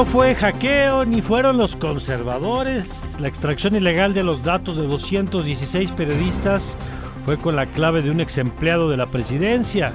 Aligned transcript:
No 0.00 0.06
fue 0.06 0.34
hackeo 0.34 1.04
ni 1.04 1.20
fueron 1.20 1.58
los 1.58 1.76
conservadores. 1.76 3.20
La 3.20 3.28
extracción 3.28 3.76
ilegal 3.76 4.14
de 4.14 4.22
los 4.22 4.42
datos 4.42 4.78
de 4.78 4.86
216 4.86 5.92
periodistas 5.92 6.78
fue 7.26 7.36
con 7.36 7.54
la 7.54 7.66
clave 7.66 8.00
de 8.00 8.10
un 8.10 8.22
ex 8.22 8.38
empleado 8.38 8.88
de 8.88 8.96
la 8.96 9.10
presidencia. 9.10 9.92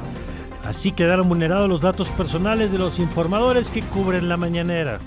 Así 0.63 0.91
quedaron 0.91 1.27
vulnerados 1.27 1.67
los 1.67 1.81
datos 1.81 2.11
personales 2.11 2.71
de 2.71 2.77
los 2.77 2.99
informadores 2.99 3.71
que 3.71 3.81
cubren 3.81 4.29
la 4.29 4.37
mañanera. 4.37 4.99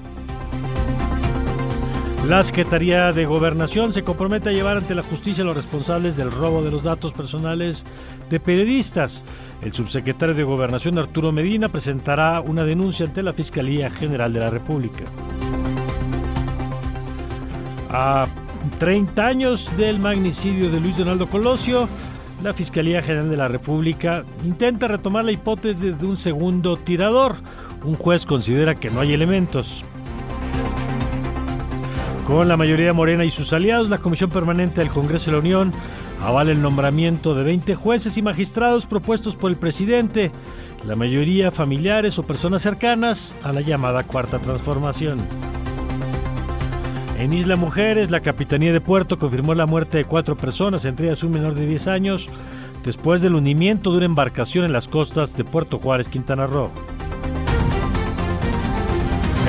La 2.27 2.43
Secretaría 2.43 3.13
de 3.13 3.25
Gobernación 3.25 3.93
se 3.93 4.03
compromete 4.03 4.51
a 4.51 4.53
llevar 4.53 4.77
ante 4.77 4.95
la 4.95 5.03
justicia 5.03 5.43
a 5.43 5.47
los 5.47 5.57
responsables 5.57 6.17
del 6.17 6.31
robo 6.31 6.63
de 6.63 6.71
los 6.71 6.85
datos 6.85 7.15
personales 7.15 7.85
de 8.29 8.39
periodistas. 8.39 9.25
El 9.63 9.73
subsecretario 9.73 10.35
de 10.35 10.45
Gobernación 10.45 10.99
Arturo 10.99 11.33
Medina 11.33 11.71
presentará 11.71 12.41
una 12.41 12.65
denuncia 12.65 13.07
ante 13.07 13.23
la 13.23 13.33
Fiscalía 13.33 13.89
General 13.89 14.33
de 14.33 14.41
la 14.41 14.51
República. 14.51 15.05
A 17.89 18.27
30 18.79 19.27
años 19.27 19.75
del 19.79 19.99
magnicidio 19.99 20.71
de 20.71 20.81
Luis 20.81 20.99
Donaldo 20.99 21.29
Colosio, 21.29 21.89
la 22.43 22.53
Fiscalía 22.53 23.01
General 23.01 23.31
de 23.31 23.37
la 23.37 23.49
República 23.49 24.25
intenta 24.45 24.87
retomar 24.87 25.25
la 25.25 25.33
hipótesis 25.33 25.99
de 25.99 26.07
un 26.07 26.17
segundo 26.17 26.77
tirador. 26.77 27.37
Un 27.85 27.95
juez 27.95 28.27
considera 28.27 28.75
que 28.75 28.91
no 28.91 29.01
hay 29.01 29.15
elementos. 29.15 29.83
Con 32.29 32.47
la 32.47 32.59
mayoría 32.59 32.93
morena 32.93 33.25
y 33.25 33.31
sus 33.31 33.55
aliados, 33.55 33.89
la 33.89 34.01
Comisión 34.01 34.29
Permanente 34.29 34.83
del 34.83 34.91
Congreso 34.91 35.31
de 35.31 35.33
la 35.33 35.39
Unión 35.39 35.73
avala 36.23 36.53
el 36.53 36.61
nombramiento 36.61 37.35
de 37.35 37.43
20 37.43 37.75
jueces 37.75 38.19
y 38.19 38.23
magistrados 38.23 38.85
propuestos 38.85 39.35
por 39.35 39.51
el 39.51 39.57
presidente, 39.57 40.31
la 40.87 40.95
mayoría 40.95 41.51
familiares 41.51 42.19
o 42.19 42.25
personas 42.25 42.61
cercanas 42.61 43.35
a 43.43 43.51
la 43.55 43.63
llamada 43.63 44.03
Cuarta 44.03 44.39
Transformación. 44.41 45.21
En 47.19 47.33
Isla 47.33 47.57
Mujeres, 47.57 48.11
la 48.11 48.21
Capitanía 48.21 48.75
de 48.75 48.83
Puerto 48.83 49.19
confirmó 49.19 49.55
la 49.55 49.65
muerte 49.65 49.97
de 49.97 50.05
cuatro 50.05 50.37
personas, 50.37 50.85
entre 50.85 51.07
ellas 51.07 51.25
un 51.25 51.31
menor 51.31 51.55
de 51.55 51.67
10 51.67 51.87
años, 51.87 52.29
después 52.85 53.23
del 53.23 53.37
hundimiento 53.37 53.91
de 53.91 53.97
una 53.97 54.07
embarcación 54.07 54.67
en 54.67 54.75
las 54.75 54.87
costas 54.87 55.35
de 55.35 55.45
Puerto 55.45 55.79
Juárez, 55.79 56.11
Quintana 56.11 56.47
Roo. 56.47 56.71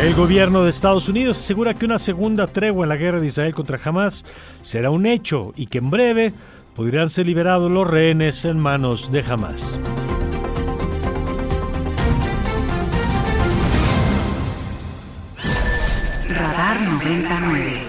El 0.01 0.15
gobierno 0.15 0.63
de 0.63 0.69
Estados 0.69 1.09
Unidos 1.09 1.37
asegura 1.37 1.73
que 1.73 1.83
una 1.83 1.99
segunda 1.99 2.47
tregua 2.47 2.85
en 2.85 2.89
la 2.89 2.95
guerra 2.95 3.19
de 3.19 3.27
Israel 3.27 3.53
contra 3.53 3.77
Hamas 3.83 4.23
será 4.61 4.91
un 4.91 5.05
hecho 5.05 5.51
y 5.57 5.65
que 5.65 5.79
en 5.79 5.89
breve 5.89 6.31
podrían 6.73 7.09
ser 7.09 7.25
liberados 7.25 7.69
los 7.69 7.85
rehenes 7.85 8.45
en 8.45 8.57
manos 8.57 9.11
de 9.11 9.25
Hamas. 9.27 9.77
Radar 16.29 16.81
99. 16.81 17.88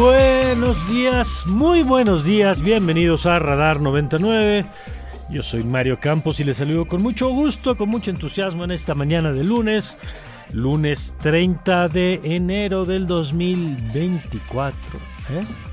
Buenos 0.00 0.88
días, 0.88 1.46
muy 1.46 1.82
buenos 1.82 2.24
días, 2.24 2.62
bienvenidos 2.62 3.26
a 3.26 3.38
Radar 3.38 3.82
99. 3.82 4.64
Yo 5.28 5.42
soy 5.42 5.62
Mario 5.62 6.00
Campos 6.00 6.40
y 6.40 6.44
les 6.44 6.56
saludo 6.56 6.86
con 6.86 7.02
mucho 7.02 7.28
gusto, 7.28 7.76
con 7.76 7.90
mucho 7.90 8.10
entusiasmo 8.10 8.64
en 8.64 8.70
esta 8.70 8.94
mañana 8.94 9.30
de 9.30 9.44
lunes, 9.44 9.98
lunes 10.52 11.14
30 11.18 11.90
de 11.90 12.18
enero 12.24 12.86
del 12.86 13.06
2024. 13.06 14.78
¿eh? 15.32 15.69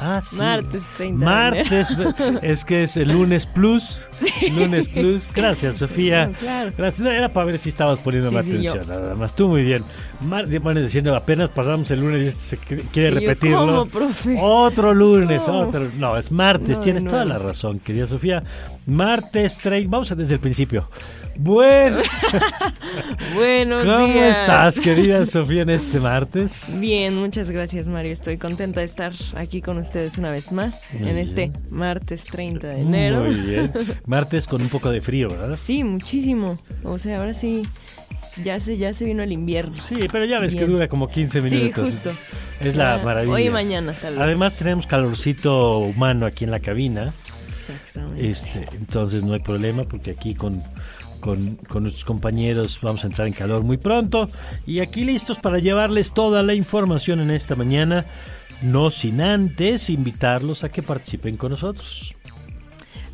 Ah, 0.00 0.20
sí. 0.22 0.36
Martes 0.36 0.82
30 0.96 1.18
de 1.18 1.24
Martes, 1.24 1.96
es 2.42 2.64
que 2.64 2.82
es 2.84 2.96
el 2.96 3.08
lunes 3.12 3.46
plus. 3.46 4.06
Lunes 4.56 4.86
plus. 4.88 5.32
Gracias, 5.34 5.76
Sofía. 5.76 6.26
No, 6.26 6.32
claro. 6.34 6.70
Gracias. 6.76 7.00
No, 7.04 7.10
era 7.10 7.32
para 7.32 7.46
ver 7.46 7.58
si 7.58 7.68
estabas 7.70 7.98
poniendo 7.98 8.30
Sí, 8.30 8.34
más 8.36 8.44
sí, 8.44 8.50
atención, 8.52 8.80
yo. 8.80 8.86
nada 8.86 9.14
más. 9.14 9.34
Tú 9.34 9.48
muy 9.48 9.62
bien. 9.62 9.82
Mar 10.20 10.46
bueno, 10.60 10.80
diciendo, 10.80 11.14
apenas 11.16 11.50
pasamos 11.50 11.90
el 11.90 12.00
lunes 12.00 12.22
y 12.22 12.26
este 12.28 12.42
se 12.42 12.58
qu- 12.60 12.82
quiere 12.92 13.08
Y 13.08 13.14
yo, 13.14 13.20
repetirlo. 13.20 13.58
¿cómo, 13.58 13.86
profe? 13.86 14.36
Otro 14.40 14.94
lunes, 14.94 15.42
¿Cómo? 15.42 15.60
otro. 15.60 15.88
No, 15.98 16.16
es 16.16 16.30
martes. 16.30 16.78
No, 16.78 16.84
Tienes 16.84 17.04
no, 17.04 17.10
toda 17.10 17.24
no. 17.24 17.30
la 17.34 17.38
razón, 17.38 17.78
querida 17.80 18.06
Sofía. 18.06 18.42
Martes 18.86 19.58
30. 19.58 19.90
Vamos 19.90 20.10
a 20.12 20.14
desde 20.14 20.34
el 20.34 20.40
principio. 20.40 20.88
Bueno, 21.40 21.98
Buenos 23.36 23.84
¿cómo 23.84 24.06
días. 24.12 24.38
estás, 24.40 24.80
querida 24.80 25.24
Sofía, 25.24 25.62
en 25.62 25.70
este 25.70 26.00
martes? 26.00 26.80
Bien, 26.80 27.14
muchas 27.14 27.48
gracias, 27.52 27.86
Mario. 27.88 28.12
Estoy 28.12 28.38
contenta 28.38 28.80
de 28.80 28.86
estar 28.86 29.12
aquí 29.36 29.62
con 29.62 29.78
ustedes 29.78 30.18
una 30.18 30.32
vez 30.32 30.50
más 30.50 30.90
Muy 30.94 31.10
en 31.10 31.14
bien. 31.14 31.28
este 31.28 31.52
martes 31.70 32.24
30 32.24 32.66
de 32.66 32.80
enero. 32.80 33.22
Muy 33.22 33.34
bien. 33.36 33.70
Martes 34.06 34.48
con 34.48 34.62
un 34.62 34.68
poco 34.68 34.90
de 34.90 35.00
frío, 35.00 35.28
¿verdad? 35.28 35.56
Sí, 35.56 35.84
muchísimo. 35.84 36.58
O 36.82 36.98
sea, 36.98 37.18
ahora 37.20 37.34
sí, 37.34 37.62
ya 38.42 38.58
se, 38.58 38.76
ya 38.76 38.92
se 38.92 39.04
vino 39.04 39.22
el 39.22 39.30
invierno. 39.30 39.76
Sí, 39.80 39.94
pero 40.10 40.24
ya 40.24 40.40
ves 40.40 40.56
que 40.56 40.66
dura 40.66 40.88
como 40.88 41.06
15 41.08 41.40
Sí, 41.40 41.54
minutos. 41.54 41.88
justo. 41.88 42.10
Es 42.60 42.74
la 42.74 42.98
maravilla. 43.04 43.32
Hoy 43.34 43.44
y 43.46 43.50
mañana, 43.50 43.92
tal 43.92 44.14
vez. 44.14 44.22
Además 44.24 44.56
tenemos 44.58 44.88
calorcito 44.88 45.78
humano 45.78 46.26
aquí 46.26 46.44
en 46.46 46.50
la 46.50 46.58
cabina, 46.58 47.14
Exactamente. 47.48 48.28
este, 48.28 48.64
entonces 48.72 49.22
no 49.22 49.34
hay 49.34 49.40
problema 49.40 49.84
porque 49.84 50.10
aquí 50.10 50.34
con, 50.34 50.60
con, 51.18 51.58
nuestros 51.80 52.04
compañeros 52.04 52.78
vamos 52.82 53.04
a 53.04 53.08
entrar 53.08 53.26
en 53.26 53.32
calor 53.32 53.62
muy 53.62 53.76
pronto 53.76 54.28
y 54.66 54.80
aquí 54.80 55.04
listos 55.04 55.38
para 55.38 55.58
llevarles 55.58 56.12
toda 56.12 56.42
la 56.42 56.54
información 56.54 57.20
en 57.20 57.30
esta 57.30 57.56
mañana, 57.56 58.04
no 58.62 58.90
sin 58.90 59.20
antes 59.20 59.90
invitarlos 59.90 60.64
a 60.64 60.70
que 60.70 60.82
participen 60.82 61.36
con 61.36 61.50
nosotros. 61.50 62.14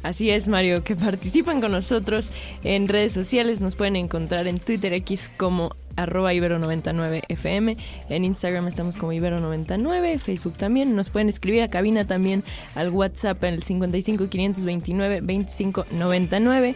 Así 0.04 0.30
es, 0.30 0.48
Mario, 0.48 0.84
que 0.84 0.96
participan 0.96 1.62
con 1.62 1.72
nosotros 1.72 2.30
en 2.62 2.88
redes 2.88 3.14
sociales. 3.14 3.62
Nos 3.62 3.74
pueden 3.74 3.96
encontrar 3.96 4.46
en 4.46 4.60
Twitter 4.60 4.92
X 4.92 5.30
como 5.38 5.70
arroba 5.96 6.34
ibero99fm. 6.34 7.76
En 8.10 8.24
Instagram 8.24 8.68
estamos 8.68 8.98
como 8.98 9.12
ibero99, 9.12 10.18
Facebook 10.18 10.58
también. 10.58 10.94
Nos 10.94 11.08
pueden 11.08 11.30
escribir 11.30 11.62
a 11.62 11.70
cabina 11.70 12.06
también 12.06 12.44
al 12.74 12.90
WhatsApp 12.90 13.42
en 13.44 13.54
el 13.54 13.62
55 13.62 14.28
529 14.28 15.20
25 15.22 15.86
99. 15.92 16.74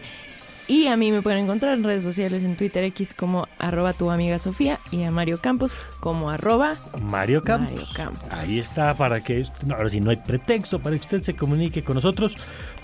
Y 0.69 0.85
a 0.85 0.95
mí 0.95 1.11
me 1.11 1.23
pueden 1.23 1.45
encontrar 1.45 1.73
en 1.73 1.83
redes 1.83 2.03
sociales 2.03 2.43
en 2.43 2.55
Twitter 2.55 2.83
X 2.83 3.15
como 3.15 3.47
arroba 3.57 3.91
tu 3.93 4.11
amiga 4.11 4.37
Sofía 4.37 4.79
y 4.91 5.01
a 5.01 5.09
Mario 5.09 5.39
Campos 5.41 5.75
como 5.99 6.29
arroba 6.29 6.75
Mario 7.01 7.43
Campos. 7.43 7.71
Mario 7.71 7.87
Campos. 7.95 8.21
Ahí 8.29 8.59
está 8.59 8.95
para 8.95 9.19
que, 9.21 9.43
ahora 9.71 9.89
sí, 9.89 9.99
no 9.99 10.11
hay 10.11 10.17
pretexto 10.17 10.77
para 10.77 10.95
que 10.95 11.01
usted 11.01 11.21
se 11.21 11.35
comunique 11.35 11.83
con 11.83 11.95
nosotros. 11.95 12.37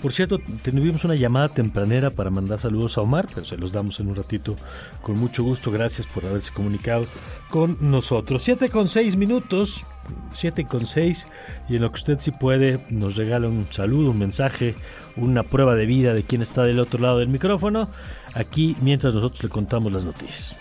Por 0.06 0.12
cierto, 0.12 0.38
tuvimos 0.62 1.04
una 1.04 1.16
llamada 1.16 1.48
tempranera 1.48 2.10
para 2.10 2.30
mandar 2.30 2.60
saludos 2.60 2.96
a 2.96 3.00
Omar, 3.00 3.26
pero 3.34 3.44
se 3.44 3.56
los 3.56 3.72
damos 3.72 3.98
en 3.98 4.06
un 4.06 4.14
ratito 4.14 4.54
con 5.02 5.18
mucho 5.18 5.42
gusto. 5.42 5.72
Gracias 5.72 6.06
por 6.06 6.24
haberse 6.24 6.52
comunicado 6.52 7.06
con 7.50 7.76
nosotros. 7.80 8.40
Siete 8.44 8.70
con 8.70 8.86
seis 8.86 9.16
minutos, 9.16 9.82
siete 10.30 10.64
con 10.64 10.86
seis, 10.86 11.26
y 11.68 11.74
en 11.74 11.82
lo 11.82 11.90
que 11.90 11.96
usted 11.96 12.20
sí 12.20 12.30
puede, 12.30 12.86
nos 12.88 13.16
regala 13.16 13.48
un 13.48 13.66
saludo, 13.72 14.12
un 14.12 14.20
mensaje, 14.20 14.76
una 15.16 15.42
prueba 15.42 15.74
de 15.74 15.86
vida 15.86 16.14
de 16.14 16.22
quien 16.22 16.40
está 16.40 16.62
del 16.62 16.78
otro 16.78 17.00
lado 17.00 17.18
del 17.18 17.28
micrófono, 17.28 17.88
aquí 18.32 18.76
mientras 18.82 19.12
nosotros 19.12 19.42
le 19.42 19.48
contamos 19.48 19.92
las. 19.92 20.04
Noticias. 20.04 20.54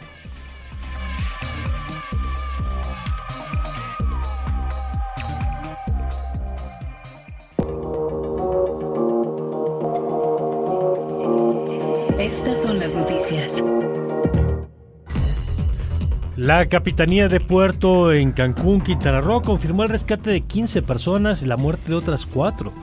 La 16.38 16.66
Capitanía 16.66 17.30
de 17.30 17.40
Puerto 17.40 18.12
en 18.12 18.34
Cancún, 18.34 18.82
Quintana 18.82 19.22
Roo, 19.22 19.42
confirmó 19.42 19.84
el 19.84 19.90
rescate 19.90 20.32
de 20.32 20.42
15 20.42 20.82
personas 20.82 21.42
y 21.42 21.46
la 21.46 21.56
muerte 21.56 21.88
de 21.88 21.96
otras 21.96 22.26
cuatro. 22.26 22.74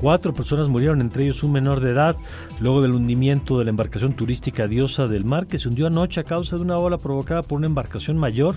Cuatro 0.00 0.32
personas 0.34 0.66
murieron, 0.66 1.00
entre 1.00 1.22
ellos 1.22 1.44
un 1.44 1.52
menor 1.52 1.78
de 1.78 1.92
edad, 1.92 2.16
luego 2.58 2.82
del 2.82 2.94
hundimiento 2.94 3.56
de 3.56 3.64
la 3.64 3.70
embarcación 3.70 4.14
turística 4.14 4.66
Diosa 4.66 5.06
del 5.06 5.24
Mar, 5.24 5.46
que 5.46 5.58
se 5.58 5.68
hundió 5.68 5.86
anoche 5.86 6.18
a 6.18 6.24
causa 6.24 6.56
de 6.56 6.62
una 6.62 6.76
ola 6.76 6.98
provocada 6.98 7.42
por 7.42 7.58
una 7.58 7.68
embarcación 7.68 8.18
mayor. 8.18 8.56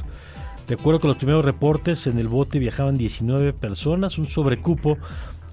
De 0.68 0.74
acuerdo 0.74 1.02
con 1.02 1.10
los 1.10 1.18
primeros 1.18 1.46
reportes, 1.46 2.08
en 2.08 2.18
el 2.18 2.28
bote 2.28 2.58
viajaban 2.58 2.96
19 2.96 3.54
personas, 3.54 4.18
un 4.18 4.26
sobrecupo 4.26 4.98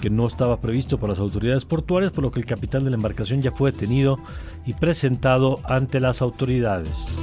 que 0.01 0.09
no 0.09 0.27
estaba 0.27 0.63
previsto 0.63 0.97
por 0.97 1.11
las 1.11 1.19
autoridades 1.19 1.67
portuarias, 1.67 2.13
por 2.13 2.25
lo 2.25 2.31
que 2.31 2.41
el 2.41 2.47
capitán 2.47 2.85
de 2.85 2.91
la 2.91 2.97
embarcación 2.97 3.43
ya 3.43 3.53
fue 3.53 3.71
detenido 3.71 4.19
y 4.65 4.73
presentado 4.73 5.57
ante 5.65 6.01
las 6.01 6.23
autoridades. 6.23 7.19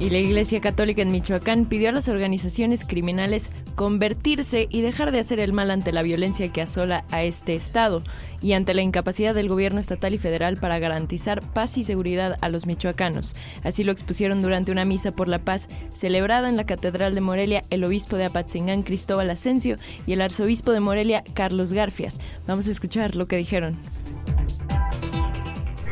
Y 0.00 0.10
la 0.10 0.18
Iglesia 0.18 0.60
Católica 0.60 1.02
en 1.02 1.10
Michoacán 1.10 1.64
pidió 1.64 1.88
a 1.88 1.92
las 1.92 2.08
organizaciones 2.08 2.84
criminales 2.84 3.50
convertirse 3.74 4.68
y 4.70 4.80
dejar 4.80 5.10
de 5.10 5.18
hacer 5.18 5.40
el 5.40 5.52
mal 5.52 5.72
ante 5.72 5.90
la 5.90 6.02
violencia 6.02 6.52
que 6.52 6.62
asola 6.62 7.04
a 7.10 7.24
este 7.24 7.54
Estado 7.54 8.04
y 8.40 8.52
ante 8.52 8.74
la 8.74 8.82
incapacidad 8.82 9.34
del 9.34 9.48
gobierno 9.48 9.80
estatal 9.80 10.14
y 10.14 10.18
federal 10.18 10.56
para 10.56 10.78
garantizar 10.78 11.40
paz 11.52 11.76
y 11.78 11.84
seguridad 11.84 12.38
a 12.40 12.48
los 12.48 12.66
michoacanos. 12.66 13.34
Así 13.64 13.82
lo 13.82 13.90
expusieron 13.90 14.40
durante 14.40 14.70
una 14.70 14.84
misa 14.84 15.10
por 15.10 15.28
la 15.28 15.40
paz 15.40 15.68
celebrada 15.88 16.48
en 16.48 16.56
la 16.56 16.64
Catedral 16.64 17.16
de 17.16 17.20
Morelia 17.20 17.62
el 17.70 17.82
obispo 17.82 18.16
de 18.16 18.26
Apatzingán 18.26 18.84
Cristóbal 18.84 19.30
Asensio 19.30 19.74
y 20.06 20.12
el 20.12 20.20
arzobispo 20.20 20.70
de 20.70 20.78
Morelia 20.78 21.24
Carlos 21.34 21.72
Garfias. 21.72 22.20
Vamos 22.46 22.68
a 22.68 22.70
escuchar 22.70 23.16
lo 23.16 23.26
que 23.26 23.36
dijeron. 23.36 23.76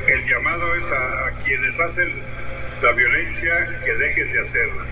El 0.06 0.30
llamado 0.30 0.74
es 0.76 0.84
a, 0.84 1.26
a 1.26 1.44
quienes 1.44 1.80
hacen 1.80 2.35
la 2.82 2.92
violencia 2.92 3.52
que 3.84 3.92
dejen 3.92 4.32
de 4.32 4.40
hacerla. 4.40 4.84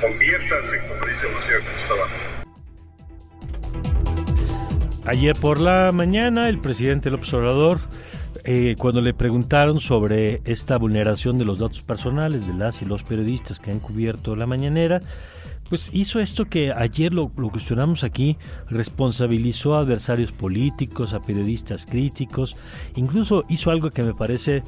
Conviértanse, 0.00 0.80
como 0.80 1.06
dice 1.06 1.26
José 1.34 1.52
Cristóbal. 1.64 2.10
Ayer 5.06 5.34
por 5.40 5.58
la 5.58 5.90
mañana, 5.92 6.48
el 6.48 6.60
presidente 6.60 7.10
López 7.10 7.32
Obrador, 7.32 7.78
eh, 8.44 8.74
cuando 8.78 9.00
le 9.00 9.14
preguntaron 9.14 9.80
sobre 9.80 10.42
esta 10.44 10.76
vulneración 10.76 11.38
de 11.38 11.46
los 11.46 11.60
datos 11.60 11.80
personales 11.80 12.46
de 12.46 12.52
las 12.54 12.82
y 12.82 12.84
los 12.84 13.02
periodistas 13.02 13.58
que 13.58 13.70
han 13.70 13.80
cubierto 13.80 14.36
la 14.36 14.46
mañanera, 14.46 15.00
pues 15.68 15.90
hizo 15.92 16.20
esto 16.20 16.46
que 16.46 16.72
ayer 16.74 17.12
lo, 17.12 17.30
lo, 17.36 17.50
cuestionamos 17.50 18.04
aquí, 18.04 18.36
responsabilizó 18.68 19.74
a 19.74 19.80
adversarios 19.80 20.32
políticos, 20.32 21.14
a 21.14 21.20
periodistas 21.20 21.86
críticos, 21.86 22.56
incluso 22.96 23.44
hizo 23.48 23.70
algo 23.70 23.90
que 23.90 24.02
me 24.02 24.14
parece 24.14 24.62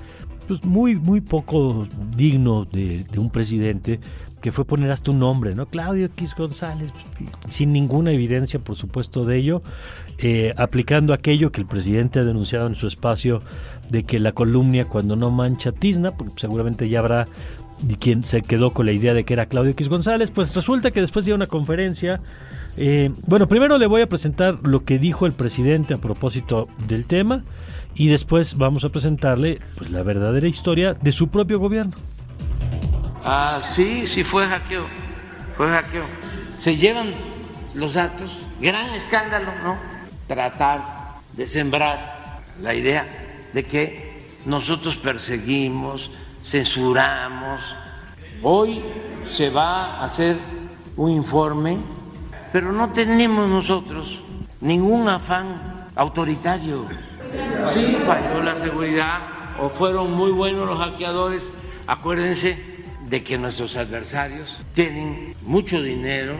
pues 0.50 0.64
muy, 0.64 0.96
muy 0.96 1.20
poco 1.20 1.86
digno 2.16 2.64
de, 2.64 3.06
un 3.16 3.30
presidente, 3.30 4.00
que 4.42 4.50
fue 4.50 4.64
poner 4.64 4.90
hasta 4.90 5.12
un 5.12 5.20
nombre, 5.20 5.54
¿no? 5.54 5.66
Claudio 5.66 6.06
X 6.06 6.34
González, 6.36 6.92
sin 7.48 7.72
ninguna 7.72 8.10
evidencia, 8.10 8.58
por 8.58 8.74
supuesto, 8.74 9.24
de 9.24 9.36
ello, 9.36 9.62
eh, 10.18 10.52
aplicando 10.56 11.14
aquello 11.14 11.52
que 11.52 11.60
el 11.60 11.68
presidente 11.68 12.18
ha 12.18 12.24
denunciado 12.24 12.66
en 12.66 12.74
su 12.74 12.88
espacio 12.88 13.42
de 13.90 14.02
que 14.02 14.18
la 14.18 14.32
columna 14.32 14.86
cuando 14.86 15.14
no 15.14 15.30
mancha 15.30 15.70
tizna, 15.70 16.10
porque 16.10 16.40
seguramente 16.40 16.88
ya 16.88 16.98
habrá 16.98 17.28
quien 18.00 18.24
se 18.24 18.42
quedó 18.42 18.72
con 18.72 18.86
la 18.86 18.92
idea 18.92 19.14
de 19.14 19.22
que 19.22 19.34
era 19.34 19.46
Claudio 19.46 19.70
X 19.70 19.88
González, 19.88 20.32
pues 20.32 20.52
resulta 20.56 20.90
que 20.90 21.00
después 21.00 21.26
de 21.26 21.32
una 21.32 21.46
conferencia, 21.46 22.20
eh, 22.76 23.12
bueno, 23.28 23.46
primero 23.46 23.78
le 23.78 23.86
voy 23.86 24.02
a 24.02 24.08
presentar 24.08 24.58
lo 24.66 24.82
que 24.82 24.98
dijo 24.98 25.26
el 25.26 25.32
presidente 25.32 25.94
a 25.94 25.98
propósito 25.98 26.66
del 26.88 27.04
tema, 27.04 27.44
y 27.94 28.08
después 28.08 28.56
vamos 28.56 28.84
a 28.84 28.88
presentarle 28.90 29.60
pues, 29.76 29.90
la 29.90 30.02
verdadera 30.02 30.46
historia 30.46 30.94
de 30.94 31.12
su 31.12 31.28
propio 31.28 31.58
gobierno. 31.58 31.92
Ah, 33.24 33.60
sí, 33.62 34.06
sí 34.06 34.24
fue 34.24 34.46
hackeo, 34.46 34.86
fue 35.56 35.68
hackeo. 35.68 36.04
Se 36.56 36.76
llevan 36.76 37.10
los 37.74 37.94
datos, 37.94 38.46
gran 38.60 38.90
escándalo, 38.90 39.52
¿no? 39.62 39.78
Tratar 40.26 41.16
de 41.34 41.46
sembrar 41.46 42.42
la 42.62 42.74
idea 42.74 43.06
de 43.52 43.64
que 43.64 44.16
nosotros 44.46 44.96
perseguimos, 44.96 46.10
censuramos. 46.42 47.60
Hoy 48.42 48.82
se 49.30 49.50
va 49.50 49.96
a 49.96 50.04
hacer 50.04 50.38
un 50.96 51.10
informe, 51.10 51.78
pero 52.52 52.72
no 52.72 52.90
tenemos 52.90 53.48
nosotros 53.48 54.22
ningún 54.60 55.08
afán 55.08 55.76
autoritario. 55.94 56.84
Sí, 57.72 57.96
falló 58.04 58.42
la 58.42 58.56
seguridad 58.56 59.20
o 59.60 59.68
fueron 59.68 60.12
muy 60.12 60.32
buenos 60.32 60.66
los 60.66 60.78
hackeadores. 60.78 61.50
Acuérdense 61.86 62.58
de 63.06 63.24
que 63.24 63.38
nuestros 63.38 63.76
adversarios 63.76 64.58
tienen 64.74 65.34
mucho 65.42 65.82
dinero 65.82 66.36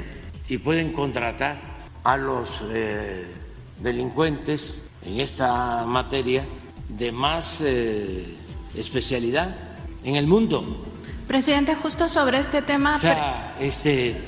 y 0.49 0.59
pueden 0.59 0.93
contratar 0.93 1.61
a 2.05 2.17
los 2.17 2.65
eh, 2.71 3.33
delincuentes 3.81 4.83
en 5.05 5.21
esta 5.21 5.85
materia 5.87 6.47
de 6.89 7.13
más 7.13 7.61
eh, 7.61 8.37
especialidad 8.75 9.57
en 10.05 10.17
el 10.17 10.27
mundo. 10.27 10.83
Presidente, 11.27 11.75
justo 11.75 12.09
sobre 12.09 12.39
este 12.39 12.63
tema. 12.63 12.97
O 12.97 12.99
sea, 12.99 13.57
este 13.61 14.25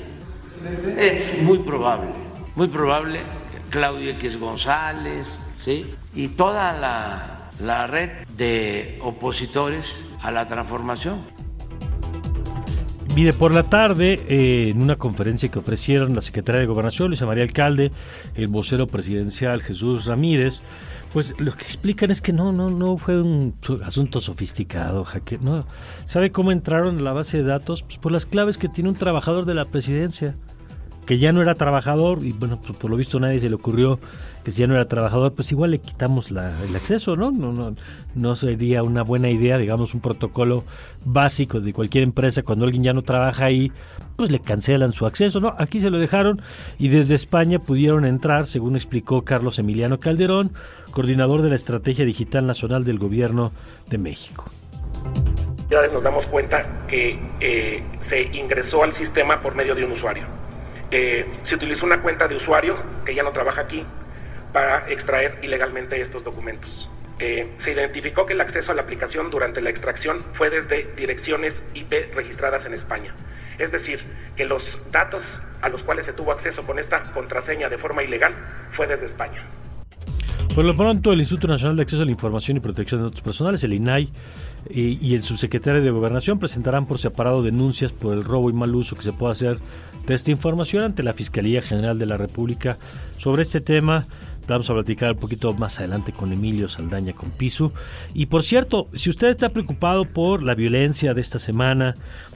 es 0.97 1.41
muy 1.41 1.59
probable, 1.59 2.11
muy 2.55 2.67
probable 2.67 3.19
Claudio 3.69 4.11
X 4.11 4.37
González, 4.37 5.39
¿sí? 5.63 5.95
y 6.13 6.29
toda 6.29 6.73
la, 6.73 7.87
red 7.87 8.27
de 8.35 8.99
opositores 9.01 10.03
a 10.21 10.31
la 10.31 10.47
transformación. 10.47 11.15
Mire, 13.15 13.31
por 13.31 13.53
la 13.53 13.63
tarde, 13.63 14.15
eh, 14.27 14.69
en 14.69 14.81
una 14.81 14.95
conferencia 14.95 15.49
que 15.49 15.59
ofrecieron 15.59 16.15
la 16.15 16.21
secretaria 16.21 16.61
de 16.61 16.67
Gobernación, 16.67 17.09
Luisa 17.09 17.27
María 17.27 17.43
Alcalde, 17.43 17.91
el 18.35 18.47
vocero 18.47 18.87
presidencial 18.87 19.61
Jesús 19.61 20.07
Ramírez, 20.07 20.63
pues 21.13 21.35
lo 21.37 21.53
que 21.53 21.65
explican 21.65 22.09
es 22.09 22.21
que 22.21 22.33
no, 22.33 22.51
no, 22.51 22.71
no 22.71 22.97
fue 22.97 23.21
un 23.21 23.55
asunto 23.83 24.19
sofisticado, 24.19 25.05
jaque, 25.05 25.37
no. 25.37 25.67
¿Sabe 26.05 26.31
cómo 26.31 26.51
entraron 26.51 26.97
a 26.97 27.01
la 27.01 27.13
base 27.13 27.37
de 27.37 27.43
datos? 27.43 27.83
Pues 27.83 27.99
por 27.99 28.11
las 28.11 28.25
claves 28.25 28.57
que 28.57 28.67
tiene 28.67 28.89
un 28.89 28.95
trabajador 28.95 29.45
de 29.45 29.53
la 29.53 29.65
presidencia 29.65 30.35
que 31.05 31.17
ya 31.17 31.31
no 31.31 31.41
era 31.41 31.55
trabajador 31.55 32.23
y 32.23 32.31
bueno, 32.31 32.59
pues 32.61 32.77
por 32.77 32.89
lo 32.89 32.97
visto 32.97 33.19
nadie 33.19 33.39
se 33.39 33.49
le 33.49 33.55
ocurrió 33.55 33.99
que 34.43 34.51
si 34.51 34.59
ya 34.59 34.67
no 34.67 34.73
era 34.73 34.85
trabajador, 34.85 35.33
pues 35.33 35.51
igual 35.51 35.71
le 35.71 35.79
quitamos 35.79 36.29
el 36.31 36.75
acceso, 36.75 37.15
¿no? 37.15 37.31
No, 37.31 37.53
¿no? 37.53 37.73
no 38.13 38.35
sería 38.35 38.83
una 38.83 39.03
buena 39.03 39.29
idea, 39.29 39.57
digamos, 39.57 39.93
un 39.93 40.01
protocolo 40.01 40.63
básico 41.05 41.61
de 41.61 41.73
cualquier 41.73 42.03
empresa 42.03 42.43
cuando 42.43 42.65
alguien 42.65 42.83
ya 42.83 42.93
no 42.93 43.03
trabaja 43.03 43.45
ahí, 43.45 43.71
pues 44.17 44.31
le 44.31 44.39
cancelan 44.39 44.93
su 44.93 45.05
acceso, 45.05 45.39
¿no? 45.39 45.55
Aquí 45.57 45.79
se 45.79 45.89
lo 45.89 45.97
dejaron 45.97 46.41
y 46.77 46.89
desde 46.89 47.15
España 47.15 47.59
pudieron 47.59 48.05
entrar, 48.05 48.45
según 48.45 48.75
explicó 48.75 49.23
Carlos 49.23 49.59
Emiliano 49.59 49.99
Calderón, 49.99 50.51
coordinador 50.91 51.41
de 51.41 51.49
la 51.49 51.55
Estrategia 51.55 52.03
Digital 52.03 52.45
Nacional 52.45 52.83
del 52.83 52.99
Gobierno 52.99 53.53
de 53.89 53.97
México 53.97 54.45
Ya 55.69 55.87
nos 55.91 56.03
damos 56.03 56.27
cuenta 56.27 56.85
que 56.87 57.17
eh, 57.39 57.83
se 57.99 58.23
ingresó 58.37 58.83
al 58.83 58.93
sistema 58.93 59.41
por 59.41 59.55
medio 59.55 59.73
de 59.73 59.85
un 59.85 59.93
usuario 59.93 60.42
se 61.43 61.55
utilizó 61.55 61.85
una 61.85 62.01
cuenta 62.01 62.27
de 62.27 62.35
usuario 62.35 62.77
que 63.05 63.15
ya 63.15 63.23
no 63.23 63.31
trabaja 63.31 63.61
aquí 63.61 63.85
para 64.51 64.87
extraer 64.89 65.39
ilegalmente 65.41 65.99
estos 65.99 66.23
documentos. 66.23 66.89
se 67.17 67.71
identificó 67.71 68.25
que 68.25 68.33
el 68.33 68.41
acceso 68.41 68.71
a 68.71 68.75
la 68.75 68.81
aplicación 68.81 69.31
durante 69.31 69.61
la 69.61 69.69
extracción 69.69 70.19
fue 70.33 70.49
desde 70.49 70.83
direcciones 70.95 71.63
IP 71.73 72.13
registradas 72.13 72.65
en 72.65 72.73
España. 72.73 73.15
Es 73.57 73.71
decir, 73.71 74.01
que 74.35 74.45
los 74.45 74.79
datos 74.91 75.41
a 75.61 75.69
los 75.69 75.83
cuales 75.83 76.05
se 76.05 76.13
tuvo 76.13 76.31
acceso 76.31 76.65
con 76.65 76.79
esta 76.79 77.01
contraseña 77.13 77.69
de 77.69 77.77
forma 77.77 78.03
ilegal 78.03 78.33
fue 78.71 78.87
desde 78.87 79.05
España. 79.05 79.43
Por 80.53 80.65
lo 80.65 80.75
pronto, 80.75 81.11
el 81.11 81.19
Instituto 81.19 81.47
Nacional 81.47 81.75
de 81.77 81.81
Acceso 81.81 82.03
a 82.03 82.05
la 82.05 82.11
Información 82.11 82.57
y 82.57 82.59
Protección 82.59 83.01
de 83.01 83.05
Datos 83.05 83.21
Personales, 83.23 83.63
el 83.63 83.73
INAI, 83.73 84.11
y, 84.69 85.13
el 85.13 85.23
subsecretario 85.23 85.81
de 85.81 85.91
Gobernación 85.91 86.39
presentarán 86.39 86.85
por 86.85 86.99
separado 86.99 87.43
denuncias 87.43 87.91
por 87.91 88.13
el 88.13 88.23
robo 88.23 88.49
y 88.49 88.53
mal 88.53 88.73
uso 88.75 88.95
que 88.95 89.03
se 89.03 89.13
puede 89.13 89.33
hacer 89.33 89.59
de 90.05 90.13
esta 90.13 90.31
información 90.31 90.83
ante 90.83 91.03
la 91.03 91.13
Fiscalía 91.13 91.61
General 91.61 91.97
de 91.97 92.05
la 92.05 92.17
República. 92.17 92.77
Sobre 93.17 93.41
este 93.41 93.61
tema 93.61 94.05
vamos 94.47 94.69
a 94.69 94.73
platicar 94.73 95.13
un 95.13 95.19
poquito 95.19 95.53
más 95.53 95.79
adelante 95.79 96.11
con 96.11 96.33
Emilio 96.33 96.67
Saldaña 96.67 97.13
con 97.13 97.31
Pisu. 97.31 97.71
Y 98.13 98.25
por 98.25 98.43
cierto, 98.43 98.87
si 98.93 99.09
usted 99.09 99.29
está 99.29 99.49
preocupado 99.49 100.05
por 100.05 100.43
la 100.43 100.55
violencia 100.55 101.13
de 101.13 101.21
esta 101.21 101.39
semana, 101.39 101.93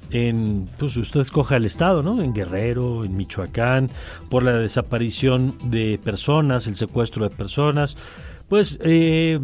en, 0.10 0.70
pues 0.78 0.96
usted 0.96 1.22
escoja 1.22 1.58
el 1.58 1.66
estado, 1.66 2.04
¿no? 2.04 2.22
En 2.22 2.34
Guerrero, 2.34 3.04
en 3.04 3.18
Michoacán, 3.18 3.90
por 4.30 4.44
la 4.44 4.58
desaparición 4.58 5.56
de 5.66 6.00
personas, 6.04 6.68
el 6.68 6.76
secuestro 6.76 7.28
de 7.28 7.36
personas. 7.36 7.98
Pues 8.48 8.80
eh, 8.82 9.40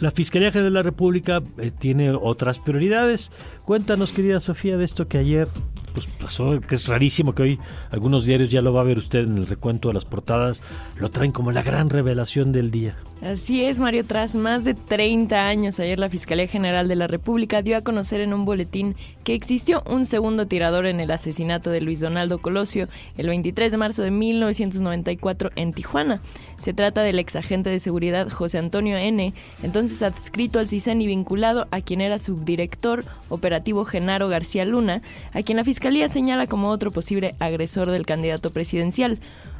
la 0.00 0.10
Fiscalía 0.10 0.52
General 0.52 0.72
de 0.72 0.78
la 0.78 0.82
República 0.82 1.42
eh, 1.58 1.70
tiene 1.76 2.12
otras 2.12 2.58
prioridades. 2.58 3.32
Cuéntanos, 3.64 4.12
querida 4.12 4.40
Sofía, 4.40 4.76
de 4.76 4.84
esto 4.84 5.08
que 5.08 5.18
ayer 5.18 5.48
pues 5.94 6.08
pasó, 6.20 6.60
que 6.60 6.74
es 6.74 6.88
rarísimo 6.88 7.34
que 7.34 7.42
hoy 7.44 7.60
algunos 7.90 8.24
diarios 8.24 8.50
ya 8.50 8.60
lo 8.60 8.72
va 8.72 8.80
a 8.80 8.84
ver 8.84 8.98
usted 8.98 9.20
en 9.20 9.38
el 9.38 9.46
recuento 9.46 9.88
de 9.88 9.94
las 9.94 10.04
portadas, 10.04 10.60
lo 10.98 11.08
traen 11.08 11.30
como 11.30 11.52
la 11.52 11.62
gran 11.62 11.88
revelación 11.88 12.50
del 12.50 12.72
día. 12.72 12.96
Así 13.22 13.64
es, 13.64 13.78
Mario, 13.78 14.04
tras 14.04 14.34
más 14.34 14.64
de 14.64 14.74
30 14.74 15.46
años, 15.46 15.78
ayer 15.78 16.00
la 16.00 16.08
Fiscalía 16.08 16.48
General 16.48 16.88
de 16.88 16.96
la 16.96 17.06
República 17.06 17.62
dio 17.62 17.76
a 17.76 17.82
conocer 17.82 18.20
en 18.20 18.34
un 18.34 18.44
boletín 18.44 18.96
que 19.22 19.34
existió 19.34 19.84
un 19.86 20.04
segundo 20.04 20.46
tirador 20.46 20.86
en 20.86 20.98
el 20.98 21.12
asesinato 21.12 21.70
de 21.70 21.80
Luis 21.80 22.00
Donaldo 22.00 22.38
Colosio 22.38 22.88
el 23.16 23.28
23 23.28 23.70
de 23.70 23.78
marzo 23.78 24.02
de 24.02 24.10
1994 24.10 25.52
en 25.54 25.72
Tijuana. 25.72 26.20
Se 26.56 26.72
trata 26.72 27.02
del 27.02 27.18
ex 27.18 27.36
agente 27.36 27.70
de 27.70 27.80
seguridad 27.80 28.28
José 28.28 28.58
Antonio 28.58 28.96
N., 28.96 29.34
entonces 29.62 30.02
adscrito 30.02 30.58
al 30.58 30.68
CISEN 30.68 31.00
y 31.00 31.06
vinculado 31.06 31.66
a 31.70 31.80
quien 31.80 32.00
era 32.00 32.18
subdirector 32.18 33.04
operativo 33.28 33.84
Genaro 33.84 34.28
García 34.28 34.64
Luna, 34.64 35.02
a 35.32 35.42
quien 35.42 35.56
la 35.56 35.64
Fiscalía 35.64 36.08
señala 36.08 36.46
como 36.46 36.70
otro 36.70 36.90
posible 36.90 37.34
agresor 37.38 37.90
del 37.90 38.06
candidato 38.06 38.50
presidencial. 38.50 39.18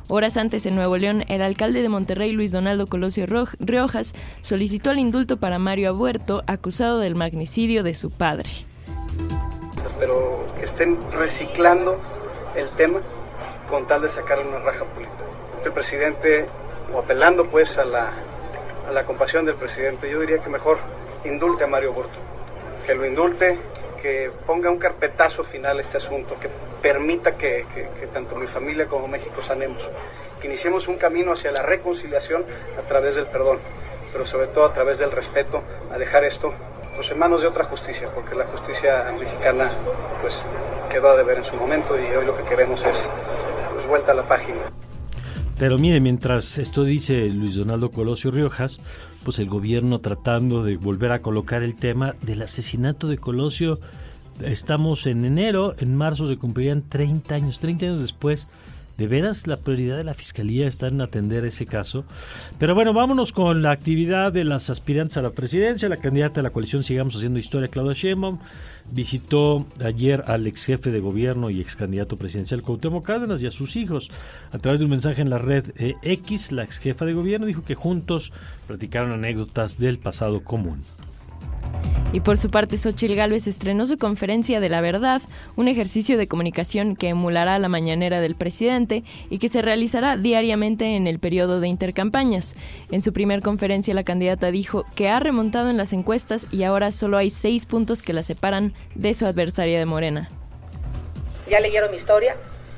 Horas 0.08 0.36
antes 0.36 0.66
en 0.66 0.74
Nuevo 0.74 0.98
León, 0.98 1.24
el 1.28 1.40
alcalde 1.40 1.80
de 1.80 1.88
Monterrey, 1.88 2.32
Luis 2.32 2.52
Donaldo 2.52 2.86
Colosio 2.86 3.26
Riojas, 3.58 4.12
solicitó 4.42 4.90
el 4.90 4.98
indulto 4.98 5.38
para 5.38 5.58
Mario 5.58 5.88
Abuerto, 5.88 6.42
acusado 6.46 6.98
del 6.98 7.14
magnicidio 7.14 7.82
de 7.82 7.94
su 7.94 8.10
padre. 8.10 8.50
Pero 9.98 10.46
que 10.58 10.66
estén 10.66 10.98
reciclando 11.12 11.98
el 12.54 12.68
tema 12.70 13.00
con 13.70 13.86
tal 13.86 14.02
de 14.02 14.10
sacar 14.10 14.46
una 14.46 14.58
raja 14.58 14.84
política. 14.84 15.24
El 15.64 15.72
presidente 15.72 16.46
o 16.92 16.98
apelando 16.98 17.46
pues 17.46 17.78
a 17.78 17.84
la, 17.84 18.12
a 18.88 18.92
la 18.92 19.04
compasión 19.04 19.44
del 19.44 19.56
presidente, 19.56 20.10
yo 20.10 20.20
diría 20.20 20.38
que 20.38 20.50
mejor 20.50 20.78
indulte 21.24 21.64
a 21.64 21.66
Mario 21.66 21.92
Borto, 21.92 22.18
que 22.86 22.94
lo 22.94 23.06
indulte, 23.06 23.58
que 24.00 24.30
ponga 24.46 24.70
un 24.70 24.78
carpetazo 24.78 25.44
final 25.44 25.78
a 25.78 25.80
este 25.80 25.96
asunto, 25.96 26.36
que 26.38 26.50
permita 26.82 27.38
que, 27.38 27.64
que, 27.74 28.06
tanto 28.08 28.36
mi 28.36 28.46
familia 28.46 28.86
como 28.86 29.08
México 29.08 29.42
sanemos, 29.42 29.88
que 30.40 30.46
iniciemos 30.46 30.88
un 30.88 30.98
camino 30.98 31.32
hacia 31.32 31.50
la 31.50 31.62
reconciliación 31.62 32.44
a 32.78 32.86
través 32.86 33.14
del 33.14 33.26
perdón, 33.26 33.58
pero 34.12 34.26
sobre 34.26 34.48
todo 34.48 34.66
a 34.66 34.74
través 34.74 34.98
del 34.98 35.10
respeto, 35.10 35.62
a 35.90 35.96
dejar 35.96 36.24
esto 36.24 36.52
pues, 36.96 37.10
en 37.10 37.18
manos 37.18 37.40
de 37.40 37.48
otra 37.48 37.64
justicia, 37.64 38.10
porque 38.14 38.34
la 38.34 38.44
justicia 38.44 39.10
mexicana 39.18 39.70
pues 40.20 40.44
quedó 40.90 41.10
a 41.10 41.16
deber 41.16 41.38
en 41.38 41.44
su 41.44 41.56
momento 41.56 41.98
y 41.98 42.04
hoy 42.14 42.26
lo 42.26 42.36
que 42.36 42.44
queremos 42.44 42.84
es 42.84 43.10
pues, 43.72 43.86
vuelta 43.86 44.12
a 44.12 44.14
la 44.14 44.24
página. 44.24 44.70
Pero 45.58 45.78
mire, 45.78 46.00
mientras 46.00 46.58
esto 46.58 46.84
dice 46.84 47.28
Luis 47.30 47.54
Donaldo 47.54 47.90
Colosio 47.90 48.30
Riojas, 48.30 48.78
pues 49.24 49.38
el 49.38 49.48
gobierno 49.48 50.00
tratando 50.00 50.64
de 50.64 50.76
volver 50.76 51.12
a 51.12 51.20
colocar 51.20 51.62
el 51.62 51.76
tema 51.76 52.16
del 52.22 52.42
asesinato 52.42 53.06
de 53.06 53.18
Colosio, 53.18 53.78
estamos 54.42 55.06
en 55.06 55.24
enero, 55.24 55.76
en 55.78 55.94
marzo 55.96 56.28
se 56.28 56.38
cumplirían 56.38 56.82
30 56.82 57.34
años, 57.34 57.60
30 57.60 57.86
años 57.86 58.00
después 58.00 58.48
¿De 58.96 59.08
veras 59.08 59.48
la 59.48 59.56
prioridad 59.56 59.96
de 59.96 60.04
la 60.04 60.14
Fiscalía 60.14 60.68
está 60.68 60.86
en 60.86 61.00
atender 61.00 61.44
ese 61.44 61.66
caso? 61.66 62.04
Pero 62.58 62.76
bueno, 62.76 62.92
vámonos 62.92 63.32
con 63.32 63.60
la 63.60 63.72
actividad 63.72 64.32
de 64.32 64.44
las 64.44 64.70
aspirantes 64.70 65.16
a 65.16 65.22
la 65.22 65.30
presidencia. 65.30 65.88
La 65.88 65.96
candidata 65.96 66.36
de 66.36 66.44
la 66.44 66.50
coalición 66.50 66.84
Sigamos 66.84 67.16
Haciendo 67.16 67.40
Historia, 67.40 67.66
Claudia 67.66 67.94
Sheinbaum, 67.94 68.38
visitó 68.92 69.66
ayer 69.84 70.22
al 70.28 70.46
ex 70.46 70.64
jefe 70.64 70.92
de 70.92 71.00
gobierno 71.00 71.50
y 71.50 71.60
ex 71.60 71.74
candidato 71.74 72.16
presidencial 72.16 72.62
Cuauhtémoc 72.62 73.04
Cárdenas 73.04 73.42
y 73.42 73.48
a 73.48 73.50
sus 73.50 73.74
hijos. 73.74 74.10
A 74.52 74.58
través 74.58 74.78
de 74.78 74.84
un 74.84 74.92
mensaje 74.92 75.22
en 75.22 75.30
la 75.30 75.38
red 75.38 75.64
eh, 75.76 75.94
X, 76.02 76.52
la 76.52 76.62
ex 76.62 76.78
jefa 76.78 77.04
de 77.04 77.14
gobierno 77.14 77.46
dijo 77.46 77.64
que 77.64 77.74
juntos 77.74 78.32
platicaron 78.68 79.10
anécdotas 79.10 79.76
del 79.76 79.98
pasado 79.98 80.44
común. 80.44 80.84
Y 82.14 82.20
por 82.20 82.38
su 82.38 82.48
parte, 82.48 82.78
Xochil 82.78 83.16
Gálvez 83.16 83.48
estrenó 83.48 83.88
su 83.88 83.98
conferencia 83.98 84.60
de 84.60 84.68
la 84.68 84.80
verdad, 84.80 85.20
un 85.56 85.66
ejercicio 85.66 86.16
de 86.16 86.28
comunicación 86.28 86.94
que 86.94 87.08
emulará 87.08 87.58
la 87.58 87.68
mañanera 87.68 88.20
del 88.20 88.36
presidente 88.36 89.02
y 89.30 89.40
que 89.40 89.48
se 89.48 89.62
realizará 89.62 90.16
diariamente 90.16 90.94
en 90.94 91.08
el 91.08 91.18
periodo 91.18 91.58
de 91.58 91.66
intercampañas. 91.66 92.54
En 92.92 93.02
su 93.02 93.12
primer 93.12 93.42
conferencia, 93.42 93.94
la 93.94 94.04
candidata 94.04 94.52
dijo 94.52 94.84
que 94.94 95.08
ha 95.08 95.18
remontado 95.18 95.70
en 95.70 95.76
las 95.76 95.92
encuestas 95.92 96.46
y 96.52 96.62
ahora 96.62 96.92
solo 96.92 97.18
hay 97.18 97.30
seis 97.30 97.66
puntos 97.66 98.00
que 98.00 98.12
la 98.12 98.22
separan 98.22 98.74
de 98.94 99.12
su 99.12 99.26
adversaria 99.26 99.80
de 99.80 99.86
Morena. 99.86 100.28
Ya 101.48 101.58
leyeron 101.58 101.90
mi 101.90 101.96
historia, 101.96 102.36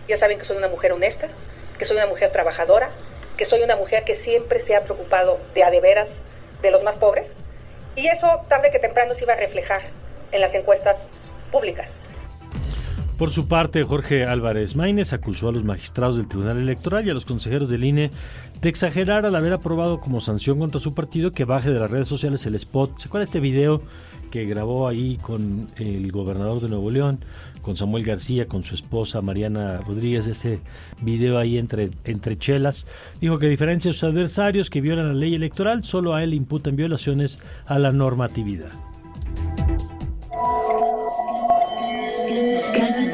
ya 0.09 0.17
saben 0.17 0.39
que 0.39 0.47
soy 0.47 0.57
una 0.57 0.69
mujer 0.69 0.93
honesta, 0.93 1.29
que 1.79 1.85
soy 1.85 1.99
una 1.99 2.07
mujer 2.07 2.33
trabajadora, 2.33 2.89
que 3.37 3.45
soy 3.45 3.61
una 3.61 3.77
mujer 3.77 4.05
que 4.05 4.15
siempre 4.15 4.61
se 4.61 4.75
ha 4.75 4.85
preocupado 4.85 5.39
de 5.55 5.63
a 5.63 5.71
de 5.71 5.83
veras 5.83 6.23
de 6.63 6.71
los 6.71 6.83
más 6.83 6.97
pobres 6.97 7.37
y 7.97 8.07
eso 8.07 8.29
tarde 8.49 8.71
que 8.71 8.79
temprano 8.79 9.15
se 9.15 9.25
iba 9.25 9.33
a 9.33 9.37
reflejar 9.37 9.81
en 10.33 10.41
las 10.41 10.55
encuestas 10.55 11.09
públicas. 11.51 11.99
Por 13.19 13.31
su 13.31 13.49
parte, 13.49 13.83
Jorge 13.83 14.27
Álvarez 14.27 14.77
Maínez 14.77 15.15
acusó 15.15 15.49
a 15.49 15.53
los 15.53 15.65
magistrados 15.65 16.19
del 16.19 16.29
Tribunal 16.29 16.59
Electoral 16.59 17.07
y 17.07 17.11
a 17.11 17.15
los 17.15 17.25
consejeros 17.25 17.71
del 17.71 17.85
INE 17.85 18.11
de 18.61 18.69
exagerar 18.69 19.25
al 19.25 19.35
haber 19.35 19.55
aprobado 19.55 20.01
como 20.01 20.21
sanción 20.21 20.59
contra 20.59 20.81
su 20.81 20.95
partido 20.95 21.31
que 21.31 21.47
baje 21.47 21.71
de 21.71 21.81
las 21.81 21.91
redes 21.91 22.09
sociales 22.09 22.45
el 22.45 22.57
spot. 22.57 22.99
¿Se 22.99 23.09
acuerda 23.09 23.25
este 23.25 23.41
video 23.41 23.81
que 24.31 24.45
grabó 24.45 24.87
ahí 24.87 25.17
con 25.17 25.67
el 25.77 26.13
gobernador 26.13 26.61
de 26.61 26.69
Nuevo 26.69 26.91
León, 26.91 27.25
con 27.67 27.77
Samuel 27.77 28.05
García, 28.05 28.47
con 28.47 28.63
su 28.63 28.77
esposa 28.77 29.21
Mariana 29.21 29.79
Rodríguez, 29.79 30.29
ese 30.29 30.61
video 31.03 31.37
ahí 31.37 31.59
entre, 31.59 31.91
entre 32.05 32.39
chelas, 32.39 32.87
dijo 33.21 33.41
que 33.41 33.47
a 33.47 33.49
diferencia 33.49 33.89
de 33.89 33.95
sus 33.95 34.05
adversarios 34.05 34.71
que 34.71 34.81
violan 34.81 35.09
la 35.09 35.15
ley 35.15 35.35
electoral, 35.35 35.83
solo 35.83 36.15
a 36.15 36.23
él 36.23 36.33
imputan 36.33 36.77
violaciones 36.77 37.41
a 37.67 37.81
la 37.81 37.91
normatividad. 37.91 38.71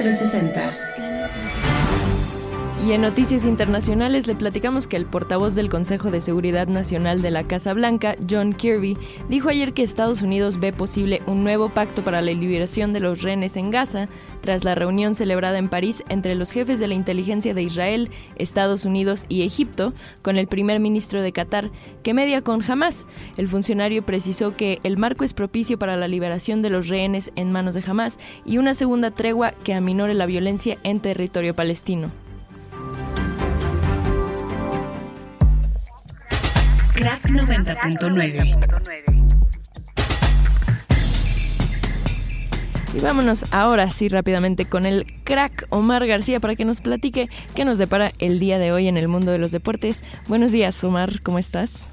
360. 0.03 0.92
Y 2.85 2.91
en 2.91 3.03
noticias 3.03 3.45
internacionales 3.45 4.27
le 4.27 4.35
platicamos 4.35 4.89
que 4.89 4.97
el 4.97 5.07
portavoz 5.07 5.55
del 5.55 5.69
Consejo 5.69 6.11
de 6.11 6.21
Seguridad 6.21 6.67
Nacional 6.67 7.23
de 7.23 7.31
la 7.31 7.45
Casa 7.45 7.75
Blanca, 7.75 8.17
John 8.29 8.55
Kirby, 8.55 8.99
dijo 9.29 9.51
ayer 9.51 9.73
que 9.73 9.85
Estados 9.85 10.21
Unidos 10.21 10.59
ve 10.59 10.73
posible 10.73 11.23
un 11.29 11.45
nuevo 11.45 11.69
pacto 11.69 12.03
para 12.03 12.21
la 12.23 12.33
liberación 12.33 12.93
de 12.93 12.99
los 12.99 13.23
rehenes 13.23 13.57
en 13.57 13.71
Gaza 13.71 14.09
tras 14.41 14.65
la 14.65 14.75
reunión 14.75 15.15
celebrada 15.15 15.59
en 15.59 15.69
París 15.69 16.03
entre 16.09 16.35
los 16.35 16.51
jefes 16.51 16.81
de 16.81 16.89
la 16.89 16.95
inteligencia 16.95 17.55
de 17.55 17.63
Israel, 17.63 18.11
Estados 18.35 18.85
Unidos 18.85 19.27
y 19.29 19.43
Egipto 19.43 19.95
con 20.21 20.37
el 20.37 20.49
primer 20.49 20.81
ministro 20.81 21.23
de 21.23 21.31
Qatar, 21.31 21.71
que 22.03 22.15
media 22.15 22.43
con 22.43 22.69
Hamas. 22.69 23.07
El 23.37 23.47
funcionario 23.47 24.05
precisó 24.05 24.57
que 24.57 24.81
el 24.83 24.97
marco 24.97 25.23
es 25.23 25.35
propicio 25.35 25.79
para 25.79 25.97
la 25.97 26.09
liberación 26.09 26.63
de 26.63 26.71
los 26.71 26.89
rehenes 26.89 27.31
en 27.37 27.53
manos 27.53 27.77
de 27.77 27.85
Hamas 27.87 28.19
y 28.45 28.59
una 28.59 28.75
segunda 28.75 29.13
tregua 29.13 29.53
que 29.53 29.73
aminore 29.73 30.15
la 30.15 30.27
violencia 30.27 30.79
en 30.83 30.99
territorio 30.99 31.55
palestino. 31.55 32.11
90.9. 37.33 39.03
Y 42.95 43.01
vámonos 43.01 43.47
ahora 43.53 43.89
sí 43.89 44.09
rápidamente 44.09 44.67
con 44.67 44.85
el 44.85 45.07
crack 45.25 45.67
Omar 45.71 46.07
García 46.07 46.41
para 46.41 46.57
que 46.57 46.67
nos 46.67 46.83
platique 46.83 47.31
qué 47.55 47.65
nos 47.65 47.79
depara 47.79 48.13
el 48.19 48.39
día 48.39 48.59
de 48.59 48.71
hoy 48.71 48.87
en 48.87 48.99
el 48.99 49.09
mundo 49.09 49.33
de 49.33 49.39
los 49.39 49.51
deportes. 49.51 50.05
Buenos 50.29 50.53
días, 50.53 50.85
Omar, 50.85 51.23
¿cómo 51.23 51.39
estás? 51.39 51.89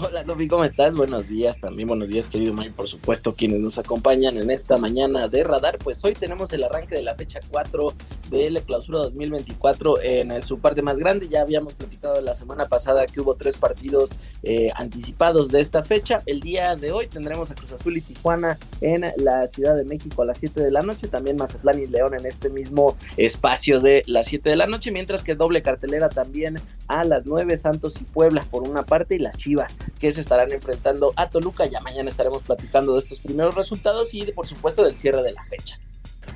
Hola 0.00 0.24
Sofi, 0.24 0.46
¿cómo 0.46 0.62
estás? 0.62 0.94
Buenos 0.94 1.26
días, 1.26 1.58
también 1.58 1.88
buenos 1.88 2.08
días 2.08 2.28
querido 2.28 2.54
May, 2.54 2.70
por 2.70 2.86
supuesto 2.86 3.34
quienes 3.34 3.58
nos 3.58 3.78
acompañan 3.78 4.36
en 4.36 4.48
esta 4.48 4.78
mañana 4.78 5.26
de 5.26 5.42
radar, 5.42 5.76
pues 5.78 6.04
hoy 6.04 6.14
tenemos 6.14 6.52
el 6.52 6.62
arranque 6.62 6.94
de 6.94 7.02
la 7.02 7.16
fecha 7.16 7.40
4 7.50 7.92
de 8.30 8.48
la 8.48 8.60
clausura 8.60 9.00
2024 9.00 10.00
en 10.00 10.40
su 10.40 10.60
parte 10.60 10.82
más 10.82 10.98
grande, 10.98 11.28
ya 11.28 11.40
habíamos 11.40 11.74
platicado 11.74 12.20
la 12.20 12.36
semana 12.36 12.66
pasada 12.66 13.06
que 13.06 13.20
hubo 13.20 13.34
tres 13.34 13.56
partidos 13.56 14.14
eh, 14.44 14.70
anticipados 14.76 15.48
de 15.48 15.60
esta 15.60 15.82
fecha, 15.82 16.22
el 16.26 16.38
día 16.38 16.76
de 16.76 16.92
hoy 16.92 17.08
tendremos 17.08 17.50
a 17.50 17.56
Cruz 17.56 17.72
Azul 17.72 17.96
y 17.96 18.00
Tijuana 18.00 18.56
en 18.80 19.04
la 19.16 19.48
Ciudad 19.48 19.74
de 19.74 19.82
México 19.82 20.22
a 20.22 20.26
las 20.26 20.38
7 20.38 20.62
de 20.62 20.70
la 20.70 20.82
noche, 20.82 21.08
también 21.08 21.36
Mazatlán 21.36 21.82
y 21.82 21.88
León 21.88 22.14
en 22.14 22.24
este 22.24 22.50
mismo 22.50 22.96
espacio 23.16 23.80
de 23.80 24.04
las 24.06 24.28
7 24.28 24.48
de 24.48 24.54
la 24.54 24.68
noche, 24.68 24.92
mientras 24.92 25.24
que 25.24 25.34
doble 25.34 25.60
cartelera 25.60 26.08
también 26.08 26.60
a 26.86 27.02
las 27.02 27.26
9 27.26 27.58
Santos 27.58 27.94
y 28.00 28.04
Puebla 28.04 28.46
por 28.48 28.62
una 28.62 28.84
parte 28.84 29.16
y 29.16 29.18
las 29.18 29.36
Chivas 29.36 29.74
que 29.98 30.12
se 30.12 30.20
estarán 30.20 30.52
enfrentando 30.52 31.12
a 31.16 31.28
Toluca. 31.30 31.66
Ya 31.66 31.80
mañana 31.80 32.08
estaremos 32.08 32.42
platicando 32.42 32.94
de 32.94 33.00
estos 33.00 33.20
primeros 33.20 33.54
resultados 33.54 34.14
y 34.14 34.22
por 34.32 34.46
supuesto 34.46 34.84
del 34.84 34.96
cierre 34.96 35.22
de 35.22 35.32
la 35.32 35.44
fecha. 35.44 35.78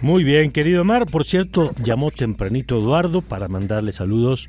Muy 0.00 0.24
bien, 0.24 0.50
querido 0.50 0.82
Omar. 0.82 1.06
Por 1.06 1.24
cierto, 1.24 1.72
llamó 1.82 2.10
tempranito 2.10 2.78
Eduardo 2.78 3.22
para 3.22 3.48
mandarle 3.48 3.92
saludos 3.92 4.48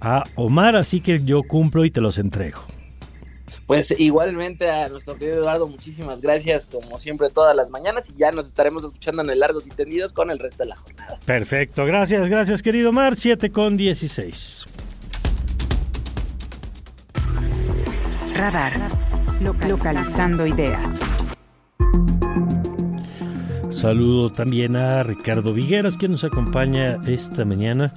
a 0.00 0.24
Omar, 0.34 0.76
así 0.76 1.00
que 1.00 1.22
yo 1.22 1.42
cumplo 1.42 1.84
y 1.84 1.90
te 1.90 2.00
los 2.00 2.18
entrego. 2.18 2.62
Pues 3.66 3.94
igualmente 3.98 4.70
a 4.70 4.88
nuestro 4.88 5.16
querido 5.16 5.38
Eduardo, 5.38 5.66
muchísimas 5.66 6.20
gracias 6.20 6.66
como 6.66 6.98
siempre 6.98 7.30
todas 7.30 7.56
las 7.56 7.70
mañanas 7.70 8.10
y 8.10 8.14
ya 8.14 8.30
nos 8.30 8.46
estaremos 8.46 8.84
escuchando 8.84 9.22
en 9.22 9.30
el 9.30 9.40
Largos 9.40 9.66
y 9.66 9.70
Tendidos 9.70 10.12
con 10.12 10.30
el 10.30 10.38
resto 10.38 10.64
de 10.64 10.68
la 10.68 10.76
jornada. 10.76 11.18
Perfecto, 11.24 11.86
gracias, 11.86 12.28
gracias 12.28 12.62
querido 12.62 12.90
Omar, 12.90 13.16
7 13.16 13.50
con 13.50 13.76
16. 13.76 14.66
Radar. 18.34 18.72
Localizando 19.40 20.44
ideas. 20.46 20.98
Saludo 23.68 24.32
también 24.32 24.74
a 24.76 25.04
Ricardo 25.04 25.52
Vigueras, 25.52 25.96
quien 25.96 26.12
nos 26.12 26.24
acompaña 26.24 26.98
esta 27.06 27.44
mañana. 27.44 27.94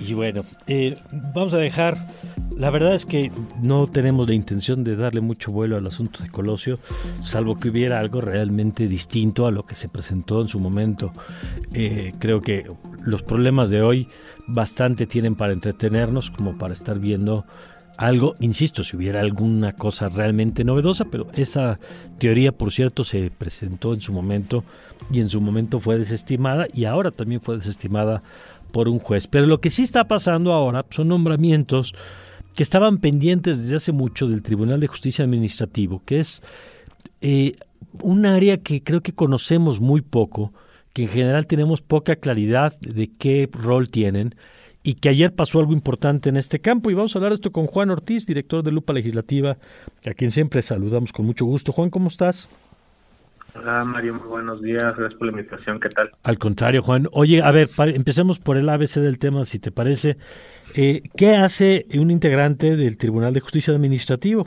Y 0.00 0.14
bueno, 0.14 0.44
eh, 0.66 0.98
vamos 1.34 1.54
a 1.54 1.58
dejar, 1.58 2.08
la 2.56 2.70
verdad 2.70 2.94
es 2.94 3.06
que 3.06 3.30
no 3.62 3.86
tenemos 3.86 4.28
la 4.28 4.34
intención 4.34 4.82
de 4.82 4.96
darle 4.96 5.20
mucho 5.20 5.52
vuelo 5.52 5.76
al 5.76 5.86
asunto 5.86 6.22
de 6.22 6.30
Colosio, 6.30 6.78
salvo 7.20 7.58
que 7.58 7.68
hubiera 7.68 8.00
algo 8.00 8.20
realmente 8.20 8.88
distinto 8.88 9.46
a 9.46 9.52
lo 9.52 9.64
que 9.64 9.76
se 9.76 9.88
presentó 9.88 10.42
en 10.42 10.48
su 10.48 10.58
momento. 10.58 11.12
Eh, 11.72 12.12
creo 12.18 12.42
que 12.42 12.70
los 13.04 13.22
problemas 13.22 13.70
de 13.70 13.82
hoy 13.82 14.08
bastante 14.48 15.06
tienen 15.06 15.36
para 15.36 15.52
entretenernos 15.52 16.30
como 16.30 16.58
para 16.58 16.72
estar 16.72 16.98
viendo 16.98 17.46
algo, 17.96 18.34
insisto, 18.40 18.84
si 18.84 18.96
hubiera 18.96 19.20
alguna 19.20 19.72
cosa 19.72 20.08
realmente 20.08 20.64
novedosa, 20.64 21.06
pero 21.06 21.28
esa 21.34 21.78
teoría, 22.18 22.52
por 22.52 22.72
cierto, 22.72 23.04
se 23.04 23.30
presentó 23.30 23.94
en 23.94 24.00
su 24.00 24.12
momento 24.12 24.64
y 25.10 25.20
en 25.20 25.28
su 25.28 25.40
momento 25.40 25.80
fue 25.80 25.98
desestimada 25.98 26.66
y 26.72 26.84
ahora 26.84 27.10
también 27.10 27.40
fue 27.40 27.56
desestimada 27.56 28.22
por 28.72 28.88
un 28.88 28.98
juez. 28.98 29.26
Pero 29.26 29.46
lo 29.46 29.60
que 29.60 29.70
sí 29.70 29.82
está 29.82 30.06
pasando 30.08 30.52
ahora 30.52 30.84
son 30.90 31.08
nombramientos 31.08 31.94
que 32.54 32.62
estaban 32.62 32.98
pendientes 32.98 33.62
desde 33.62 33.76
hace 33.76 33.92
mucho 33.92 34.26
del 34.26 34.42
Tribunal 34.42 34.80
de 34.80 34.86
Justicia 34.86 35.24
Administrativo, 35.24 36.02
que 36.04 36.20
es 36.20 36.42
eh, 37.20 37.52
un 38.02 38.26
área 38.26 38.58
que 38.58 38.82
creo 38.82 39.02
que 39.02 39.12
conocemos 39.12 39.80
muy 39.80 40.00
poco, 40.00 40.52
que 40.92 41.02
en 41.02 41.08
general 41.08 41.46
tenemos 41.46 41.82
poca 41.82 42.16
claridad 42.16 42.78
de 42.80 43.10
qué 43.10 43.48
rol 43.52 43.90
tienen 43.90 44.34
y 44.86 44.94
que 44.94 45.08
ayer 45.08 45.34
pasó 45.34 45.58
algo 45.58 45.72
importante 45.72 46.28
en 46.28 46.36
este 46.36 46.60
campo. 46.60 46.90
Y 46.90 46.94
vamos 46.94 47.14
a 47.14 47.18
hablar 47.18 47.32
de 47.32 47.36
esto 47.36 47.50
con 47.50 47.66
Juan 47.66 47.90
Ortiz, 47.90 48.24
director 48.24 48.62
de 48.62 48.70
Lupa 48.70 48.92
Legislativa, 48.92 49.56
a 50.06 50.14
quien 50.14 50.30
siempre 50.30 50.62
saludamos 50.62 51.12
con 51.12 51.26
mucho 51.26 51.44
gusto. 51.44 51.72
Juan, 51.72 51.90
¿cómo 51.90 52.06
estás? 52.06 52.48
Hola 53.56 53.84
Mario, 53.84 54.14
muy 54.14 54.28
buenos 54.28 54.62
días, 54.62 54.82
gracias 54.96 55.14
por 55.14 55.26
la 55.26 55.32
invitación, 55.32 55.80
¿qué 55.80 55.88
tal? 55.88 56.10
Al 56.22 56.38
contrario, 56.38 56.82
Juan. 56.82 57.08
Oye, 57.10 57.42
a 57.42 57.50
ver, 57.50 57.70
empecemos 57.78 58.38
por 58.38 58.58
el 58.58 58.68
ABC 58.68 59.00
del 59.00 59.18
tema, 59.18 59.44
si 59.44 59.58
te 59.58 59.72
parece. 59.72 60.18
Eh, 60.74 61.02
¿Qué 61.16 61.34
hace 61.34 61.86
un 61.94 62.12
integrante 62.12 62.76
del 62.76 62.96
Tribunal 62.96 63.34
de 63.34 63.40
Justicia 63.40 63.74
Administrativo? 63.74 64.46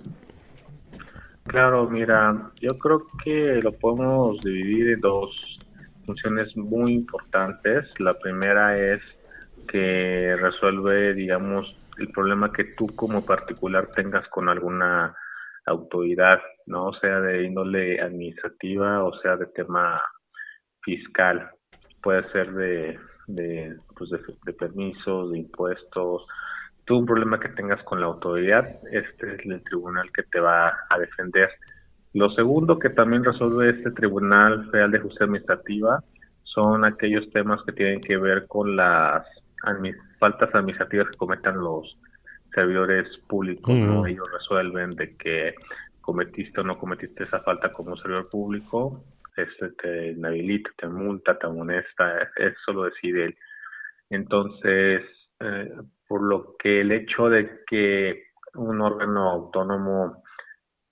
Claro, 1.47 1.89
mira, 1.89 2.51
yo 2.61 2.77
creo 2.77 3.07
que 3.25 3.59
lo 3.61 3.73
podemos 3.73 4.39
dividir 4.41 4.91
en 4.91 5.01
dos 5.01 5.35
funciones 6.05 6.55
muy 6.55 6.93
importantes. 6.93 7.87
La 7.97 8.13
primera 8.13 8.77
es 8.77 9.01
que 9.71 10.35
resuelve, 10.35 11.13
digamos, 11.13 11.75
el 11.97 12.09
problema 12.09 12.51
que 12.51 12.63
tú 12.77 12.87
como 12.95 13.25
particular 13.25 13.87
tengas 13.87 14.27
con 14.29 14.49
alguna 14.49 15.15
autoridad, 15.65 16.41
no 16.65 16.91
sea 16.93 17.19
de 17.19 17.43
índole 17.43 18.01
administrativa 18.01 19.03
o 19.03 19.13
sea 19.21 19.35
de 19.37 19.45
tema 19.47 20.01
fiscal, 20.81 21.49
puede 22.01 22.29
ser 22.31 22.51
de, 22.53 22.99
de, 23.27 23.77
pues 23.95 24.09
de, 24.09 24.53
permisos, 24.53 25.31
de 25.31 25.39
impuestos, 25.39 26.25
tú 26.85 26.97
un 26.97 27.05
problema 27.05 27.39
que 27.39 27.49
tengas 27.49 27.83
con 27.83 27.99
la 27.99 28.07
autoridad, 28.07 28.79
este 28.91 29.35
es 29.35 29.45
el 29.45 29.63
tribunal 29.63 30.09
que 30.13 30.23
te 30.23 30.39
va 30.39 30.69
a 30.89 30.97
defender. 30.97 31.49
Lo 32.13 32.31
segundo 32.31 32.79
que 32.79 32.89
también 32.89 33.23
resuelve 33.23 33.69
este 33.69 33.91
Tribunal 33.91 34.67
Federal 34.71 34.89
de 34.89 34.99
Justicia 34.99 35.25
Administrativa 35.25 36.03
son 36.43 36.83
aquellos 36.83 37.29
temas 37.29 37.61
que 37.63 37.73
tienen 37.73 38.01
que 38.01 38.17
ver 38.17 38.47
con 38.47 38.75
las 38.75 39.23
faltas 40.19 40.53
administrativas 40.53 41.09
que 41.09 41.17
cometan 41.17 41.59
los 41.59 41.97
servidores 42.53 43.07
públicos, 43.27 43.75
¿no? 43.75 44.05
Ellos 44.05 44.27
resuelven 44.31 44.95
de 44.95 45.15
que 45.15 45.55
cometiste 46.01 46.61
o 46.61 46.63
no 46.63 46.75
cometiste 46.75 47.23
esa 47.23 47.39
falta 47.41 47.71
como 47.71 47.95
servidor 47.97 48.29
público, 48.29 49.03
este 49.37 49.69
te 49.71 50.11
inhabilita, 50.11 50.71
te 50.77 50.87
multa, 50.87 51.37
te 51.37 51.47
amonesta, 51.47 52.31
eso 52.35 52.73
lo 52.73 52.83
decide 52.85 53.25
él. 53.25 53.37
Entonces, 54.09 55.03
eh, 55.39 55.71
por 56.07 56.23
lo 56.23 56.55
que 56.57 56.81
el 56.81 56.91
hecho 56.91 57.29
de 57.29 57.61
que 57.67 58.23
un 58.55 58.81
órgano 58.81 59.29
autónomo 59.29 60.23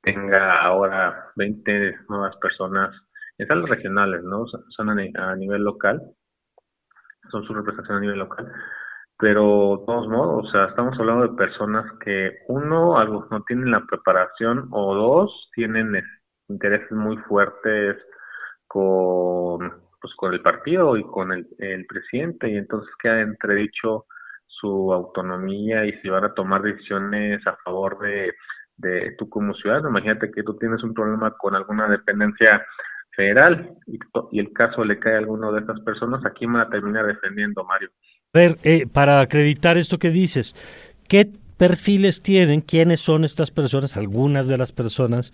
tenga 0.01 0.61
ahora 0.61 1.31
20 1.35 1.95
nuevas 2.09 2.35
personas, 2.37 2.95
en 3.37 3.47
salas 3.47 3.69
regionales, 3.69 4.23
¿no? 4.23 4.45
Son 4.69 4.89
a 4.89 5.35
nivel 5.35 5.63
local, 5.63 6.01
son 7.31 7.43
su 7.43 7.53
representación 7.53 7.97
a 7.97 8.01
nivel 8.01 8.19
local, 8.19 8.51
pero 9.17 9.77
de 9.79 9.85
todos 9.85 10.07
modos, 10.07 10.47
o 10.47 10.51
sea, 10.51 10.65
estamos 10.65 10.97
hablando 10.99 11.27
de 11.27 11.37
personas 11.37 11.91
que 11.99 12.39
uno, 12.47 12.97
algo 12.97 13.27
no 13.31 13.43
tienen 13.43 13.71
la 13.71 13.83
preparación 13.85 14.67
o 14.71 14.93
dos, 14.95 15.49
tienen 15.55 16.01
intereses 16.47 16.91
muy 16.91 17.17
fuertes 17.17 17.97
con 18.67 19.87
pues 19.99 20.13
con 20.15 20.33
el 20.33 20.41
partido 20.41 20.95
y 20.97 21.03
con 21.03 21.31
el, 21.31 21.47
presidente 21.87 22.49
y 22.49 22.57
entonces 22.57 22.93
queda 23.01 23.21
entredicho 23.21 24.05
su 24.45 24.93
autonomía 24.93 25.85
y 25.85 25.93
si 26.01 26.09
van 26.09 26.25
a 26.25 26.33
tomar 26.33 26.61
decisiones 26.61 27.45
a 27.47 27.55
favor 27.63 27.99
de, 27.99 28.33
de 28.77 29.15
tú 29.17 29.29
como 29.29 29.53
ciudadano. 29.55 29.89
Imagínate 29.89 30.31
que 30.31 30.43
tú 30.43 30.55
tienes 30.57 30.83
un 30.83 30.93
problema 30.93 31.31
con 31.31 31.55
alguna 31.55 31.87
dependencia 31.87 32.65
federal 33.17 33.73
y, 33.87 34.39
el 34.39 34.53
caso 34.53 34.85
le 34.85 34.99
cae 34.99 35.15
a 35.15 35.17
alguno 35.17 35.51
de 35.51 35.59
estas 35.59 35.81
personas, 35.81 36.23
aquí 36.25 36.47
me 36.47 36.59
van 36.59 36.67
a 36.67 36.69
terminar 36.69 37.05
defendiendo, 37.05 37.65
Mario? 37.65 37.89
A 38.33 38.39
ver, 38.39 38.57
eh, 38.63 38.85
para 38.87 39.19
acreditar 39.19 39.77
esto 39.77 39.97
que 39.97 40.11
dices, 40.11 40.53
¿qué 41.09 41.27
perfiles 41.57 42.21
tienen? 42.21 42.61
¿Quiénes 42.61 43.01
son 43.01 43.25
estas 43.25 43.51
personas? 43.51 43.97
Algunas 43.97 44.47
de 44.47 44.57
las 44.57 44.71
personas 44.71 45.33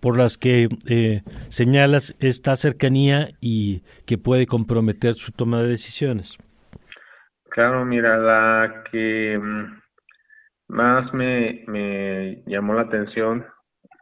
por 0.00 0.18
las 0.18 0.36
que 0.36 0.68
eh, 0.88 1.22
señalas 1.48 2.16
esta 2.20 2.56
cercanía 2.56 3.28
y 3.40 3.82
que 4.06 4.18
puede 4.18 4.46
comprometer 4.46 5.14
su 5.14 5.30
toma 5.30 5.62
de 5.62 5.68
decisiones. 5.68 6.36
Claro, 7.50 7.84
mira, 7.84 8.16
la 8.16 8.84
que 8.90 9.38
mm, 9.38 9.80
más 10.68 11.12
me, 11.14 11.64
me 11.68 12.42
llamó 12.46 12.74
la 12.74 12.82
atención 12.82 13.44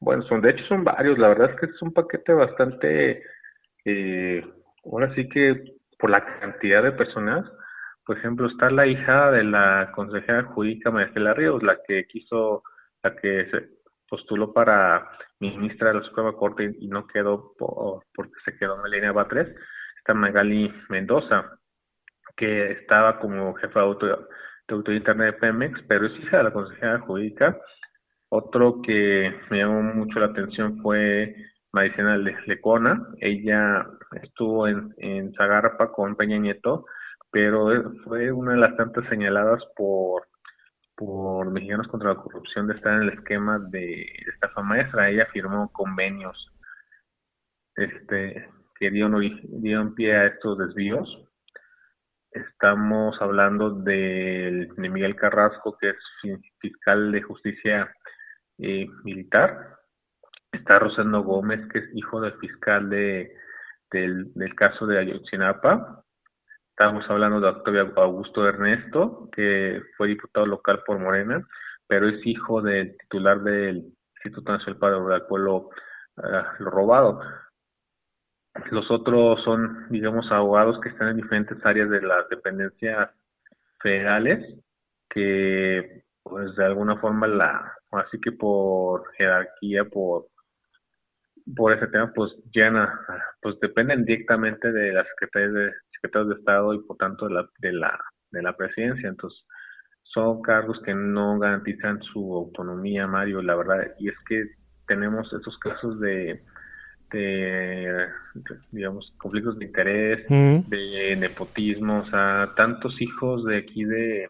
bueno, 0.01 0.23
son 0.25 0.41
de 0.41 0.51
hecho 0.51 0.65
son 0.67 0.85
varios, 0.85 1.19
la 1.19 1.29
verdad 1.29 1.51
es 1.51 1.61
que 1.61 1.67
es 1.67 1.83
un 1.83 1.93
paquete 1.93 2.33
bastante, 2.33 3.23
eh, 3.85 4.45
ahora 4.85 5.15
sí 5.15 5.29
que 5.29 5.79
por 5.99 6.11
la 6.11 6.25
cantidad 6.41 6.83
de 6.83 6.93
personas, 6.93 7.45
por 8.05 8.17
ejemplo, 8.17 8.49
está 8.49 8.71
la 8.71 8.87
hija 8.87 9.31
de 9.33 9.45
la 9.45 9.93
consejera 9.95 10.45
jurídica 10.45 10.91
María 10.91 11.35
Ríos, 11.35 11.63
la 11.63 11.79
que 11.87 12.07
quiso, 12.07 12.63
la 13.03 13.15
que 13.17 13.51
se 13.51 13.69
postuló 14.09 14.53
para 14.53 15.11
ministra 15.41 15.89
de 15.89 16.01
la 16.01 16.03
Suprema 16.05 16.33
Corte 16.33 16.75
y, 16.79 16.89
no 16.89 17.07
quedó 17.07 17.53
porque 17.59 18.33
se 18.45 18.57
quedó 18.57 18.85
línea 18.87 19.13
BA3, 19.13 19.55
está 19.99 20.15
Magali 20.15 20.73
Mendoza, 20.89 21.59
que 22.37 22.73
estaba 22.73 23.19
como 23.19 23.55
jefa 23.55 23.81
de, 23.81 23.87
auto, 23.87 24.07
de 24.07 24.75
autoridad 24.75 25.01
interna 25.01 25.25
de 25.27 25.33
Pemex, 25.35 25.83
pero 25.89 26.07
es 26.07 26.17
hija 26.21 26.39
de 26.39 26.45
la 26.45 26.53
consejera 26.53 27.01
jurídica, 27.01 27.59
otro 28.31 28.81
que 28.83 29.35
me 29.51 29.59
llamó 29.59 29.83
mucho 29.83 30.21
la 30.21 30.27
atención 30.27 30.81
fue 30.83 31.35
Maricena 31.73 32.17
Lecona. 32.17 33.07
Ella 33.21 33.87
estuvo 34.23 34.69
en, 34.69 34.95
en 34.99 35.33
Zagarpa 35.35 35.93
con 35.93 36.17
Peña 36.17 36.39
Nieto, 36.39 36.85
pero 37.31 37.93
fue 38.05 38.33
una 38.33 38.53
de 38.53 38.59
las 38.59 38.77
tantas 38.77 39.09
señaladas 39.09 39.63
por 39.77 40.29
por 40.99 41.49
Mexicanos 41.53 41.87
contra 41.87 42.13
la 42.13 42.21
Corrupción 42.21 42.67
de 42.67 42.75
estar 42.75 42.95
en 42.95 43.03
el 43.03 43.11
esquema 43.11 43.61
de 43.71 44.05
estafa 44.35 44.63
maestra. 44.63 45.09
Ella 45.09 45.27
firmó 45.33 45.71
convenios 45.73 46.53
este, 47.77 48.49
que 48.79 48.91
dieron, 48.91 49.23
dieron 49.63 49.95
pie 49.95 50.17
a 50.17 50.27
estos 50.27 50.59
desvíos. 50.59 51.09
Estamos 52.33 53.17
hablando 53.23 53.71
de 53.71 54.69
Miguel 54.77 55.15
Carrasco, 55.15 55.79
que 55.81 55.91
es 55.91 55.97
fiscal 56.59 57.13
de 57.13 57.23
justicia 57.23 57.95
eh, 58.59 58.87
militar. 59.05 59.77
Está 60.53 60.79
Rosendo 60.79 61.23
Gómez, 61.23 61.61
que 61.73 61.79
es 61.79 61.85
hijo 61.95 62.21
del 62.21 62.33
fiscal 62.39 62.89
de, 62.89 63.33
del, 63.91 64.55
caso 64.57 64.87
de 64.87 64.99
Ayotzinapa. 64.99 66.05
Estamos 66.71 67.05
hablando 67.09 67.41
de 67.41 67.49
Octavio 67.49 67.93
Augusto 67.97 68.47
Ernesto, 68.47 69.29
que 69.33 69.83
fue 69.97 70.09
diputado 70.09 70.47
local 70.47 70.83
por 70.87 70.99
Morena, 70.99 71.47
pero 71.87 72.09
es 72.09 72.25
hijo 72.27 72.63
del 72.63 72.97
titular 72.99 73.41
del 73.43 73.93
Instituto 74.17 74.53
Nacional 74.53 74.79
para 74.79 75.17
el 75.17 75.23
Pueblo 75.23 75.71
lo 76.59 76.71
robado. 76.71 77.21
Los 78.71 78.91
otros 78.91 79.43
son, 79.45 79.87
digamos, 79.91 80.31
abogados 80.31 80.81
que 80.81 80.89
están 80.89 81.09
en 81.09 81.17
diferentes 81.17 81.65
áreas 81.65 81.91
de 81.91 82.03
las 82.03 82.29
dependencias 82.29 83.11
federales, 83.81 84.61
que 85.09 86.05
pues 86.29 86.55
de 86.57 86.65
alguna 86.65 86.97
forma 86.97 87.27
la, 87.27 87.73
así 87.93 88.21
que 88.21 88.33
por 88.33 89.11
jerarquía, 89.17 89.85
por 89.85 90.27
por 91.57 91.73
ese 91.73 91.87
tema, 91.89 92.13
pues 92.15 92.33
llena, 92.53 92.93
pues 93.41 93.59
dependen 93.61 94.05
directamente 94.05 94.71
de 94.71 94.93
las 94.93 95.07
secretarias 95.09 95.53
de, 95.53 95.73
secretarios 95.93 96.29
de 96.31 96.35
Estado 96.41 96.75
y 96.75 96.79
por 96.81 96.97
tanto 96.97 97.27
de 97.27 97.35
la, 97.35 97.49
de 97.59 97.73
la, 97.73 97.99
de 98.31 98.43
la 98.43 98.57
presidencia. 98.57 99.09
Entonces, 99.09 99.41
son 100.03 100.43
cargos 100.43 100.81
que 100.85 100.95
no 100.95 101.39
garantizan 101.39 102.03
su 102.03 102.35
autonomía, 102.35 103.07
Mario, 103.07 103.43
la 103.43 103.57
verdad. 103.57 103.95
Y 103.99 104.09
es 104.09 104.15
que 104.29 104.45
tenemos 104.87 105.33
esos 105.33 105.57
casos 105.59 105.99
de, 106.01 106.43
de, 107.13 108.09
digamos, 108.71 109.13
conflictos 109.19 109.59
de 109.59 109.65
interés, 109.67 110.27
Mm. 110.29 110.69
de 110.69 111.17
nepotismo, 111.17 112.01
o 112.01 112.11
sea, 112.11 112.53
tantos 112.57 113.01
hijos 113.01 113.45
de 113.45 113.59
aquí 113.59 113.85
de, 113.85 114.29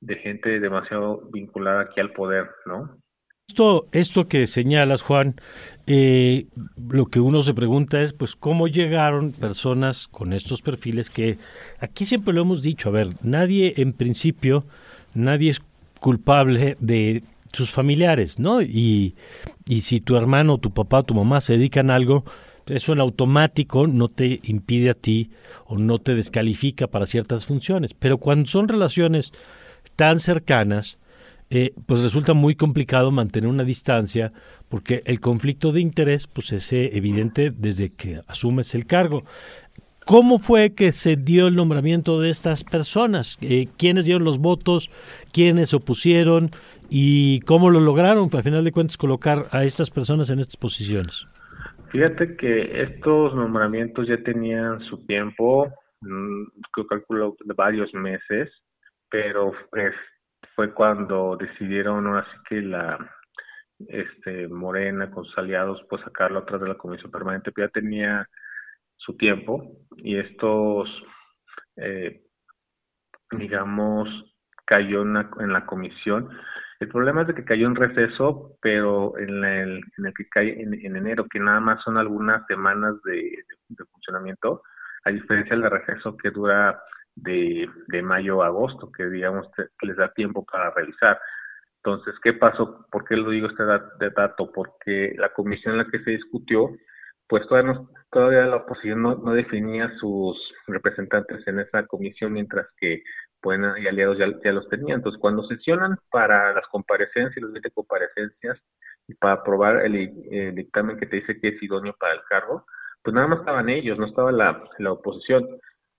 de 0.00 0.16
gente 0.16 0.60
demasiado 0.60 1.22
vinculada 1.32 1.82
aquí 1.82 2.00
al 2.00 2.12
poder, 2.12 2.48
¿no? 2.66 2.98
Esto, 3.48 3.86
esto 3.92 4.26
que 4.26 4.46
señalas, 4.48 5.02
Juan, 5.02 5.36
eh, 5.86 6.46
lo 6.90 7.06
que 7.06 7.20
uno 7.20 7.42
se 7.42 7.54
pregunta 7.54 8.02
es, 8.02 8.12
pues, 8.12 8.34
¿cómo 8.34 8.66
llegaron 8.66 9.30
personas 9.32 10.08
con 10.08 10.32
estos 10.32 10.62
perfiles 10.62 11.10
que 11.10 11.38
aquí 11.78 12.04
siempre 12.04 12.34
lo 12.34 12.42
hemos 12.42 12.62
dicho, 12.62 12.88
a 12.88 12.92
ver, 12.92 13.08
nadie 13.22 13.74
en 13.76 13.92
principio, 13.92 14.64
nadie 15.14 15.50
es 15.50 15.62
culpable 16.00 16.76
de 16.80 17.22
sus 17.52 17.70
familiares, 17.70 18.40
¿no? 18.40 18.62
Y, 18.62 19.14
y 19.68 19.82
si 19.82 20.00
tu 20.00 20.16
hermano, 20.16 20.58
tu 20.58 20.72
papá, 20.72 21.04
tu 21.04 21.14
mamá 21.14 21.40
se 21.40 21.52
dedican 21.52 21.90
a 21.90 21.94
algo, 21.94 22.24
eso 22.66 22.92
en 22.92 23.00
automático 23.00 23.86
no 23.86 24.08
te 24.08 24.40
impide 24.42 24.90
a 24.90 24.94
ti 24.94 25.30
o 25.66 25.78
no 25.78 26.00
te 26.00 26.16
descalifica 26.16 26.88
para 26.88 27.06
ciertas 27.06 27.46
funciones. 27.46 27.94
Pero 27.94 28.18
cuando 28.18 28.48
son 28.48 28.66
relaciones 28.66 29.32
tan 29.96 30.20
cercanas, 30.20 30.98
eh, 31.48 31.72
pues 31.86 32.02
resulta 32.02 32.34
muy 32.34 32.56
complicado 32.56 33.10
mantener 33.10 33.48
una 33.48 33.64
distancia 33.64 34.32
porque 34.68 35.02
el 35.04 35.20
conflicto 35.20 35.72
de 35.72 35.80
interés 35.80 36.26
pues 36.26 36.52
es 36.52 36.72
eh, 36.72 36.90
evidente 36.94 37.52
desde 37.56 37.90
que 37.90 38.20
asumes 38.26 38.74
el 38.74 38.86
cargo. 38.86 39.24
¿Cómo 40.04 40.38
fue 40.38 40.74
que 40.74 40.92
se 40.92 41.16
dio 41.16 41.48
el 41.48 41.56
nombramiento 41.56 42.20
de 42.20 42.30
estas 42.30 42.62
personas? 42.62 43.38
Eh, 43.40 43.66
¿Quiénes 43.76 44.04
dieron 44.04 44.22
los 44.22 44.38
votos? 44.38 44.90
¿Quiénes 45.32 45.74
opusieron? 45.74 46.50
¿Y 46.88 47.40
cómo 47.40 47.70
lo 47.70 47.80
lograron, 47.80 48.28
al 48.32 48.42
final 48.44 48.62
de 48.62 48.70
cuentas, 48.70 48.96
colocar 48.96 49.46
a 49.50 49.64
estas 49.64 49.90
personas 49.90 50.30
en 50.30 50.38
estas 50.38 50.56
posiciones? 50.56 51.26
Fíjate 51.90 52.36
que 52.36 52.82
estos 52.82 53.34
nombramientos 53.34 54.06
ya 54.06 54.16
tenían 54.18 54.80
su 54.88 54.98
tiempo, 55.06 55.66
mm, 56.00 56.42
yo 56.76 56.86
calculo 56.86 57.36
varios 57.56 57.92
meses, 57.94 58.48
pero 59.10 59.52
pues, 59.70 59.94
fue 60.54 60.72
cuando 60.72 61.36
decidieron 61.36 62.06
ahora 62.06 62.26
sí 62.32 62.38
que 62.48 62.62
la 62.62 62.98
este 63.88 64.48
Morena 64.48 65.10
con 65.10 65.24
sus 65.24 65.36
aliados 65.36 65.84
pues 65.90 66.02
sacarlo 66.02 66.38
atrás 66.38 66.60
de 66.62 66.68
la 66.68 66.78
comisión 66.78 67.10
permanente, 67.10 67.52
pero 67.52 67.68
ya 67.68 67.72
tenía 67.72 68.28
su 68.96 69.16
tiempo 69.16 69.70
y 69.96 70.16
estos 70.18 70.88
eh, 71.76 72.22
digamos 73.32 74.08
cayó 74.64 75.02
en 75.02 75.14
la, 75.14 75.30
en 75.40 75.52
la 75.52 75.66
comisión. 75.66 76.30
El 76.80 76.88
problema 76.88 77.22
es 77.22 77.28
de 77.28 77.34
que 77.34 77.44
cayó 77.44 77.66
en 77.66 77.76
receso, 77.76 78.58
pero 78.60 79.16
en, 79.18 79.40
la, 79.40 79.62
en 79.62 79.82
el 80.04 80.14
que 80.14 80.28
cae 80.28 80.60
en, 80.60 80.74
en, 80.74 80.96
enero, 80.96 81.26
que 81.30 81.38
nada 81.38 81.60
más 81.60 81.82
son 81.82 81.96
algunas 81.96 82.46
semanas 82.46 83.00
de, 83.04 83.44
de 83.68 83.84
funcionamiento, 83.86 84.62
a 85.04 85.10
diferencia 85.10 85.56
del 85.56 85.70
receso 85.70 86.16
que 86.16 86.30
dura 86.30 86.78
de, 87.16 87.68
de 87.88 88.02
mayo 88.02 88.42
a 88.42 88.46
agosto, 88.46 88.92
que 88.92 89.06
digamos 89.06 89.48
les 89.82 89.96
da 89.96 90.12
tiempo 90.12 90.44
para 90.44 90.70
revisar. 90.70 91.18
Entonces, 91.78 92.14
¿qué 92.22 92.32
pasó? 92.32 92.86
¿Por 92.90 93.04
qué 93.04 93.16
lo 93.16 93.30
digo 93.30 93.48
este 93.48 93.64
dato? 94.14 94.50
Porque 94.52 95.14
la 95.16 95.32
comisión 95.32 95.72
en 95.72 95.78
la 95.78 95.90
que 95.90 96.02
se 96.02 96.10
discutió, 96.12 96.70
pues 97.28 97.46
todavía, 97.46 97.72
no, 97.72 97.90
todavía 98.10 98.46
la 98.46 98.56
oposición 98.56 99.02
no, 99.02 99.16
definía 99.32 99.90
sus 99.98 100.36
representantes 100.66 101.46
en 101.46 101.60
esa 101.60 101.86
comisión, 101.86 102.32
mientras 102.32 102.66
que 102.78 103.02
buena 103.42 103.78
y 103.78 103.86
aliados 103.86 104.18
ya, 104.18 104.26
ya, 104.44 104.52
los 104.52 104.68
tenían. 104.68 104.98
Entonces, 104.98 105.20
cuando 105.20 105.44
sesionan 105.44 105.96
para 106.10 106.52
las 106.52 106.66
comparecencias, 106.68 107.40
los 107.40 107.52
20 107.52 107.70
comparecencias, 107.70 108.58
y 109.08 109.14
para 109.14 109.34
aprobar 109.34 109.86
el, 109.86 109.94
el, 110.30 110.54
dictamen 110.54 110.98
que 110.98 111.06
te 111.06 111.16
dice 111.16 111.40
que 111.40 111.48
es 111.48 111.62
idóneo 111.62 111.94
para 111.98 112.14
el 112.14 112.20
cargo, 112.28 112.66
pues 113.02 113.14
nada 113.14 113.28
más 113.28 113.38
estaban 113.40 113.68
ellos, 113.68 113.98
no 113.98 114.06
estaba 114.06 114.32
la, 114.32 114.64
la 114.78 114.92
oposición. 114.92 115.46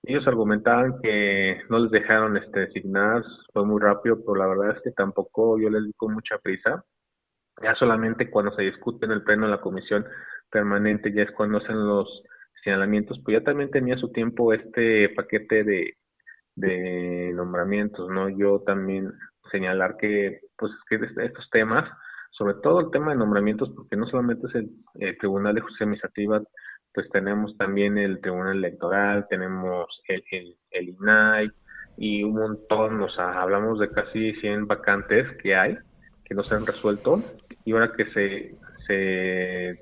Ellos 0.03 0.27
argumentaban 0.27 1.01
que 1.01 1.61
no 1.69 1.79
les 1.79 1.91
dejaron 1.91 2.37
este, 2.37 2.61
designar, 2.61 3.23
fue 3.51 3.65
muy 3.65 3.81
rápido, 3.81 4.17
pero 4.19 4.35
la 4.35 4.47
verdad 4.47 4.77
es 4.77 4.83
que 4.83 4.91
tampoco 4.91 5.59
yo 5.59 5.69
les 5.69 5.83
di 5.83 5.93
con 5.93 6.13
mucha 6.13 6.37
prisa. 6.37 6.83
Ya 7.61 7.75
solamente 7.75 8.29
cuando 8.29 8.51
se 8.55 8.63
discute 8.63 9.05
en 9.05 9.11
el 9.11 9.23
pleno 9.23 9.45
de 9.45 9.51
la 9.51 9.61
comisión 9.61 10.05
permanente, 10.49 11.11
ya 11.11 11.23
es 11.23 11.31
cuando 11.31 11.57
hacen 11.57 11.85
los 11.87 12.23
señalamientos, 12.63 13.19
pues 13.23 13.39
ya 13.39 13.43
también 13.43 13.71
tenía 13.71 13.97
su 13.97 14.11
tiempo 14.11 14.53
este 14.53 15.09
paquete 15.09 15.63
de, 15.63 15.97
de 16.55 17.31
nombramientos, 17.33 18.09
¿no? 18.09 18.29
Yo 18.29 18.61
también 18.65 19.11
señalar 19.51 19.97
que, 19.97 20.41
pues, 20.57 20.71
que 20.89 20.95
estos 21.23 21.49
temas, 21.51 21.89
sobre 22.31 22.55
todo 22.55 22.81
el 22.81 22.91
tema 22.91 23.11
de 23.11 23.17
nombramientos, 23.17 23.71
porque 23.75 23.95
no 23.95 24.05
solamente 24.07 24.47
es 24.47 24.55
el, 24.55 24.69
el 24.95 25.17
Tribunal 25.17 25.55
de 25.55 25.61
Justicia 25.61 25.85
Administrativa, 25.85 26.41
pues 26.97 27.11
tenemos 27.11 27.55
también 27.57 27.99
el 27.99 28.19
Tribunal 28.21 28.57
Electoral, 28.57 29.27
tenemos 29.29 29.85
el, 30.07 30.55
el, 30.71 30.89
INAI 30.89 31.51
y 31.95 32.23
un 32.23 32.33
montón, 32.33 32.99
o 33.03 33.09
sea, 33.11 33.39
hablamos 33.39 33.77
de 33.77 33.91
casi 33.91 34.33
100 34.33 34.65
vacantes 34.65 35.27
que 35.43 35.55
hay, 35.55 35.77
que 36.25 36.33
no 36.33 36.41
se 36.41 36.55
han 36.55 36.65
resuelto, 36.65 37.21
y 37.65 37.73
ahora 37.73 37.91
que 37.95 38.05
se, 38.05 38.55
se 38.87 39.79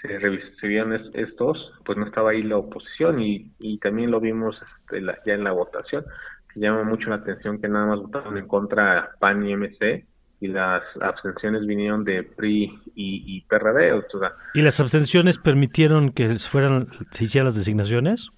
se 0.00 0.18
recibieron 0.18 0.94
estos, 1.14 1.74
pues 1.84 1.96
no 1.96 2.06
estaba 2.06 2.30
ahí 2.30 2.42
la 2.42 2.56
oposición 2.56 3.20
y, 3.20 3.52
y 3.60 3.78
también 3.78 4.10
lo 4.10 4.18
vimos 4.18 4.60
este, 4.60 5.00
ya 5.24 5.34
en 5.34 5.44
la 5.44 5.52
votación, 5.52 6.04
que 6.52 6.58
llama 6.58 6.82
mucho 6.82 7.08
la 7.08 7.16
atención 7.22 7.60
que 7.60 7.68
nada 7.68 7.86
más 7.86 8.00
votaron 8.00 8.36
en 8.36 8.48
contra 8.48 9.12
PAN 9.20 9.46
y 9.46 9.54
MC 9.54 10.04
y 10.42 10.48
las 10.48 10.82
abstenciones 11.00 11.64
vinieron 11.64 12.02
de 12.02 12.24
PRI 12.24 12.64
y, 12.96 13.36
y 13.36 13.40
PRD. 13.42 13.92
O 13.92 14.02
sea, 14.18 14.32
¿Y 14.54 14.62
las 14.62 14.80
abstenciones 14.80 15.38
permitieron 15.38 16.10
que 16.10 16.36
fueran 16.40 16.88
se 17.12 17.24
hicieran 17.24 17.46
las 17.46 17.54
designaciones? 17.54 18.30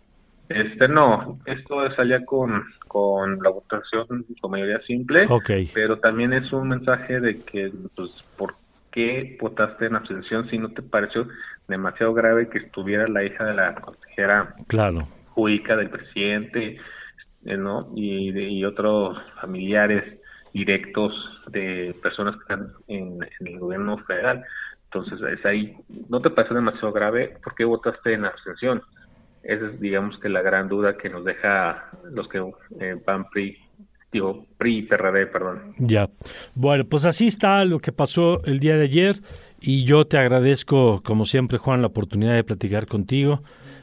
Este 0.51 0.87
no, 0.87 1.38
esto 1.47 1.90
salía 1.97 2.23
con, 2.27 2.62
con 2.87 3.38
la 3.43 3.49
votación 3.49 4.27
con 4.38 4.51
mayoría 4.51 4.81
simple, 4.83 5.25
okay. 5.31 5.71
pero 5.73 5.99
también 5.99 6.35
es 6.35 6.53
un 6.53 6.69
mensaje 6.69 7.19
de 7.21 7.40
que, 7.40 7.73
pues, 7.97 8.11
¿por 8.37 8.55
qué 8.93 9.38
votaste 9.40 9.87
en 9.87 9.97
abstención 9.97 10.47
si 10.51 10.59
no 10.59 10.69
te 10.69 10.83
pareció 10.83 11.27
demasiado 11.67 12.12
grave 12.12 12.51
que 12.51 12.59
estuviera 12.59 13.09
la 13.09 13.25
hija 13.25 13.47
de 13.47 13.55
la 13.55 13.75
consejera 13.77 14.55
claro. 14.67 15.09
jurídica 15.31 15.75
del 15.77 15.88
presidente, 15.88 16.77
¿no? 17.43 17.90
Y, 17.97 18.31
de, 18.33 18.43
y 18.43 18.67
otros 18.67 19.17
familiares 19.40 20.21
directos 20.55 21.12
de 21.51 21.95
personas 22.03 22.37
que 22.37 22.43
están 22.43 22.73
en, 22.88 23.19
el 23.40 23.59
gobierno 23.59 23.99
federal. 23.99 24.45
Entonces, 24.85 25.19
es 25.38 25.45
ahí, 25.45 25.77
¿no 26.09 26.23
te 26.23 26.31
parece 26.31 26.55
demasiado 26.55 26.93
grave? 26.93 27.37
¿Por 27.43 27.55
qué 27.55 27.64
votaste 27.64 28.14
en 28.14 28.25
abstención? 28.25 28.81
Esa 29.43 29.67
es, 29.67 29.81
digamos, 29.81 30.19
que 30.21 30.31
la 30.31 30.40
gran 30.40 30.69
duda 30.69 30.97
que 30.97 31.11
nos 31.11 31.25
deja 31.25 31.90
los 32.11 32.29
que 32.29 32.38
eh, 32.81 32.97
van 33.05 33.29
PRI 33.29 33.59
digo, 34.14 34.47
PRI 34.59 34.79
y 34.79 34.83
perdón. 34.83 35.75
Ya. 35.79 36.09
Bueno, 36.55 36.85
pues 36.85 37.05
así 37.05 37.27
está 37.27 37.64
lo 37.64 37.81
que 37.81 37.90
pasó 37.90 38.43
el 38.45 38.61
día 38.61 38.77
de 38.77 38.85
ayer 38.85 39.21
y 39.61 39.85
yo 39.85 40.07
te 40.07 40.19
agradezco, 40.19 41.03
como 41.03 41.25
siempre, 41.25 41.59
Juan, 41.59 41.81
la 41.81 41.88
oportunidad 41.88 42.35
de 42.35 42.45
platicar 42.45 42.87
contigo 42.87 43.43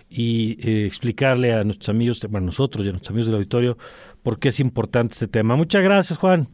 y 0.10 0.58
eh, 0.62 0.86
explicarle 0.86 1.54
a 1.54 1.66
nuestros 1.66 1.90
amigos, 1.90 2.26
bueno, 2.30 2.46
nosotros 2.46 2.86
y 2.86 2.90
a 2.90 2.92
nuestros 2.92 3.12
amigos 3.12 3.28
del 3.28 3.36
auditorio, 3.36 3.78
por 4.24 4.40
qué 4.40 4.50
es 4.50 4.62
importante 4.62 5.14
este 5.14 5.28
tema. 5.28 5.58
Muchas 5.58 5.84
gracias, 5.84 6.18
Juan. 6.18 6.48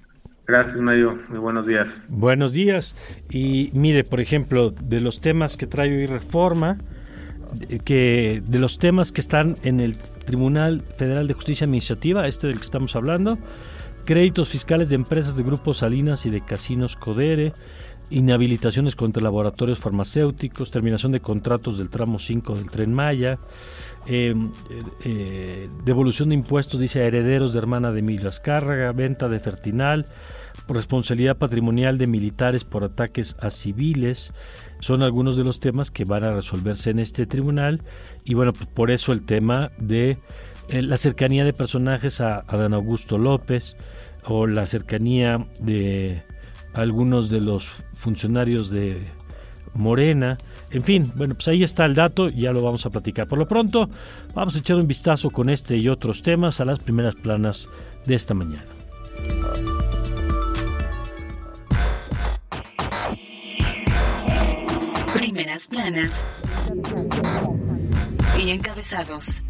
Gracias, 0.47 0.77
Mario. 0.77 1.19
Muy 1.27 1.39
buenos 1.39 1.67
días. 1.67 1.87
Buenos 2.07 2.53
días. 2.53 2.95
Y 3.29 3.69
mire, 3.73 4.03
por 4.05 4.21
ejemplo, 4.21 4.71
de 4.71 5.01
los 5.01 5.19
temas 5.19 5.57
que 5.57 5.67
trae 5.67 5.89
hoy 5.89 6.05
Reforma, 6.05 6.77
que 7.83 8.41
de 8.45 8.59
los 8.59 8.79
temas 8.79 9.11
que 9.11 9.19
están 9.19 9.55
en 9.63 9.81
el 9.81 9.97
Tribunal 9.97 10.83
Federal 10.97 11.27
de 11.27 11.33
Justicia 11.33 11.65
Administrativa, 11.65 12.27
este 12.27 12.47
del 12.47 12.57
que 12.57 12.63
estamos 12.63 12.95
hablando, 12.95 13.37
créditos 14.07 14.47
fiscales 14.47 14.87
de 14.87 14.95
empresas 14.95 15.35
de 15.35 15.43
Grupo 15.43 15.73
Salinas 15.73 16.25
y 16.25 16.29
de 16.29 16.39
Casinos 16.39 16.95
Codere, 16.95 17.51
inhabilitaciones 18.09 18.95
contra 18.95 19.21
laboratorios 19.21 19.79
farmacéuticos, 19.79 20.71
terminación 20.71 21.11
de 21.11 21.19
contratos 21.19 21.77
del 21.77 21.89
tramo 21.89 22.17
5 22.17 22.55
del 22.55 22.69
tren 22.69 22.93
Maya, 22.93 23.37
eh, 24.07 24.33
eh, 25.03 25.69
devolución 25.83 26.29
de 26.29 26.35
impuestos, 26.35 26.79
dice, 26.79 27.01
a 27.01 27.05
herederos 27.05 27.51
de 27.51 27.59
hermana 27.59 27.91
de 27.91 27.99
Emilio 27.99 28.29
Azcárraga, 28.29 28.93
venta 28.93 29.27
de 29.27 29.41
Fertinal, 29.41 30.05
responsabilidad 30.69 31.37
patrimonial 31.37 31.97
de 31.97 32.07
militares 32.07 32.63
por 32.63 32.85
ataques 32.85 33.35
a 33.41 33.49
civiles, 33.49 34.31
son 34.79 35.03
algunos 35.03 35.35
de 35.35 35.43
los 35.43 35.59
temas 35.59 35.91
que 35.91 36.05
van 36.05 36.23
a 36.23 36.33
resolverse 36.33 36.91
en 36.91 36.99
este 36.99 37.25
tribunal. 37.25 37.81
Y 38.23 38.35
bueno, 38.35 38.53
pues 38.53 38.67
por 38.67 38.89
eso 38.89 39.11
el 39.11 39.25
tema 39.25 39.71
de 39.79 40.17
eh, 40.69 40.81
la 40.81 40.97
cercanía 40.97 41.45
de 41.45 41.53
personajes 41.53 42.21
a 42.21 42.43
Adán 42.47 42.73
Augusto 42.73 43.17
López 43.17 43.77
o 44.25 44.47
la 44.47 44.65
cercanía 44.65 45.47
de 45.61 46.23
algunos 46.73 47.29
de 47.29 47.41
los 47.41 47.83
funcionarios 47.95 48.69
de 48.69 49.03
Morena, 49.73 50.37
en 50.71 50.83
fin, 50.83 51.11
bueno, 51.15 51.35
pues 51.35 51.47
ahí 51.47 51.63
está 51.63 51.85
el 51.85 51.95
dato 51.95 52.29
ya 52.29 52.51
lo 52.51 52.61
vamos 52.61 52.85
a 52.85 52.89
platicar. 52.89 53.27
Por 53.27 53.39
lo 53.39 53.47
pronto, 53.47 53.89
vamos 54.33 54.55
a 54.55 54.59
echar 54.59 54.77
un 54.77 54.87
vistazo 54.87 55.29
con 55.29 55.49
este 55.49 55.77
y 55.77 55.87
otros 55.87 56.21
temas 56.21 56.59
a 56.59 56.65
las 56.65 56.79
primeras 56.79 57.15
planas 57.15 57.69
de 58.05 58.15
esta 58.15 58.33
mañana. 58.33 58.65
Primeras 65.13 65.67
planas 65.67 66.11
Y 68.37 68.49
encabezados. 68.49 69.41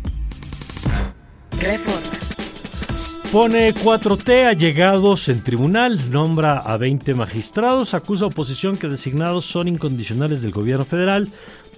Pone 3.32 3.74
4T 3.74 4.46
allegados 4.46 5.28
en 5.28 5.44
tribunal, 5.44 6.12
nombra 6.12 6.60
a 6.60 6.78
20 6.78 7.14
magistrados, 7.14 7.94
acusa 7.94 8.24
a 8.24 8.28
oposición 8.28 8.78
que 8.78 8.88
designados 8.88 9.46
son 9.46 9.68
incondicionales 9.68 10.42
del 10.42 10.52
gobierno 10.52 10.86
federal. 10.86 11.28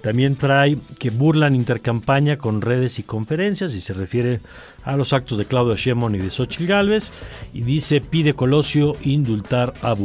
También 0.00 0.36
trae 0.36 0.78
que 0.98 1.10
burlan 1.10 1.54
intercampaña 1.54 2.38
con 2.38 2.62
redes 2.62 2.98
y 2.98 3.02
conferencias 3.02 3.74
y 3.74 3.80
se 3.80 3.92
refiere 3.92 4.40
a 4.84 4.96
los 4.96 5.12
actos 5.12 5.38
de 5.38 5.44
Claudio 5.44 5.76
Sheinbaum 5.76 6.14
y 6.14 6.18
de 6.18 6.30
Xochitl 6.30 6.66
Gálvez 6.66 7.10
y 7.52 7.62
dice 7.62 8.00
pide 8.00 8.34
Colosio 8.34 8.96
indultar 9.02 9.74
a. 9.82 9.96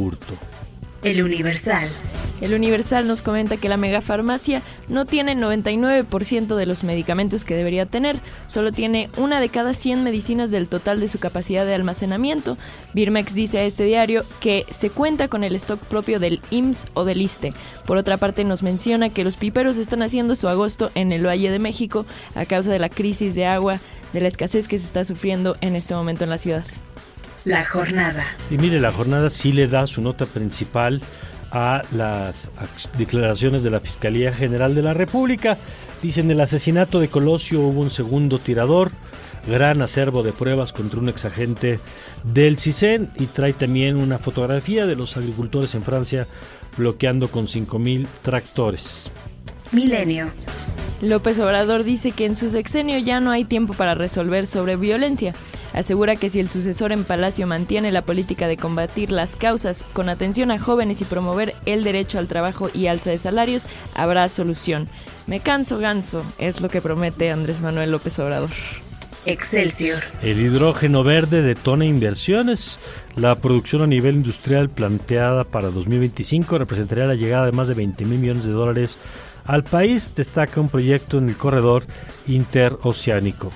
El 1.02 1.22
Universal. 1.22 1.88
El 2.40 2.52
Universal 2.52 3.06
nos 3.08 3.22
comenta 3.22 3.56
que 3.56 3.70
la 3.70 3.78
megafarmacia 3.78 4.62
no 4.88 5.06
tiene 5.06 5.34
99% 5.34 6.54
de 6.54 6.66
los 6.66 6.84
medicamentos 6.84 7.44
que 7.44 7.54
debería 7.54 7.86
tener, 7.86 8.18
solo 8.46 8.72
tiene 8.72 9.08
una 9.16 9.40
de 9.40 9.48
cada 9.48 9.72
100 9.72 10.04
medicinas 10.04 10.50
del 10.50 10.68
total 10.68 11.00
de 11.00 11.08
su 11.08 11.18
capacidad 11.18 11.64
de 11.64 11.74
almacenamiento. 11.74 12.58
Birmex 12.92 13.34
dice 13.34 13.58
a 13.58 13.64
este 13.64 13.84
diario 13.84 14.24
que 14.40 14.66
se 14.68 14.90
cuenta 14.90 15.28
con 15.28 15.44
el 15.44 15.56
stock 15.56 15.80
propio 15.80 16.20
del 16.20 16.42
IMSS 16.50 16.86
o 16.92 17.04
del 17.06 17.22
ISTE. 17.22 17.54
Por 17.86 17.96
otra 17.96 18.18
parte 18.18 18.44
nos 18.44 18.62
menciona 18.62 19.08
que 19.08 19.24
los 19.24 19.36
piperos 19.36 19.78
están 19.78 20.02
haciendo 20.02 20.36
su 20.36 20.48
agosto 20.48 20.90
en 20.94 21.12
el 21.12 21.26
Valle 21.26 21.50
de 21.50 21.58
México 21.58 22.04
a 22.34 22.44
causa 22.44 22.70
de 22.70 22.78
la 22.78 22.90
crisis 22.90 23.34
de 23.34 23.46
agua, 23.46 23.80
de 24.12 24.20
la 24.20 24.28
escasez 24.28 24.68
que 24.68 24.78
se 24.78 24.86
está 24.86 25.06
sufriendo 25.06 25.56
en 25.62 25.74
este 25.74 25.94
momento 25.94 26.24
en 26.24 26.30
la 26.30 26.38
ciudad. 26.38 26.64
La 27.46 27.64
jornada. 27.64 28.24
Y 28.50 28.58
mire, 28.58 28.80
la 28.80 28.90
jornada 28.90 29.30
sí 29.30 29.52
le 29.52 29.68
da 29.68 29.86
su 29.86 30.02
nota 30.02 30.26
principal 30.26 31.00
a 31.52 31.82
las 31.92 32.50
declaraciones 32.98 33.62
de 33.62 33.70
la 33.70 33.78
Fiscalía 33.78 34.32
General 34.32 34.74
de 34.74 34.82
la 34.82 34.94
República. 34.94 35.56
Dicen 36.02 36.28
el 36.28 36.40
asesinato 36.40 36.98
de 36.98 37.08
Colosio 37.08 37.60
hubo 37.60 37.82
un 37.82 37.90
segundo 37.90 38.40
tirador, 38.40 38.90
gran 39.46 39.80
acervo 39.80 40.24
de 40.24 40.32
pruebas 40.32 40.72
contra 40.72 40.98
un 40.98 41.08
exagente 41.08 41.78
del 42.24 42.58
CISEN 42.58 43.10
y 43.14 43.26
trae 43.26 43.52
también 43.52 43.96
una 43.96 44.18
fotografía 44.18 44.84
de 44.84 44.96
los 44.96 45.16
agricultores 45.16 45.72
en 45.76 45.84
Francia 45.84 46.26
bloqueando 46.76 47.30
con 47.30 47.46
5.000 47.46 48.08
tractores. 48.22 49.08
Milenio. 49.72 50.30
López 51.02 51.38
Obrador 51.38 51.84
dice 51.84 52.12
que 52.12 52.24
en 52.24 52.34
su 52.34 52.48
sexenio 52.48 52.98
ya 52.98 53.20
no 53.20 53.30
hay 53.30 53.44
tiempo 53.44 53.74
para 53.74 53.94
resolver 53.94 54.46
sobre 54.46 54.76
violencia. 54.76 55.34
Asegura 55.74 56.16
que 56.16 56.30
si 56.30 56.40
el 56.40 56.48
sucesor 56.48 56.92
en 56.92 57.04
Palacio 57.04 57.46
mantiene 57.46 57.92
la 57.92 58.00
política 58.00 58.48
de 58.48 58.56
combatir 58.56 59.12
las 59.12 59.36
causas 59.36 59.84
con 59.92 60.08
atención 60.08 60.50
a 60.50 60.58
jóvenes 60.58 61.02
y 61.02 61.04
promover 61.04 61.54
el 61.66 61.84
derecho 61.84 62.18
al 62.18 62.28
trabajo 62.28 62.70
y 62.72 62.86
alza 62.86 63.10
de 63.10 63.18
salarios, 63.18 63.66
habrá 63.94 64.28
solución. 64.30 64.88
Me 65.26 65.40
canso 65.40 65.78
ganso, 65.78 66.24
es 66.38 66.62
lo 66.62 66.70
que 66.70 66.80
promete 66.80 67.30
Andrés 67.30 67.60
Manuel 67.60 67.90
López 67.90 68.18
Obrador. 68.20 68.50
Excelsior. 69.26 70.04
El 70.22 70.40
hidrógeno 70.40 71.02
verde 71.02 71.42
detona 71.42 71.84
inversiones. 71.84 72.78
La 73.16 73.34
producción 73.34 73.82
a 73.82 73.86
nivel 73.88 74.14
industrial 74.14 74.70
planteada 74.70 75.42
para 75.42 75.70
2025 75.70 76.58
representaría 76.58 77.06
la 77.06 77.16
llegada 77.16 77.44
de 77.44 77.52
más 77.52 77.66
de 77.66 77.74
20 77.74 78.04
mil 78.04 78.20
millones 78.20 78.44
de 78.44 78.52
dólares 78.52 78.98
al 79.46 79.64
país. 79.64 80.12
Destaca 80.14 80.60
un 80.60 80.68
proyecto 80.68 81.18
en 81.18 81.28
el 81.28 81.36
corredor 81.36 81.84
interoceánico. 82.26 83.52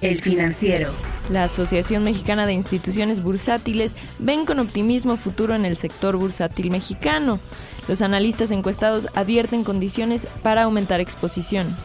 El 0.00 0.20
financiero. 0.20 0.92
La 1.30 1.44
Asociación 1.44 2.04
Mexicana 2.04 2.46
de 2.46 2.52
Instituciones 2.52 3.22
Bursátiles 3.22 3.96
ven 4.18 4.44
con 4.44 4.58
optimismo 4.58 5.16
futuro 5.16 5.54
en 5.54 5.64
el 5.64 5.76
sector 5.76 6.16
bursátil 6.16 6.70
mexicano. 6.70 7.40
Los 7.88 8.02
analistas 8.02 8.50
encuestados 8.50 9.08
advierten 9.14 9.64
condiciones 9.64 10.28
para 10.42 10.64
aumentar 10.64 11.00
exposición. 11.00 11.76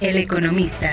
El 0.00 0.16
economista. 0.16 0.90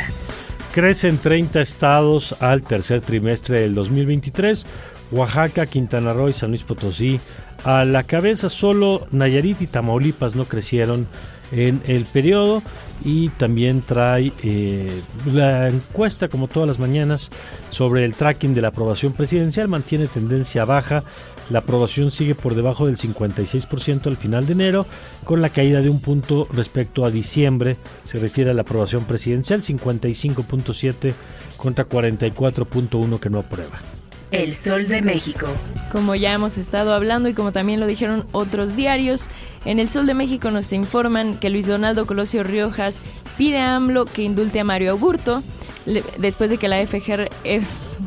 Crecen 0.74 1.20
30 1.20 1.62
estados 1.62 2.36
al 2.40 2.64
tercer 2.64 3.02
trimestre 3.02 3.60
del 3.60 3.76
2023. 3.76 4.66
Oaxaca, 5.12 5.68
Quintana 5.68 6.12
Roo 6.12 6.30
y 6.30 6.34
San 6.34 6.50
Luis 6.50 6.64
Potosí 6.64 7.20
a 7.64 7.86
la 7.86 8.04
cabeza. 8.04 8.50
Solo 8.50 9.08
Nayarit 9.12 9.62
y 9.62 9.68
Tamaulipas 9.68 10.36
no 10.36 10.46
crecieron 10.46 11.08
en 11.52 11.82
el 11.86 12.06
periodo 12.06 12.62
y 13.04 13.30
también 13.30 13.82
trae 13.82 14.32
eh, 14.44 15.02
la 15.26 15.68
encuesta 15.70 16.28
como 16.28 16.48
todas 16.48 16.68
las 16.68 16.80
mañanas 16.80 17.30
sobre 17.70 18.06
el 18.06 18.14
tracking 18.14 18.54
de 18.54 18.62
la 18.62 18.70
aprobación 18.70 19.14
presidencial. 19.14 19.68
Mantiene 19.68 20.08
tendencia 20.08 20.66
baja. 20.66 21.04
La 21.50 21.60
aprobación 21.60 22.10
sigue 22.10 22.34
por 22.34 22.56
debajo 22.56 22.88
del 22.88 22.98
56% 22.98 24.08
al 24.08 24.18
final 24.18 24.48
de 24.48 24.54
enero 24.54 24.86
con 25.24 25.42
la 25.42 25.50
caída 25.50 25.82
de 25.82 25.90
un 25.90 26.02
punto 26.02 26.48
respecto 26.52 27.06
a 27.06 27.12
diciembre. 27.12 27.78
Se 28.06 28.20
refiere 28.20 28.50
a 28.52 28.54
la 28.54 28.62
aprobación 28.62 29.06
presidencial 29.06 29.62
55.7 29.62 31.14
contra 31.58 31.88
44.1 31.88 33.20
que 33.20 33.30
no 33.30 33.40
aprueba 33.40 33.95
el 34.32 34.54
Sol 34.54 34.88
de 34.88 35.02
México. 35.02 35.48
Como 35.92 36.16
ya 36.16 36.34
hemos 36.34 36.58
estado 36.58 36.94
hablando 36.94 37.30
y 37.30 37.34
como 37.34 37.52
también 37.52 37.80
lo 37.80 37.88
dijeron 37.88 38.26
otros 38.32 38.76
diarios, 38.76 39.28
en 39.66 39.80
el 39.80 39.90
Sol 39.90 40.06
de 40.06 40.14
México 40.14 40.52
nos 40.52 40.72
informan 40.74 41.38
que 41.38 41.50
Luis 41.50 41.68
Donaldo 41.68 42.06
Colosio 42.06 42.44
Riojas 42.44 43.02
pide 43.38 43.60
a 43.60 43.76
AMLO 43.76 44.06
que 44.06 44.24
indulte 44.24 44.60
a 44.60 44.64
Mario 44.64 44.92
Augusto 44.92 45.44
después 46.18 46.50
de 46.50 46.58
que 46.58 46.68
la 46.68 46.86
FGR, 46.86 47.30
eh, 47.44 47.62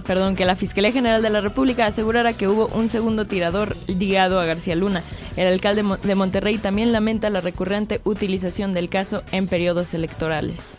perdón, 0.07 0.37
que 0.37 0.44
la 0.44 0.57
Fiscalía 0.57 0.92
General 0.92 1.22
de 1.22 1.31
la 1.31 1.40
República 1.40 1.87
asegurara 1.87 2.33
que 2.33 2.48
hubo 2.48 2.66
un 2.68 2.88
segundo 2.88 3.26
tirador 3.26 3.76
ligado 3.87 4.40
a 4.40 4.44
García 4.44 4.74
Luna. 4.74 5.02
El 5.37 5.46
alcalde 5.46 5.85
de 6.02 6.14
Monterrey 6.14 6.59
también 6.59 6.92
lamenta 6.92 7.31
la 7.31 7.40
recurrente 7.40 8.00
utilización 8.04 8.72
del 8.72 8.88
caso 8.90 9.22
en 9.31 9.46
periodos 9.46 9.94
electorales. 9.94 10.76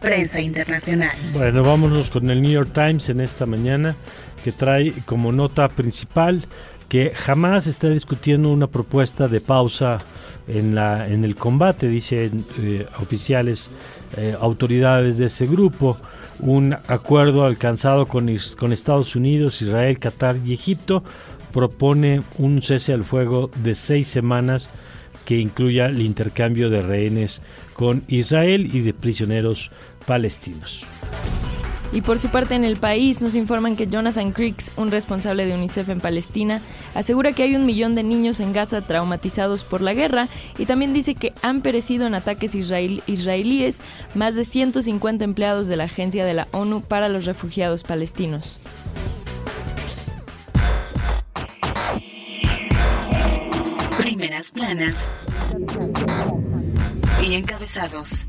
Prensa 0.00 0.40
internacional. 0.40 1.14
Bueno, 1.34 1.62
vámonos 1.62 2.08
con 2.08 2.30
el 2.30 2.40
New 2.40 2.50
York 2.50 2.70
Times 2.72 3.10
en 3.10 3.20
esta 3.20 3.44
mañana 3.44 3.96
que 4.42 4.52
trae 4.52 4.92
como 5.04 5.32
nota 5.32 5.68
principal 5.68 6.44
que 6.90 7.12
jamás 7.14 7.68
está 7.68 7.88
discutiendo 7.88 8.50
una 8.50 8.66
propuesta 8.66 9.28
de 9.28 9.40
pausa 9.40 9.98
en, 10.48 10.74
la, 10.74 11.06
en 11.08 11.24
el 11.24 11.36
combate, 11.36 11.88
dicen 11.88 12.44
eh, 12.58 12.84
oficiales, 13.00 13.70
eh, 14.16 14.36
autoridades 14.40 15.16
de 15.16 15.26
ese 15.26 15.46
grupo. 15.46 15.98
Un 16.40 16.74
acuerdo 16.88 17.46
alcanzado 17.46 18.06
con, 18.06 18.28
con 18.58 18.72
Estados 18.72 19.14
Unidos, 19.14 19.62
Israel, 19.62 20.00
Qatar 20.00 20.38
y 20.44 20.52
Egipto 20.52 21.04
propone 21.52 22.22
un 22.38 22.60
cese 22.60 22.92
al 22.92 23.04
fuego 23.04 23.50
de 23.62 23.76
seis 23.76 24.08
semanas 24.08 24.68
que 25.24 25.38
incluya 25.38 25.86
el 25.86 26.02
intercambio 26.02 26.70
de 26.70 26.82
rehenes 26.82 27.40
con 27.72 28.02
Israel 28.08 28.68
y 28.74 28.80
de 28.80 28.94
prisioneros 28.94 29.70
palestinos. 30.06 30.84
Y 31.92 32.02
por 32.02 32.20
su 32.20 32.28
parte 32.28 32.54
en 32.54 32.64
el 32.64 32.76
país 32.76 33.20
nos 33.20 33.34
informan 33.34 33.74
que 33.74 33.88
Jonathan 33.88 34.30
Creeks, 34.30 34.70
un 34.76 34.92
responsable 34.92 35.44
de 35.44 35.54
UNICEF 35.54 35.88
en 35.88 36.00
Palestina, 36.00 36.62
asegura 36.94 37.32
que 37.32 37.42
hay 37.42 37.56
un 37.56 37.66
millón 37.66 37.96
de 37.96 38.04
niños 38.04 38.38
en 38.38 38.52
Gaza 38.52 38.80
traumatizados 38.80 39.64
por 39.64 39.80
la 39.80 39.92
guerra 39.92 40.28
y 40.56 40.66
también 40.66 40.92
dice 40.92 41.16
que 41.16 41.32
han 41.42 41.62
perecido 41.62 42.06
en 42.06 42.14
ataques 42.14 42.54
israelíes 42.54 43.82
más 44.14 44.36
de 44.36 44.44
150 44.44 45.24
empleados 45.24 45.66
de 45.66 45.76
la 45.76 45.84
Agencia 45.84 46.24
de 46.24 46.34
la 46.34 46.48
ONU 46.52 46.80
para 46.80 47.08
los 47.08 47.24
Refugiados 47.24 47.82
Palestinos. 47.82 48.60
Primeras 53.98 54.52
planas 54.52 54.94
y 57.22 57.34
encabezados. 57.34 58.26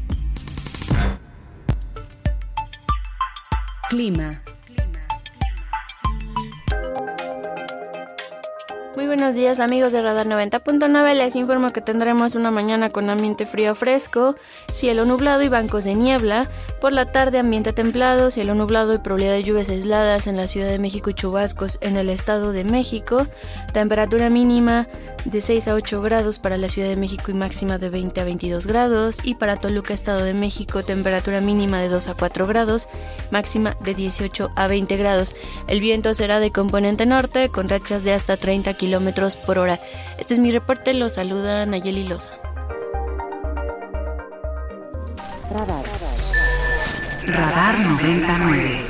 Clima. 3.91 4.50
Buenos 9.11 9.35
días 9.35 9.59
amigos 9.59 9.91
de 9.91 10.01
Radar 10.01 10.25
90.9, 10.25 11.15
les 11.15 11.35
informo 11.35 11.73
que 11.73 11.81
tendremos 11.81 12.35
una 12.35 12.49
mañana 12.49 12.89
con 12.89 13.09
ambiente 13.09 13.45
frío 13.45 13.75
fresco, 13.75 14.37
cielo 14.71 15.03
nublado 15.03 15.41
y 15.41 15.49
bancos 15.49 15.83
de 15.83 15.95
niebla, 15.95 16.47
por 16.79 16.93
la 16.93 17.11
tarde 17.11 17.37
ambiente 17.37 17.73
templado, 17.73 18.31
cielo 18.31 18.55
nublado 18.55 18.93
y 18.93 18.99
probabilidad 18.99 19.33
de 19.33 19.43
lluvias 19.43 19.67
aisladas 19.67 20.27
en 20.27 20.37
la 20.37 20.47
Ciudad 20.47 20.69
de 20.69 20.79
México 20.79 21.09
y 21.09 21.13
chubascos 21.13 21.77
en 21.81 21.97
el 21.97 22.07
Estado 22.07 22.53
de 22.53 22.63
México, 22.63 23.27
temperatura 23.73 24.29
mínima 24.29 24.87
de 25.25 25.41
6 25.41 25.67
a 25.67 25.75
8 25.75 26.01
grados 26.01 26.39
para 26.39 26.55
la 26.55 26.69
Ciudad 26.69 26.87
de 26.87 26.95
México 26.95 27.31
y 27.31 27.33
máxima 27.33 27.77
de 27.77 27.89
20 27.89 28.21
a 28.21 28.23
22 28.23 28.65
grados. 28.65 29.19
Y 29.23 29.35
para 29.35 29.57
Toluca, 29.57 29.93
Estado 29.93 30.23
de 30.23 30.33
México, 30.33 30.83
temperatura 30.83 31.41
mínima 31.41 31.79
de 31.79 31.89
2 31.89 32.07
a 32.07 32.13
4 32.15 32.47
grados, 32.47 32.89
máxima 33.29 33.77
de 33.81 33.93
18 33.93 34.51
a 34.55 34.67
20 34.67 34.97
grados. 34.97 35.35
El 35.67 35.79
viento 35.79 36.15
será 36.15 36.39
de 36.39 36.51
componente 36.51 37.05
norte 37.05 37.49
con 37.49 37.69
rachas 37.69 38.03
de 38.03 38.13
hasta 38.13 38.37
30 38.37 38.73
kilómetros 38.73 39.00
kilómetros 39.01 39.35
por 39.35 39.57
hora. 39.57 39.79
Este 40.19 40.35
es 40.35 40.39
mi 40.39 40.51
reporte, 40.51 40.93
los 40.93 41.13
saluda 41.13 41.65
Nayeli 41.65 42.07
Loza. 42.07 42.33
Radar. 45.49 45.83
Radar 47.25 47.79
99. 47.79 48.81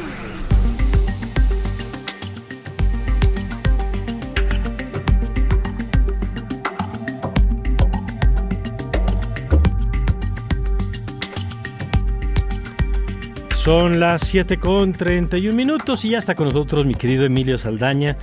Son 13.55 13.99
las 13.99 14.21
7 14.23 14.57
con 14.57 14.91
31 14.91 15.55
minutos 15.55 16.03
y 16.03 16.09
ya 16.09 16.17
está 16.17 16.35
con 16.35 16.47
nosotros 16.47 16.85
mi 16.85 16.95
querido 16.95 17.25
Emilio 17.25 17.57
Saldaña, 17.59 18.17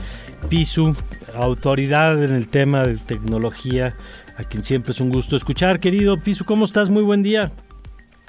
Pisu, 0.49 0.95
autoridad 1.35 2.23
en 2.23 2.35
el 2.35 2.49
tema 2.49 2.87
de 2.87 2.97
tecnología, 2.97 3.97
a 4.37 4.45
quien 4.45 4.65
siempre 4.65 4.93
es 4.93 5.01
un 5.01 5.11
gusto 5.11 5.37
escuchar. 5.37 5.81
Querido 5.81 6.21
Pisu, 6.21 6.45
¿cómo 6.45 6.65
estás? 6.65 6.91
Muy 6.91 7.03
buen 7.03 7.23
día. 7.23 7.53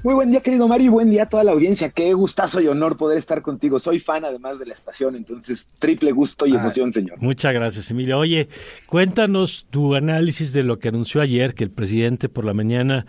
Muy 0.01 0.13
buen 0.13 0.31
día, 0.31 0.39
querido 0.39 0.65
Mario, 0.69 0.85
y 0.85 0.89
buen 0.89 1.09
día 1.09 1.23
a 1.23 1.29
toda 1.29 1.43
la 1.43 1.51
audiencia. 1.51 1.89
Qué 1.89 2.13
gustazo 2.13 2.61
y 2.61 2.67
honor 2.67 2.95
poder 2.95 3.17
estar 3.17 3.41
contigo. 3.41 3.79
Soy 3.79 3.99
fan 3.99 4.23
además 4.23 4.57
de 4.57 4.65
la 4.65 4.73
estación, 4.73 5.17
entonces 5.17 5.69
triple 5.77 6.13
gusto 6.13 6.47
y 6.47 6.55
emoción, 6.55 6.93
señor. 6.93 7.17
Muchas 7.19 7.53
gracias, 7.53 7.91
Emilio. 7.91 8.17
Oye, 8.17 8.47
cuéntanos 8.87 9.67
tu 9.69 9.95
análisis 9.95 10.53
de 10.53 10.63
lo 10.63 10.79
que 10.79 10.87
anunció 10.87 11.19
ayer, 11.19 11.53
que 11.53 11.65
el 11.65 11.71
presidente 11.71 12.29
por 12.29 12.45
la 12.45 12.53
mañana 12.53 13.05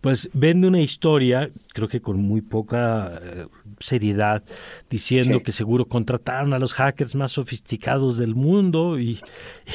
pues 0.00 0.30
vende 0.32 0.66
una 0.66 0.80
historia, 0.80 1.50
creo 1.72 1.88
que 1.88 2.00
con 2.00 2.20
muy 2.22 2.40
poca 2.40 3.18
eh, 3.22 3.46
seriedad, 3.78 4.42
diciendo 4.88 5.42
que 5.42 5.52
seguro 5.52 5.86
contrataron 5.86 6.54
a 6.54 6.58
los 6.58 6.74
hackers 6.74 7.14
más 7.14 7.32
sofisticados 7.32 8.16
del 8.16 8.34
mundo 8.34 8.98
y, 8.98 9.20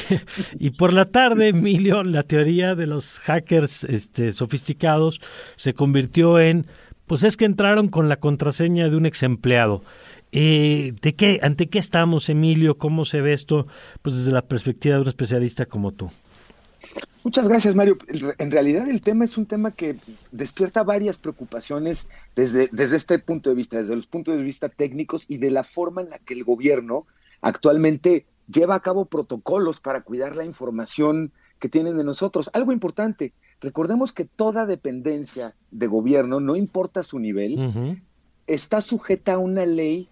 y, 0.59 0.71
por 0.71 0.93
la 0.93 1.05
tarde, 1.05 1.49
Emilio, 1.49 2.03
la 2.03 2.23
teoría 2.23 2.75
de 2.75 2.87
los 2.87 3.19
hackers 3.19 3.83
este, 3.83 4.33
sofisticados 4.33 5.21
se 5.55 5.73
convirtió 5.73 6.39
en, 6.39 6.65
pues 7.05 7.23
es 7.23 7.37
que 7.37 7.45
entraron 7.45 7.87
con 7.87 8.09
la 8.09 8.17
contraseña 8.17 8.89
de 8.89 8.95
un 8.95 9.05
ex 9.05 9.23
empleado. 9.23 9.83
Eh, 10.31 10.93
¿de 11.01 11.15
qué, 11.15 11.39
¿Ante 11.43 11.69
qué 11.69 11.79
estamos, 11.79 12.29
Emilio? 12.29 12.77
¿Cómo 12.77 13.05
se 13.05 13.21
ve 13.21 13.33
esto 13.33 13.67
pues 14.01 14.17
desde 14.17 14.31
la 14.31 14.41
perspectiva 14.41 14.95
de 14.95 15.01
un 15.03 15.07
especialista 15.07 15.65
como 15.65 15.91
tú? 15.91 16.11
Muchas 17.23 17.47
gracias, 17.47 17.75
Mario. 17.75 17.97
En 18.37 18.51
realidad 18.51 18.87
el 18.87 19.01
tema 19.01 19.25
es 19.25 19.37
un 19.37 19.45
tema 19.45 19.71
que 19.71 19.97
despierta 20.31 20.83
varias 20.83 21.17
preocupaciones 21.17 22.07
desde, 22.35 22.69
desde 22.71 22.97
este 22.97 23.17
punto 23.19 23.49
de 23.49 23.55
vista, 23.55 23.77
desde 23.77 23.95
los 23.95 24.07
puntos 24.07 24.37
de 24.37 24.43
vista 24.43 24.69
técnicos 24.69 25.25
y 25.27 25.37
de 25.37 25.51
la 25.51 25.63
forma 25.63 26.01
en 26.01 26.11
la 26.11 26.19
que 26.19 26.35
el 26.35 26.43
gobierno 26.43 27.07
actualmente 27.41 28.25
lleva 28.47 28.75
a 28.75 28.81
cabo 28.81 29.05
protocolos 29.05 29.79
para 29.79 30.01
cuidar 30.01 30.35
la 30.35 30.45
información 30.45 31.31
que 31.59 31.69
tienen 31.69 31.97
de 31.97 32.03
nosotros. 32.03 32.49
Algo 32.53 32.71
importante, 32.71 33.33
recordemos 33.59 34.13
que 34.13 34.25
toda 34.25 34.65
dependencia 34.65 35.55
de 35.71 35.87
gobierno, 35.87 36.39
no 36.39 36.55
importa 36.55 37.03
su 37.03 37.19
nivel, 37.19 38.01
está 38.47 38.81
sujeta 38.81 39.33
a 39.33 39.37
una 39.39 39.65
ley 39.65 40.09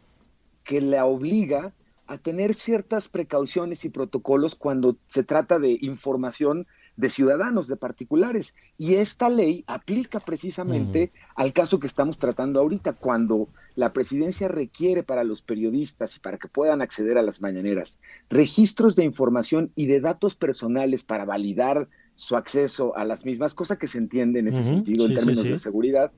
que 0.64 0.82
la 0.82 1.06
obliga 1.06 1.74
a 2.14 2.18
tener 2.18 2.54
ciertas 2.54 3.08
precauciones 3.08 3.86
y 3.86 3.90
protocolos 3.90 4.56
cuando 4.56 4.98
se 5.08 5.24
trata 5.24 5.60
de 5.60 5.78
información 5.82 6.68
de 6.96 7.10
ciudadanos, 7.10 7.68
de 7.68 7.76
particulares. 7.76 8.56
Y 8.78 8.96
esta 8.96 9.30
ley 9.30 9.64
aplica 9.68 10.20
precisamente 10.20 11.12
al 11.36 11.54
caso 11.54 11.80
que 11.80 11.88
estamos 11.88 12.20
tratando 12.20 12.60
ahorita, 12.60 12.94
cuando 12.94 13.50
la 13.76 13.94
presidencia 13.94 14.48
requiere 14.48 15.04
para 15.04 15.24
los 15.24 15.42
periodistas 15.42 16.16
y 16.16 16.20
para 16.20 16.38
que 16.38 16.48
puedan 16.48 16.82
acceder 16.82 17.18
a 17.18 17.24
las 17.24 17.42
mañaneras 17.42 18.00
registros 18.30 18.96
de 18.96 19.04
información 19.04 19.72
y 19.76 19.88
de 19.88 20.00
datos 20.00 20.36
personales 20.36 21.04
para 21.04 21.26
validar 21.26 21.90
su 22.16 22.36
acceso 22.36 22.96
a 22.96 23.06
las 23.06 23.26
mismas, 23.26 23.56
cosa 23.56 23.78
que 23.78 23.88
se 23.88 23.98
entiende 23.98 24.40
en 24.40 24.48
ese 24.48 24.64
sentido 24.64 25.08
en 25.08 25.16
términos 25.16 25.44
de 25.44 25.58
seguridad, 25.58 26.12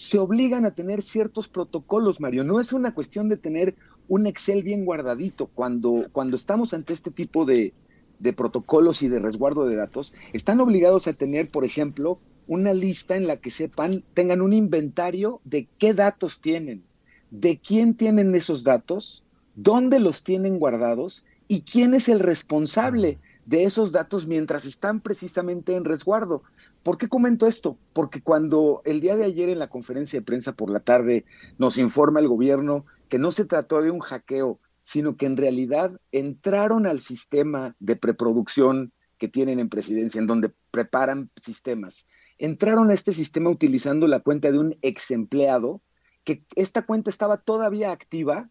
se 0.00 0.18
obligan 0.18 0.64
a 0.64 0.74
tener 0.74 1.02
ciertos 1.02 1.48
protocolos, 1.48 2.20
Mario. 2.20 2.42
No 2.42 2.58
es 2.58 2.72
una 2.72 2.94
cuestión 2.94 3.28
de 3.28 3.36
tener 3.36 3.76
un 4.10 4.26
Excel 4.26 4.64
bien 4.64 4.84
guardadito. 4.84 5.46
Cuando, 5.46 6.08
cuando 6.10 6.36
estamos 6.36 6.74
ante 6.74 6.92
este 6.92 7.12
tipo 7.12 7.44
de, 7.44 7.72
de 8.18 8.32
protocolos 8.32 9.02
y 9.02 9.08
de 9.08 9.20
resguardo 9.20 9.66
de 9.66 9.76
datos, 9.76 10.14
están 10.32 10.60
obligados 10.60 11.06
a 11.06 11.12
tener, 11.12 11.48
por 11.48 11.64
ejemplo, 11.64 12.18
una 12.48 12.74
lista 12.74 13.16
en 13.16 13.28
la 13.28 13.36
que 13.36 13.52
sepan, 13.52 14.02
tengan 14.12 14.42
un 14.42 14.52
inventario 14.52 15.40
de 15.44 15.68
qué 15.78 15.94
datos 15.94 16.40
tienen, 16.40 16.82
de 17.30 17.60
quién 17.60 17.94
tienen 17.94 18.34
esos 18.34 18.64
datos, 18.64 19.24
dónde 19.54 20.00
los 20.00 20.24
tienen 20.24 20.58
guardados 20.58 21.24
y 21.46 21.60
quién 21.60 21.94
es 21.94 22.08
el 22.08 22.18
responsable 22.18 23.20
de 23.46 23.62
esos 23.62 23.92
datos 23.92 24.26
mientras 24.26 24.64
están 24.64 25.00
precisamente 25.00 25.76
en 25.76 25.84
resguardo. 25.84 26.42
¿Por 26.82 26.98
qué 26.98 27.06
comento 27.06 27.46
esto? 27.46 27.78
Porque 27.92 28.20
cuando 28.20 28.82
el 28.84 29.00
día 29.00 29.16
de 29.16 29.24
ayer 29.24 29.50
en 29.50 29.60
la 29.60 29.70
conferencia 29.70 30.18
de 30.18 30.26
prensa 30.26 30.52
por 30.52 30.68
la 30.68 30.80
tarde 30.80 31.24
nos 31.58 31.78
informa 31.78 32.18
el 32.18 32.26
gobierno 32.26 32.86
que 33.10 33.18
no 33.18 33.32
se 33.32 33.44
trató 33.44 33.82
de 33.82 33.90
un 33.90 34.00
hackeo, 34.00 34.60
sino 34.80 35.16
que 35.16 35.26
en 35.26 35.36
realidad 35.36 36.00
entraron 36.12 36.86
al 36.86 37.00
sistema 37.00 37.76
de 37.80 37.96
preproducción 37.96 38.92
que 39.18 39.28
tienen 39.28 39.58
en 39.58 39.68
presidencia, 39.68 40.18
en 40.18 40.26
donde 40.26 40.54
preparan 40.70 41.30
sistemas. 41.42 42.06
Entraron 42.38 42.88
a 42.88 42.94
este 42.94 43.12
sistema 43.12 43.50
utilizando 43.50 44.06
la 44.08 44.20
cuenta 44.20 44.50
de 44.50 44.58
un 44.58 44.78
ex 44.80 45.10
empleado, 45.10 45.82
que 46.24 46.44
esta 46.54 46.86
cuenta 46.86 47.10
estaba 47.10 47.36
todavía 47.36 47.92
activa. 47.92 48.48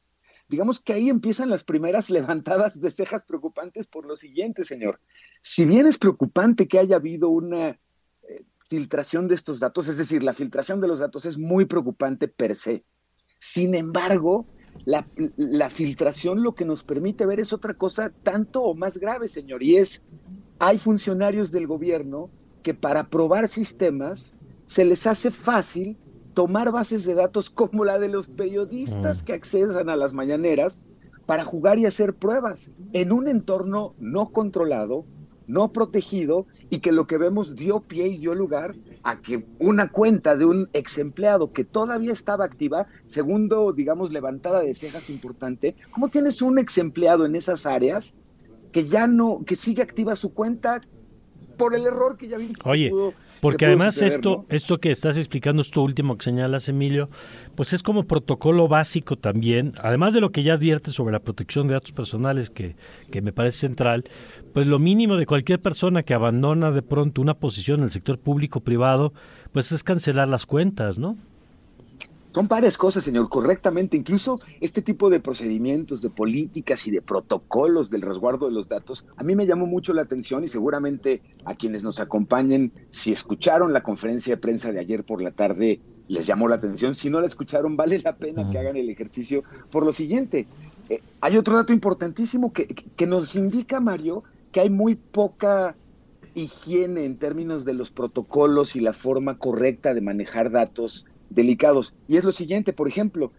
Digamos 0.49 0.81
que 0.81 0.93
ahí 0.93 1.09
empiezan 1.09 1.49
las 1.49 1.63
primeras 1.63 2.09
levantadas 2.11 2.79
de 2.79 2.91
cejas 2.91 3.25
preocupantes 3.25 3.87
por 3.87 4.05
lo 4.05 4.17
siguiente, 4.17 4.65
señor. 4.65 4.99
Si 5.41 5.65
bien 5.65 5.87
es 5.87 5.97
preocupante 5.97 6.67
que 6.67 6.79
haya 6.79 6.97
habido 6.97 7.29
una 7.29 7.69
eh, 7.69 8.43
filtración 8.69 9.29
de 9.29 9.35
estos 9.35 9.59
datos, 9.59 9.87
es 9.87 9.97
decir, 9.97 10.21
la 10.21 10.33
filtración 10.33 10.81
de 10.81 10.89
los 10.89 10.99
datos 10.99 11.25
es 11.25 11.37
muy 11.37 11.65
preocupante 11.65 12.27
per 12.27 12.55
se. 12.55 12.83
Sin 13.39 13.73
embargo, 13.73 14.45
la, 14.85 15.69
filtración 15.69 16.43
lo 16.43 16.55
que 16.55 16.65
nos 16.65 16.83
permite 16.83 17.25
ver 17.25 17.39
es 17.39 17.53
otra 17.53 17.73
cosa 17.73 18.11
tanto 18.23 18.61
o 18.63 18.75
más 18.75 18.97
grave, 18.97 19.27
señor, 19.27 19.63
y 19.63 19.77
es, 19.77 20.05
hay 20.59 20.77
funcionarios 20.77 21.51
del 21.51 21.67
gobierno 21.67 22.29
que 22.63 22.73
para 22.73 23.09
probar 23.09 23.47
sistemas 23.47 24.35
se 24.65 24.85
les 24.85 25.07
hace 25.07 25.31
fácil 25.31 25.97
tomar 26.33 26.71
bases 26.71 27.05
de 27.05 27.15
datos 27.15 27.49
como 27.49 27.85
la 27.85 27.97
de 27.97 28.09
los 28.09 28.27
periodistas 28.27 29.21
mm. 29.21 29.25
que 29.25 29.33
accedan 29.33 29.89
a 29.89 29.95
las 29.95 30.13
mañaneras 30.13 30.83
para 31.25 31.43
jugar 31.43 31.79
y 31.79 31.85
hacer 31.85 32.15
pruebas 32.15 32.71
en 32.93 33.11
un 33.11 33.27
entorno 33.27 33.93
no 33.99 34.31
controlado, 34.31 35.05
no 35.47 35.71
protegido 35.71 36.45
y 36.69 36.79
que 36.79 36.91
lo 36.91 37.07
que 37.07 37.17
vemos 37.17 37.55
dio 37.55 37.81
pie 37.81 38.07
y 38.07 38.17
dio 38.17 38.35
lugar 38.35 38.75
a 39.03 39.21
que 39.21 39.45
una 39.59 39.89
cuenta 39.89 40.35
de 40.35 40.45
un 40.45 40.69
ex 40.73 40.97
empleado 40.97 41.51
que 41.51 41.63
todavía 41.63 42.13
estaba 42.13 42.45
activa, 42.45 42.87
segundo, 43.03 43.73
digamos, 43.73 44.11
levantada 44.11 44.61
de 44.61 44.73
cejas 44.75 45.09
importante, 45.09 45.75
¿cómo 45.91 46.09
tienes 46.09 46.41
un 46.41 46.59
ex 46.59 46.77
empleado 46.77 47.25
en 47.25 47.35
esas 47.35 47.65
áreas 47.65 48.17
que 48.71 48.87
ya 48.87 49.07
no, 49.07 49.43
que 49.45 49.55
sigue 49.55 49.81
activa 49.81 50.15
su 50.15 50.33
cuenta 50.33 50.81
por 51.57 51.75
el 51.75 51.85
error 51.85 52.17
que 52.17 52.27
ya 52.27 52.37
vimos? 52.37 52.57
Oye, 52.65 52.91
porque 53.41 53.65
además 53.65 54.01
esto, 54.01 54.45
esto 54.49 54.79
que 54.79 54.91
estás 54.91 55.17
explicando, 55.17 55.61
esto 55.61 55.81
último 55.81 56.17
que 56.17 56.25
señalas, 56.25 56.69
Emilio, 56.69 57.09
pues 57.55 57.73
es 57.73 57.83
como 57.83 58.03
protocolo 58.03 58.67
básico 58.67 59.17
también, 59.17 59.73
además 59.81 60.13
de 60.13 60.21
lo 60.21 60.31
que 60.31 60.43
ya 60.43 60.53
advierte 60.53 60.91
sobre 60.91 61.13
la 61.13 61.19
protección 61.19 61.67
de 61.67 61.73
datos 61.73 61.91
personales, 61.91 62.49
que, 62.49 62.75
que 63.11 63.21
me 63.21 63.31
parece 63.31 63.59
central, 63.59 64.05
pues 64.53 64.67
lo 64.67 64.79
mínimo 64.79 65.15
de 65.15 65.25
cualquier 65.25 65.59
persona 65.59 66.03
que 66.03 66.13
abandona 66.13 66.71
de 66.71 66.81
pronto 66.81 67.21
una 67.21 67.35
posición 67.35 67.79
en 67.79 67.85
el 67.85 67.91
sector 67.91 68.19
público-privado, 68.19 69.13
pues 69.51 69.71
es 69.71 69.83
cancelar 69.83 70.27
las 70.27 70.45
cuentas, 70.45 70.97
¿no? 70.97 71.17
Son 72.31 72.47
varias 72.47 72.77
cosas, 72.77 73.03
señor, 73.03 73.27
correctamente. 73.27 73.97
Incluso 73.97 74.39
este 74.61 74.81
tipo 74.81 75.09
de 75.09 75.19
procedimientos, 75.19 76.01
de 76.01 76.11
políticas 76.11 76.85
y 76.85 76.91
de 76.91 77.01
protocolos 77.01 77.89
del 77.89 78.03
resguardo 78.03 78.45
de 78.45 78.53
los 78.53 78.67
datos, 78.67 79.05
a 79.17 79.23
mí 79.23 79.35
me 79.35 79.47
llamó 79.47 79.65
mucho 79.65 79.93
la 79.93 80.03
atención 80.03 80.43
y 80.43 80.47
seguramente 80.47 81.21
a 81.45 81.55
quienes 81.55 81.83
nos 81.83 81.99
acompañen, 81.99 82.71
si 82.87 83.11
escucharon 83.11 83.73
la 83.73 83.81
conferencia 83.81 84.35
de 84.35 84.41
prensa 84.41 84.71
de 84.71 84.79
ayer 84.79 85.03
por 85.03 85.23
la 85.23 85.31
tarde, 85.31 85.81
les 86.07 86.27
llamó 86.27 86.47
la 86.47 86.55
atención. 86.55 86.93
Si 86.93 87.09
no 87.09 87.19
la 87.19 87.27
escucharon, 87.27 87.75
vale 87.75 87.99
la 87.99 88.15
pena 88.15 88.49
que 88.51 88.59
hagan 88.59 88.77
el 88.77 88.89
ejercicio 88.89 89.43
por 89.71 89.83
lo 89.83 89.91
siguiente. 89.91 90.45
Eh, 90.89 91.01
hay 91.21 91.37
otro 91.37 91.55
dato 91.55 91.73
importantísimo 91.73 92.53
que, 92.53 92.67
que 92.67 93.07
nos 93.07 93.35
indica, 93.35 93.79
Mario, 93.79 94.23
que 94.51 94.59
hay 94.59 94.69
muy 94.69 94.95
poca 94.95 95.75
higiene 96.35 97.05
en 97.05 97.17
términos 97.17 97.65
de 97.65 97.73
los 97.73 97.89
protocolos 97.89 98.75
y 98.75 98.81
la 98.81 98.93
forma 98.93 99.39
correcta 99.39 99.95
de 99.95 100.01
manejar 100.01 100.51
datos 100.51 101.07
delicados. 101.29 101.93
Y 102.07 102.17
es 102.17 102.23
lo 102.23 102.31
siguiente, 102.31 102.73
por 102.73 102.87
ejemplo, 102.87 103.31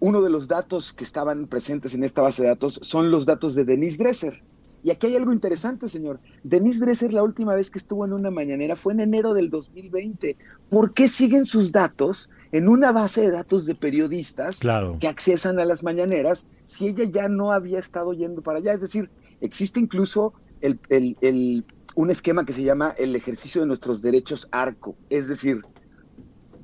uno 0.00 0.22
de 0.22 0.30
los 0.30 0.48
datos 0.48 0.92
que 0.92 1.04
estaban 1.04 1.46
presentes 1.46 1.94
en 1.94 2.04
esta 2.04 2.22
base 2.22 2.42
de 2.42 2.48
datos 2.48 2.78
son 2.82 3.10
los 3.10 3.26
datos 3.26 3.54
de 3.54 3.64
Denise 3.64 3.98
Dresser. 3.98 4.42
Y 4.84 4.90
aquí 4.90 5.08
hay 5.08 5.16
algo 5.16 5.32
interesante, 5.32 5.88
señor. 5.88 6.20
Denise 6.44 6.80
Dresser 6.80 7.12
la 7.12 7.24
última 7.24 7.54
vez 7.54 7.70
que 7.70 7.78
estuvo 7.78 8.04
en 8.04 8.12
una 8.12 8.30
mañanera 8.30 8.76
fue 8.76 8.92
en 8.92 9.00
enero 9.00 9.34
del 9.34 9.50
2020. 9.50 10.36
¿Por 10.70 10.94
qué 10.94 11.08
siguen 11.08 11.44
sus 11.44 11.72
datos 11.72 12.30
en 12.52 12.68
una 12.68 12.92
base 12.92 13.22
de 13.22 13.30
datos 13.30 13.66
de 13.66 13.74
periodistas 13.74 14.60
que 15.00 15.08
accesan 15.08 15.58
a 15.58 15.64
las 15.64 15.82
mañaneras 15.82 16.46
si 16.64 16.88
ella 16.88 17.04
ya 17.04 17.28
no 17.28 17.52
había 17.52 17.80
estado 17.80 18.12
yendo 18.12 18.40
para 18.40 18.58
allá? 18.58 18.72
Es 18.72 18.80
decir, 18.80 19.10
existe 19.40 19.80
incluso 19.80 20.32
el, 20.60 20.78
el, 20.90 21.64
un 21.96 22.10
esquema 22.10 22.46
que 22.46 22.52
se 22.52 22.62
llama 22.62 22.94
el 22.98 23.16
ejercicio 23.16 23.60
de 23.60 23.66
nuestros 23.66 24.00
derechos 24.00 24.48
ARCO. 24.52 24.94
Es 25.10 25.26
decir, 25.26 25.64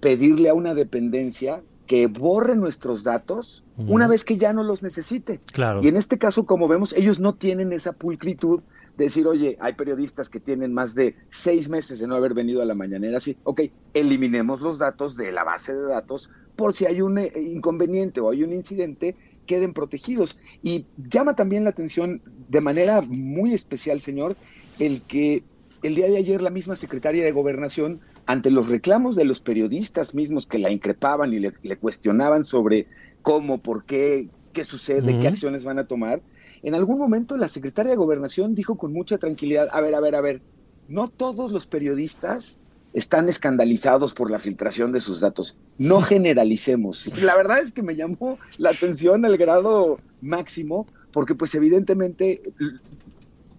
pedirle 0.05 0.51
a 0.51 0.55
una 0.55 0.75
dependencia 0.75 1.63
que 1.87 2.09
borre 2.09 2.57
nuestros 2.57 3.05
datos 3.05 3.65
una 3.79 4.07
vez 4.07 4.23
que 4.23 4.37
ya 4.37 4.53
no 4.53 4.63
los 4.63 4.83
necesite. 4.83 5.41
Claro. 5.51 5.81
Y 5.83 5.89
en 5.89 5.97
este 5.97 6.19
caso, 6.19 6.45
como 6.45 6.69
vemos, 6.69 6.93
ellos 6.93 7.21
no 7.21 7.37
tienen 7.37 7.73
esa 7.73 7.95
pulcritud 7.95 8.61
decir, 8.99 9.27
oye, 9.27 9.57
hay 9.61 9.73
periodistas 9.73 10.29
que 10.29 10.41
tienen 10.41 10.75
más 10.75 10.95
de 10.95 11.17
seis 11.31 11.71
meses 11.71 12.01
de 12.01 12.07
no 12.07 12.17
haber 12.17 12.35
venido 12.35 12.61
a 12.61 12.67
la 12.67 12.75
mañanera, 12.75 13.19
sí, 13.19 13.39
ok, 13.45 13.63
eliminemos 13.95 14.61
los 14.61 14.79
datos 14.79 15.17
de 15.17 15.33
la 15.33 15.43
base 15.43 15.75
de 15.75 15.87
datos 15.87 16.31
por 16.55 16.75
si 16.75 16.85
hay 16.85 17.01
un 17.01 17.17
eh, 17.17 17.33
inconveniente 17.35 18.21
o 18.21 18.31
hay 18.31 18.43
un 18.43 18.53
incidente, 18.53 19.17
queden 19.47 19.73
protegidos. 19.73 20.37
Y 20.63 20.85
llama 20.99 21.35
también 21.35 21.65
la 21.65 21.71
atención 21.71 22.21
de 22.51 22.61
manera 22.61 23.01
muy 23.01 23.55
especial, 23.55 24.03
señor, 24.03 24.37
el 24.79 25.01
que 25.01 25.45
el 25.83 25.95
día 25.95 26.09
de 26.09 26.19
ayer 26.19 26.43
la 26.43 26.51
misma 26.51 26.77
secretaria 26.77 27.25
de 27.25 27.33
Gobernación, 27.33 28.01
ante 28.27 28.51
los 28.51 28.69
reclamos 28.69 29.17
de 29.17 29.25
los 29.25 29.41
periodistas 29.41 30.15
mismos 30.15 30.47
que 30.47 30.59
la 30.59 30.71
increpaban 30.71 31.33
y 31.33 31.41
le, 31.41 31.77
cuestionaban 31.77 32.45
sobre 32.45 32.87
cómo, 33.23 33.59
por 33.59 33.85
qué, 33.85 34.29
qué 34.53 34.65
sucede, 34.65 35.19
qué 35.19 35.29
acciones 35.29 35.65
van 35.65 35.79
a 35.79 35.87
tomar, 35.87 36.23
en 36.65 36.75
algún 36.75 36.99
momento 36.99 37.37
la 37.37 37.49
secretaria 37.49 37.91
de 37.91 37.97
Gobernación 37.97 38.55
dijo 38.55 38.77
con 38.77 38.93
mucha 38.93 39.19
tranquilidad, 39.19 39.69
a 39.71 39.83
ver, 39.83 39.95
a 39.95 40.01
ver, 40.01 40.15
a 40.15 40.23
ver, 40.23 40.41
no 40.89 41.09
todos 41.09 41.53
los 41.53 41.67
periodistas 41.67 42.59
están 42.95 43.29
escandalizados 43.29 44.15
por 44.15 44.31
la 44.31 44.39
filtración 44.39 44.91
de 44.91 45.01
sus 45.01 45.21
datos. 45.21 45.59
No 45.77 46.01
generalicemos. 46.01 47.21
La 47.21 47.37
verdad 47.37 47.59
es 47.59 47.73
que 47.73 47.83
me 47.83 47.97
llamó 47.97 48.39
la 48.57 48.71
atención 48.71 49.27
al 49.27 49.37
grado 49.37 49.99
máximo, 50.23 50.87
porque 51.13 51.35
pues 51.35 51.55
evidentemente 51.55 52.41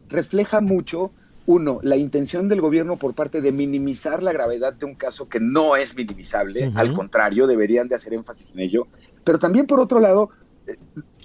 refleja 0.10 0.60
mucho, 0.62 1.12
uno, 1.48 1.80
la 1.84 1.98
intención 1.98 2.48
del 2.48 2.62
gobierno 2.62 2.98
por 2.98 3.14
parte 3.14 3.42
de 3.42 3.52
minimizar 3.52 4.24
la 4.24 4.34
gravedad 4.34 4.74
de 4.74 4.86
un 4.86 4.96
caso 4.96 5.30
que 5.30 5.40
no 5.40 5.76
es 5.76 5.96
minimizable, 5.96 6.72
al 6.76 6.94
contrario, 6.94 7.48
deberían 7.48 7.88
de 7.88 7.96
hacer 7.96 8.14
énfasis 8.14 8.54
en 8.54 8.62
ello, 8.62 8.88
pero 9.24 9.38
también 9.38 9.68
por 9.68 9.80
otro 9.80 10.00
lado, 10.00 10.32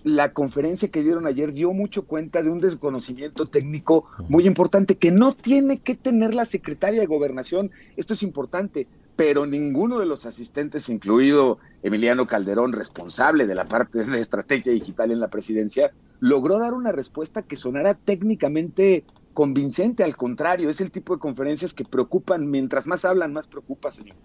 la 0.05 0.33
conferencia 0.33 0.91
que 0.91 1.03
dieron 1.03 1.27
ayer 1.27 1.53
dio 1.53 1.73
mucho 1.73 2.07
cuenta 2.07 2.43
de 2.43 2.51
un 2.51 2.61
desconocimiento 2.61 3.47
técnico 3.47 4.07
muy 4.29 4.47
importante 4.47 4.97
que 4.97 5.11
no 5.11 5.35
tiene 5.35 5.79
que 5.79 5.95
tener 5.95 6.35
la 6.35 6.45
secretaria 6.45 7.01
de 7.01 7.07
gobernación. 7.07 7.71
Esto 7.97 8.14
es 8.14 8.23
importante, 8.23 8.87
pero 9.16 9.45
ninguno 9.45 9.99
de 9.99 10.07
los 10.07 10.25
asistentes, 10.25 10.89
incluido 10.89 11.59
Emiliano 11.83 12.27
Calderón, 12.27 12.73
responsable 12.73 13.47
de 13.47 13.55
la 13.55 13.68
parte 13.68 14.05
de 14.05 14.21
estrategia 14.21 14.73
digital 14.73 15.11
en 15.11 15.21
la 15.21 15.29
presidencia, 15.29 15.93
logró 16.21 16.59
dar 16.59 16.75
una 16.75 16.93
respuesta 16.93 17.43
que 17.43 17.57
sonara 17.57 17.95
técnicamente 17.95 19.05
convincente, 19.33 20.05
al 20.05 20.16
contrario, 20.16 20.70
es 20.70 20.81
el 20.81 20.91
tipo 20.91 21.14
de 21.14 21.20
conferencias 21.20 21.72
que 21.72 21.85
preocupan, 21.85 22.51
mientras 22.51 22.87
más 22.87 23.05
hablan, 23.05 23.33
más 23.33 23.47
preocupa, 23.47 23.91
señor. 23.91 24.16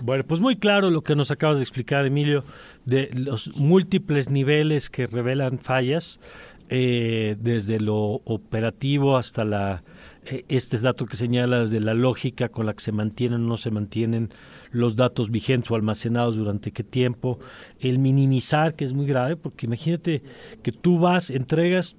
Bueno, 0.00 0.24
pues 0.24 0.40
muy 0.40 0.56
claro 0.56 0.90
lo 0.90 1.02
que 1.02 1.16
nos 1.16 1.30
acabas 1.30 1.58
de 1.58 1.62
explicar, 1.62 2.06
Emilio, 2.06 2.44
de 2.84 3.10
los 3.12 3.56
múltiples 3.56 4.30
niveles 4.30 4.90
que 4.90 5.06
revelan 5.06 5.58
fallas, 5.58 6.20
eh, 6.68 7.36
desde 7.40 7.80
lo 7.80 7.96
operativo 8.24 9.16
hasta 9.16 9.44
la 9.44 9.82
eh, 10.24 10.44
este 10.48 10.78
dato 10.78 11.06
que 11.06 11.16
señalas 11.16 11.70
de 11.70 11.80
la 11.80 11.94
lógica 11.94 12.48
con 12.48 12.66
la 12.66 12.74
que 12.74 12.80
se 12.80 12.92
mantienen 12.92 13.42
o 13.42 13.48
no 13.48 13.56
se 13.56 13.70
mantienen 13.70 14.30
los 14.70 14.94
datos 14.94 15.30
vigentes 15.30 15.70
o 15.70 15.74
almacenados 15.74 16.36
durante 16.36 16.70
qué 16.70 16.84
tiempo, 16.84 17.38
el 17.80 17.98
minimizar, 17.98 18.74
que 18.74 18.84
es 18.84 18.92
muy 18.92 19.06
grave, 19.06 19.36
porque 19.36 19.66
imagínate 19.66 20.22
que 20.62 20.72
tú 20.72 20.98
vas, 21.00 21.30
entregas, 21.30 21.96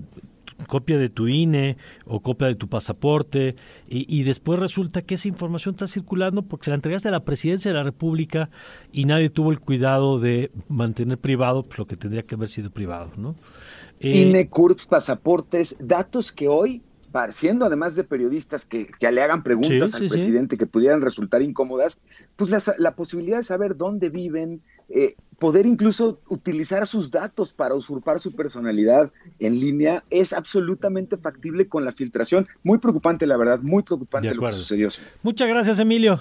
copia 0.68 0.98
de 0.98 1.10
tu 1.10 1.28
INE 1.28 1.78
o 2.06 2.22
copia 2.22 2.48
de 2.48 2.56
tu 2.56 2.68
pasaporte 2.68 3.56
y, 3.88 4.24
después 4.24 4.60
resulta 4.60 5.02
que 5.02 5.16
esa 5.16 5.28
información 5.28 5.76
está 5.76 5.88
circulando 5.88 6.44
porque 6.44 6.66
se 6.66 6.72
la 6.72 6.76
entregaste 6.76 7.10
a 7.10 7.12
la 7.12 7.26
presidencia 7.26 7.72
de 7.72 7.78
la 7.78 7.84
República 7.84 8.50
y 8.92 9.06
nadie 9.06 9.30
tuvo 9.30 9.52
el 9.52 9.60
cuidado 9.60 10.20
de 10.20 10.52
mantener 10.68 11.18
privado 11.18 11.64
pues, 11.64 11.80
lo 11.80 11.88
que 11.88 11.98
tendría 11.98 12.24
que 12.24 12.36
haber 12.36 12.50
sido 12.50 12.70
privado, 12.72 13.12
¿no? 13.18 13.36
Eh, 14.00 14.20
INE, 14.20 14.50
CURPS, 14.50 14.88
pasaportes, 14.88 15.76
datos 15.80 16.32
que 16.32 16.48
hoy 16.48 16.82
siendo 17.34 17.66
además 17.66 17.96
de 17.96 18.04
periodistas 18.04 18.66
que, 18.66 18.88
que 18.88 19.12
le 19.12 19.22
hagan 19.22 19.44
preguntas 19.44 19.94
al 19.96 20.08
presidente 20.08 20.58
que 20.58 20.66
pudieran 20.66 21.02
resultar 21.02 21.42
incómodas, 21.42 22.00
pues 22.36 22.50
la, 22.50 22.62
la, 22.78 22.96
posibilidad 22.96 23.38
de 23.38 23.44
saber 23.44 23.76
dónde 23.76 24.10
viven, 24.10 24.62
eh, 24.90 25.16
poder 25.42 25.66
incluso 25.66 26.20
utilizar 26.30 26.86
sus 26.86 27.10
datos 27.10 27.52
para 27.52 27.74
usurpar 27.74 28.20
su 28.20 28.32
personalidad 28.32 29.12
en 29.40 29.60
línea 29.60 30.04
es 30.12 30.34
absolutamente 30.34 31.18
factible 31.18 31.68
con 31.68 31.84
la 31.84 31.92
filtración. 31.92 32.48
Muy 32.62 32.78
preocupante, 32.78 33.26
la 33.26 33.38
verdad, 33.38 33.60
muy 33.60 33.82
preocupante 33.82 34.36
lo 34.36 34.40
que 34.40 34.54
sucedió. 34.54 34.90
Muchas 35.24 35.50
gracias, 35.50 35.80
Emilio. 35.80 36.20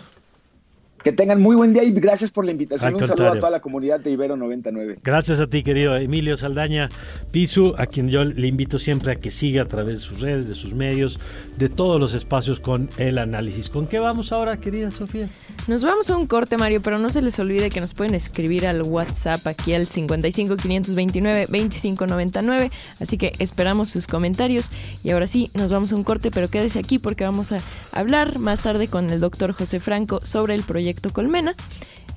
Que 1.02 1.12
tengan 1.12 1.40
muy 1.40 1.56
buen 1.56 1.72
día 1.72 1.82
y 1.82 1.92
gracias 1.92 2.30
por 2.30 2.44
la 2.44 2.50
invitación. 2.50 2.94
Un 2.94 3.08
saludo 3.08 3.32
a 3.32 3.38
toda 3.38 3.50
la 3.50 3.60
comunidad 3.60 4.00
de 4.00 4.10
Ibero 4.10 4.36
99. 4.36 4.98
Gracias 5.02 5.40
a 5.40 5.46
ti, 5.46 5.62
querido 5.62 5.96
Emilio 5.96 6.36
Saldaña 6.36 6.90
Pisu, 7.30 7.74
a 7.78 7.86
quien 7.86 8.10
yo 8.10 8.22
le 8.22 8.46
invito 8.46 8.78
siempre 8.78 9.12
a 9.12 9.16
que 9.16 9.30
siga 9.30 9.62
a 9.62 9.64
través 9.64 9.94
de 9.94 10.00
sus 10.00 10.20
redes, 10.20 10.46
de 10.46 10.54
sus 10.54 10.74
medios, 10.74 11.18
de 11.56 11.70
todos 11.70 11.98
los 11.98 12.12
espacios 12.12 12.60
con 12.60 12.90
el 12.98 13.16
análisis. 13.16 13.70
¿Con 13.70 13.86
qué 13.86 13.98
vamos 13.98 14.30
ahora, 14.30 14.58
querida 14.58 14.90
Sofía? 14.90 15.30
Nos 15.68 15.82
vamos 15.82 16.10
a 16.10 16.18
un 16.18 16.26
corte, 16.26 16.58
Mario, 16.58 16.82
pero 16.82 16.98
no 16.98 17.08
se 17.08 17.22
les 17.22 17.38
olvide 17.38 17.70
que 17.70 17.80
nos 17.80 17.94
pueden 17.94 18.14
escribir 18.14 18.66
al 18.66 18.82
WhatsApp 18.82 19.46
aquí 19.46 19.72
al 19.72 19.86
55 19.86 20.58
529 20.58 21.46
2599. 21.46 22.70
Así 23.00 23.16
que 23.16 23.32
esperamos 23.38 23.88
sus 23.88 24.06
comentarios. 24.06 24.70
Y 25.02 25.12
ahora 25.12 25.26
sí, 25.26 25.48
nos 25.54 25.70
vamos 25.70 25.92
a 25.92 25.96
un 25.96 26.04
corte, 26.04 26.30
pero 26.30 26.48
quédese 26.48 26.78
aquí 26.78 26.98
porque 26.98 27.24
vamos 27.24 27.52
a 27.52 27.58
hablar 27.92 28.38
más 28.38 28.62
tarde 28.64 28.86
con 28.88 29.08
el 29.08 29.20
doctor 29.20 29.52
José 29.52 29.80
Franco 29.80 30.20
sobre 30.22 30.54
el 30.54 30.62
proyecto 30.62 30.89
Colmena. 31.12 31.54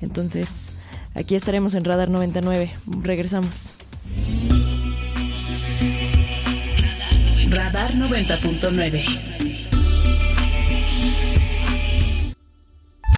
Entonces, 0.00 0.78
aquí 1.14 1.34
estaremos 1.34 1.74
en 1.74 1.84
Radar 1.84 2.08
99. 2.10 2.70
Regresamos. 3.02 3.74
Radar 7.50 7.94
90.9. 7.94 9.34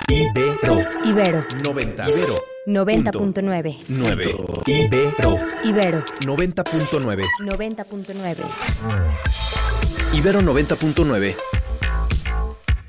Ibero. 0.08 0.84
Ibero. 1.04 1.44
90. 1.64 2.06
Ibero. 2.08 2.34
90.9. 2.66 3.76
9. 3.88 4.36
Ibero. 4.66 5.38
Ibero. 5.64 6.04
90.9. 6.20 7.24
90.9. 7.40 8.36
Ibero 10.12 10.40
90.9 10.40 11.55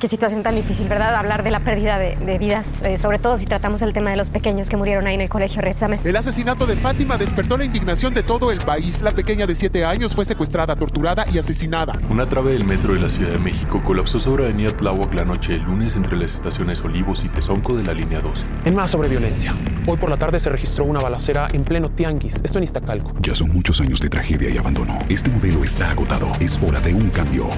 Qué 0.00 0.08
situación 0.08 0.42
tan 0.42 0.54
difícil, 0.54 0.88
¿verdad? 0.88 1.14
Hablar 1.14 1.42
de 1.42 1.50
la 1.50 1.60
pérdida 1.60 1.98
de, 1.98 2.38
vidas, 2.38 2.82
eh, 2.84 2.96
sobre 2.96 3.18
todo 3.18 3.36
si 3.36 3.44
tratamos 3.44 3.82
el 3.82 3.92
tema 3.92 4.08
de 4.08 4.16
los 4.16 4.30
pequeños 4.30 4.70
que 4.70 4.78
murieron 4.78 5.06
ahí 5.06 5.14
en 5.14 5.20
el 5.20 5.28
colegio 5.28 5.60
Repsame. 5.60 6.00
El 6.02 6.16
asesinato 6.16 6.64
de 6.64 6.74
Fátima 6.74 7.18
despertó 7.18 7.58
la 7.58 7.66
indignación 7.66 8.14
de 8.14 8.22
todo 8.22 8.50
el 8.50 8.60
país. 8.60 9.02
La 9.02 9.12
pequeña 9.12 9.46
de 9.46 9.54
7 9.54 9.84
años 9.84 10.14
fue 10.14 10.24
secuestrada, 10.24 10.74
torturada 10.74 11.26
y 11.30 11.36
asesinada. 11.36 12.00
Una 12.08 12.26
trave 12.26 12.54
del 12.54 12.64
metro 12.64 12.94
de 12.94 13.00
la 13.00 13.10
Ciudad 13.10 13.32
de 13.32 13.38
México 13.38 13.82
colapsó 13.84 14.18
sobre 14.18 14.46
Avenida 14.46 14.74
Tláhuac 14.74 15.12
la 15.12 15.26
noche 15.26 15.52
del 15.52 15.64
lunes 15.64 15.94
entre 15.96 16.16
las 16.16 16.32
estaciones 16.32 16.82
Olivos 16.82 17.22
y 17.24 17.28
Tezonco 17.28 17.76
de 17.76 17.84
la 17.84 17.92
línea 17.92 18.22
12. 18.22 18.46
En 18.64 18.74
más 18.74 18.92
sobre 18.92 19.10
violencia. 19.10 19.54
Hoy 19.86 19.98
por 19.98 20.08
la 20.08 20.16
tarde 20.16 20.40
se 20.40 20.48
registró 20.48 20.86
una 20.86 21.00
balacera 21.00 21.48
en 21.52 21.62
pleno 21.62 21.90
Tianguis, 21.90 22.40
esto 22.42 22.56
en 22.56 22.64
Iztacalco. 22.64 23.12
Ya 23.20 23.34
son 23.34 23.52
muchos 23.52 23.82
años 23.82 24.00
de 24.00 24.08
tragedia 24.08 24.48
y 24.48 24.56
abandono. 24.56 24.98
Este 25.10 25.28
modelo 25.28 25.62
está 25.62 25.90
agotado. 25.90 26.32
Es 26.40 26.58
hora 26.66 26.80
de 26.80 26.94
un 26.94 27.10
cambio. 27.10 27.48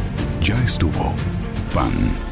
Ya 0.40 0.61
estuvo. 0.64 1.14
PAN. 1.72 2.32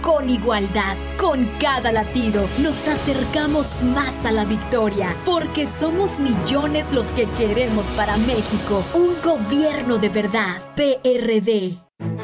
con 0.00 0.30
igualdad. 0.30 0.96
Con 1.18 1.48
cada 1.60 1.92
latido 1.92 2.48
nos 2.58 2.88
acercamos 2.88 3.82
más 3.82 4.26
a 4.26 4.32
la 4.32 4.44
victoria, 4.44 5.14
porque 5.24 5.66
somos 5.66 6.18
millones 6.18 6.92
los 6.92 7.12
que 7.12 7.26
queremos 7.38 7.86
para 7.92 8.16
México 8.16 8.84
un 8.94 9.14
gobierno 9.22 9.98
de 9.98 10.08
verdad. 10.08 10.56
PRD. 10.74 11.78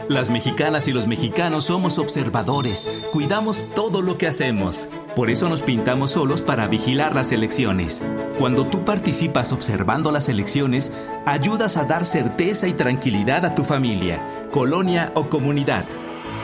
Las 0.08 0.30
mexicanas 0.30 0.86
y 0.88 0.92
los 0.92 1.06
mexicanos 1.06 1.64
somos 1.64 1.98
observadores, 1.98 2.88
cuidamos 3.12 3.66
todo 3.74 4.02
lo 4.02 4.16
que 4.16 4.28
hacemos. 4.28 4.88
Por 5.16 5.30
eso 5.30 5.48
nos 5.48 5.62
pintamos 5.62 6.12
solos 6.12 6.42
para 6.42 6.68
vigilar 6.68 7.14
las 7.14 7.32
elecciones. 7.32 8.02
Cuando 8.38 8.66
tú 8.66 8.84
participas 8.84 9.52
observando 9.52 10.12
las 10.12 10.28
elecciones, 10.28 10.92
ayudas 11.26 11.76
a 11.76 11.84
dar 11.84 12.06
certeza 12.06 12.68
y 12.68 12.72
tranquilidad 12.72 13.44
a 13.44 13.54
tu 13.54 13.64
familia, 13.64 14.46
colonia 14.52 15.10
o 15.14 15.28
comunidad. 15.28 15.84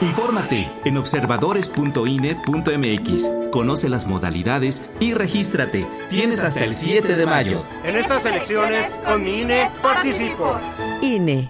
Infórmate 0.01 0.69
en 0.85 0.97
observadores.ine.mx. 0.97 3.31
Conoce 3.51 3.89
las 3.89 4.07
modalidades 4.07 4.81
y 4.99 5.13
regístrate. 5.13 5.87
Tienes 6.09 6.41
hasta 6.41 6.63
el 6.63 6.73
7 6.73 7.15
de 7.15 7.25
mayo. 7.25 7.63
En 7.83 7.95
estas 7.95 8.25
elecciones, 8.25 8.87
con 9.05 9.23
mi 9.23 9.41
INE, 9.41 9.69
participo. 9.81 10.57
INE. 11.01 11.49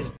Amén. 0.01 0.20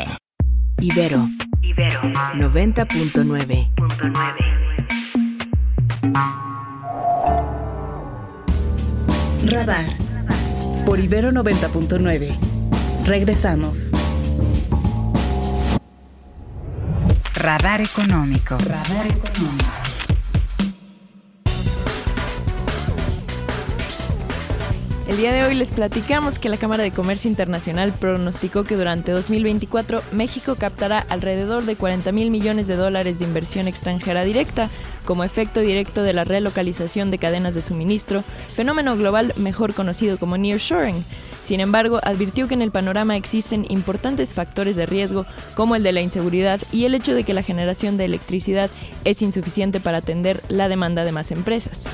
Ibero. 0.79 1.27
Ibero. 1.61 2.01
90.9. 2.01 3.69
Radar. 9.45 9.85
Por 10.85 10.99
Ibero 10.99 11.31
90.9. 11.31 12.37
Regresamos. 13.05 13.91
Radar 17.35 17.81
económico. 17.81 18.57
Radar 18.59 19.07
económico. 19.07 19.90
El 25.11 25.17
día 25.17 25.33
de 25.33 25.43
hoy 25.43 25.55
les 25.55 25.73
platicamos 25.73 26.39
que 26.39 26.47
la 26.47 26.55
Cámara 26.55 26.83
de 26.83 26.91
Comercio 26.91 27.29
Internacional 27.29 27.91
pronosticó 27.91 28.63
que 28.63 28.77
durante 28.77 29.11
2024 29.11 30.01
México 30.13 30.55
captará 30.55 31.05
alrededor 31.09 31.65
de 31.65 31.75
40 31.75 32.13
mil 32.13 32.31
millones 32.31 32.67
de 32.67 32.77
dólares 32.77 33.19
de 33.19 33.25
inversión 33.25 33.67
extranjera 33.67 34.23
directa 34.23 34.69
como 35.03 35.25
efecto 35.25 35.59
directo 35.59 36.01
de 36.01 36.13
la 36.13 36.23
relocalización 36.23 37.11
de 37.11 37.17
cadenas 37.17 37.55
de 37.55 37.61
suministro, 37.61 38.23
fenómeno 38.53 38.95
global 38.95 39.33
mejor 39.35 39.73
conocido 39.73 40.17
como 40.17 40.37
nearshoring. 40.37 41.03
Sin 41.41 41.59
embargo, 41.59 41.99
advirtió 42.03 42.47
que 42.47 42.53
en 42.53 42.61
el 42.61 42.71
panorama 42.71 43.17
existen 43.17 43.65
importantes 43.67 44.33
factores 44.33 44.77
de 44.77 44.85
riesgo 44.85 45.25
como 45.55 45.75
el 45.75 45.83
de 45.83 45.91
la 45.91 45.99
inseguridad 45.99 46.61
y 46.71 46.85
el 46.85 46.95
hecho 46.95 47.13
de 47.13 47.25
que 47.25 47.33
la 47.33 47.43
generación 47.43 47.97
de 47.97 48.05
electricidad 48.05 48.69
es 49.03 49.21
insuficiente 49.21 49.81
para 49.81 49.97
atender 49.97 50.41
la 50.47 50.69
demanda 50.69 51.03
de 51.03 51.11
más 51.11 51.31
empresas. 51.31 51.91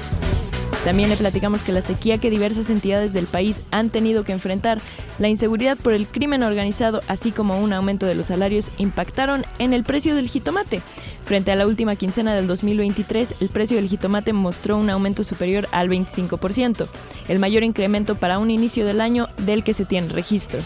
También 0.83 1.09
le 1.09 1.17
platicamos 1.17 1.63
que 1.63 1.73
la 1.73 1.81
sequía 1.81 2.17
que 2.17 2.29
diversas 2.29 2.69
entidades 2.69 3.11
del 3.11 3.27
país 3.27 3.61
han 3.71 3.89
tenido 3.89 4.23
que 4.23 4.31
enfrentar, 4.31 4.79
la 5.19 5.27
inseguridad 5.27 5.77
por 5.77 5.93
el 5.93 6.07
crimen 6.07 6.43
organizado, 6.43 7.01
así 7.07 7.31
como 7.31 7.59
un 7.59 7.73
aumento 7.73 8.05
de 8.05 8.15
los 8.15 8.27
salarios, 8.27 8.71
impactaron 8.77 9.45
en 9.59 9.73
el 9.73 9.83
precio 9.83 10.15
del 10.15 10.29
jitomate. 10.29 10.81
Frente 11.25 11.51
a 11.51 11.57
la 11.57 11.67
última 11.67 11.97
quincena 11.97 12.35
del 12.35 12.47
2023, 12.47 13.35
el 13.41 13.49
precio 13.49 13.75
del 13.75 13.89
jitomate 13.89 14.31
mostró 14.31 14.77
un 14.77 14.89
aumento 14.89 15.25
superior 15.25 15.67
al 15.71 15.89
25%, 15.89 16.87
el 17.27 17.39
mayor 17.39 17.63
incremento 17.63 18.15
para 18.15 18.39
un 18.39 18.49
inicio 18.49 18.85
del 18.85 19.01
año 19.01 19.27
del 19.37 19.63
que 19.65 19.73
se 19.73 19.83
tiene 19.83 20.07
registro 20.07 20.61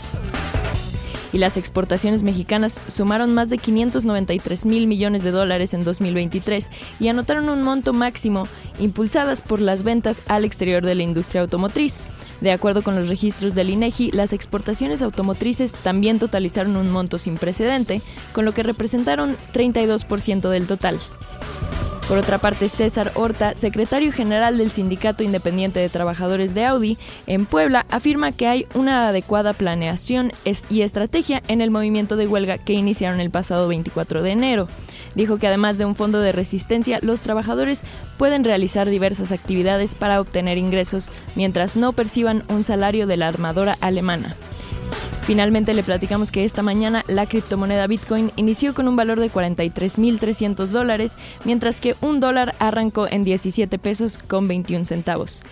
y 1.33 1.37
las 1.37 1.57
exportaciones 1.57 2.23
mexicanas 2.23 2.83
sumaron 2.87 3.33
más 3.33 3.49
de 3.49 3.57
593 3.57 4.65
mil 4.65 4.87
millones 4.87 5.23
de 5.23 5.31
dólares 5.31 5.73
en 5.73 5.83
2023 5.83 6.69
y 6.99 7.07
anotaron 7.07 7.49
un 7.49 7.63
monto 7.63 7.93
máximo 7.93 8.47
impulsadas 8.79 9.41
por 9.41 9.61
las 9.61 9.83
ventas 9.83 10.21
al 10.27 10.45
exterior 10.45 10.83
de 10.83 10.95
la 10.95 11.03
industria 11.03 11.41
automotriz. 11.41 12.03
De 12.41 12.51
acuerdo 12.51 12.81
con 12.81 12.95
los 12.95 13.07
registros 13.07 13.53
del 13.53 13.69
INEGI, 13.69 14.11
las 14.11 14.33
exportaciones 14.33 15.01
automotrices 15.01 15.73
también 15.73 16.19
totalizaron 16.19 16.75
un 16.75 16.89
monto 16.89 17.19
sin 17.19 17.37
precedente, 17.37 18.01
con 18.33 18.45
lo 18.45 18.53
que 18.53 18.63
representaron 18.63 19.37
32% 19.53 20.49
del 20.49 20.65
total. 20.65 20.99
Por 22.11 22.17
otra 22.17 22.39
parte, 22.39 22.67
César 22.67 23.13
Horta, 23.15 23.55
secretario 23.55 24.11
general 24.11 24.57
del 24.57 24.69
Sindicato 24.69 25.23
Independiente 25.23 25.79
de 25.79 25.87
Trabajadores 25.87 26.53
de 26.53 26.65
Audi 26.65 26.97
en 27.25 27.45
Puebla, 27.45 27.85
afirma 27.89 28.33
que 28.33 28.47
hay 28.47 28.67
una 28.73 29.07
adecuada 29.07 29.53
planeación 29.53 30.33
y 30.69 30.81
estrategia 30.81 31.41
en 31.47 31.61
el 31.61 31.71
movimiento 31.71 32.17
de 32.17 32.27
huelga 32.27 32.57
que 32.57 32.73
iniciaron 32.73 33.21
el 33.21 33.31
pasado 33.31 33.69
24 33.69 34.23
de 34.23 34.31
enero. 34.31 34.67
Dijo 35.15 35.37
que 35.37 35.47
además 35.47 35.77
de 35.77 35.85
un 35.85 35.95
fondo 35.95 36.19
de 36.19 36.33
resistencia, 36.33 36.99
los 37.01 37.23
trabajadores 37.23 37.85
pueden 38.17 38.43
realizar 38.43 38.89
diversas 38.89 39.31
actividades 39.31 39.95
para 39.95 40.19
obtener 40.19 40.57
ingresos 40.57 41.09
mientras 41.37 41.77
no 41.77 41.93
perciban 41.93 42.43
un 42.49 42.65
salario 42.65 43.07
de 43.07 43.15
la 43.15 43.29
armadora 43.29 43.77
alemana. 43.79 44.35
Finalmente 45.23 45.73
le 45.73 45.83
platicamos 45.83 46.31
que 46.31 46.43
esta 46.45 46.63
mañana 46.63 47.03
la 47.07 47.27
criptomoneda 47.27 47.87
Bitcoin 47.87 48.31
inició 48.35 48.73
con 48.73 48.87
un 48.87 48.95
valor 48.95 49.19
de 49.19 49.31
43.300 49.31 50.67
dólares, 50.67 51.17
mientras 51.45 51.79
que 51.79 51.95
un 52.01 52.19
dólar 52.19 52.55
arrancó 52.59 53.07
en 53.07 53.23
17 53.23 53.77
pesos 53.77 54.17
con 54.17 54.47
21 54.47 54.85
centavos. 54.85 55.43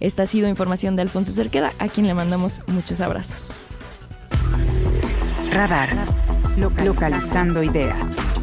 Esta 0.00 0.22
ha 0.22 0.26
sido 0.26 0.48
información 0.48 0.96
de 0.96 1.02
Alfonso 1.02 1.32
Cerqueda, 1.32 1.72
a 1.78 1.88
quien 1.88 2.06
le 2.06 2.14
mandamos 2.14 2.62
muchos 2.66 3.00
abrazos. 3.00 3.52
Radar. 5.52 5.90
Localizando 6.56 7.62
ideas. 7.62 8.39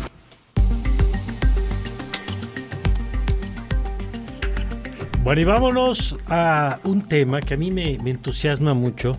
Bueno, 5.27 5.41
y 5.41 5.43
vámonos 5.43 6.15
a 6.29 6.79
un 6.85 7.01
tema 7.01 7.41
que 7.41 7.55
a 7.55 7.57
mí 7.57 7.69
me, 7.69 7.97
me 8.01 8.11
entusiasma 8.11 8.73
mucho. 8.73 9.17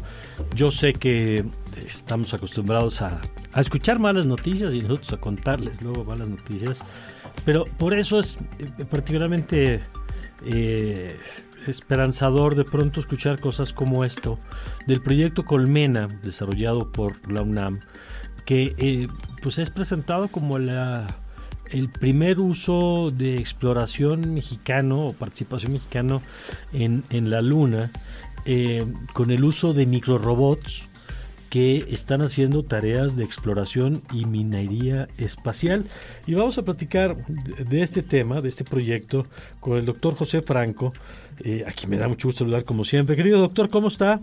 Yo 0.54 0.70
sé 0.70 0.94
que 0.94 1.44
estamos 1.86 2.32
acostumbrados 2.32 3.02
a, 3.02 3.20
a, 3.52 3.60
escuchar 3.60 3.98
malas 3.98 4.24
noticias 4.24 4.72
y 4.72 4.80
nosotros 4.80 5.12
a 5.12 5.18
contarles 5.18 5.82
luego 5.82 6.06
malas 6.06 6.30
noticias, 6.30 6.82
pero 7.44 7.66
por 7.76 7.92
eso 7.92 8.20
es 8.20 8.38
eh, 8.58 8.86
particularmente 8.90 9.82
eh, 10.46 11.14
esperanzador 11.66 12.54
de 12.54 12.64
pronto 12.64 13.00
escuchar 13.00 13.38
cosas 13.38 13.74
como 13.74 14.02
esto 14.02 14.38
del 14.86 15.02
proyecto 15.02 15.44
Colmena 15.44 16.08
desarrollado 16.22 16.90
por 16.90 17.30
la 17.30 17.42
UNAM, 17.42 17.80
que 18.46 18.74
eh, 18.78 19.08
pues 19.42 19.58
es 19.58 19.68
presentado 19.68 20.28
como 20.28 20.58
la 20.58 21.18
el 21.70 21.88
primer 21.90 22.40
uso 22.40 23.10
de 23.10 23.36
exploración 23.36 24.34
mexicano 24.34 25.08
o 25.08 25.12
participación 25.12 25.72
mexicano 25.72 26.22
en, 26.72 27.04
en 27.10 27.30
la 27.30 27.42
Luna 27.42 27.90
eh, 28.44 28.86
con 29.12 29.30
el 29.30 29.44
uso 29.44 29.74
de 29.74 29.84
microrobots 29.84 30.88
que 31.50 31.86
están 31.90 32.22
haciendo 32.22 32.62
tareas 32.62 33.16
de 33.16 33.24
exploración 33.24 34.02
y 34.12 34.24
minería 34.26 35.08
espacial. 35.18 35.86
Y 36.26 36.34
vamos 36.34 36.58
a 36.58 36.62
platicar 36.62 37.26
de 37.26 37.82
este 37.82 38.02
tema, 38.02 38.40
de 38.40 38.48
este 38.48 38.64
proyecto, 38.64 39.26
con 39.60 39.78
el 39.78 39.86
doctor 39.86 40.14
José 40.14 40.42
Franco, 40.42 40.92
eh, 41.44 41.64
a 41.66 41.72
quien 41.72 41.90
me 41.90 41.96
da 41.96 42.08
mucho 42.08 42.28
gusto 42.28 42.40
saludar 42.40 42.64
como 42.64 42.84
siempre. 42.84 43.16
Querido 43.16 43.40
doctor, 43.40 43.70
¿cómo 43.70 43.88
está? 43.88 44.20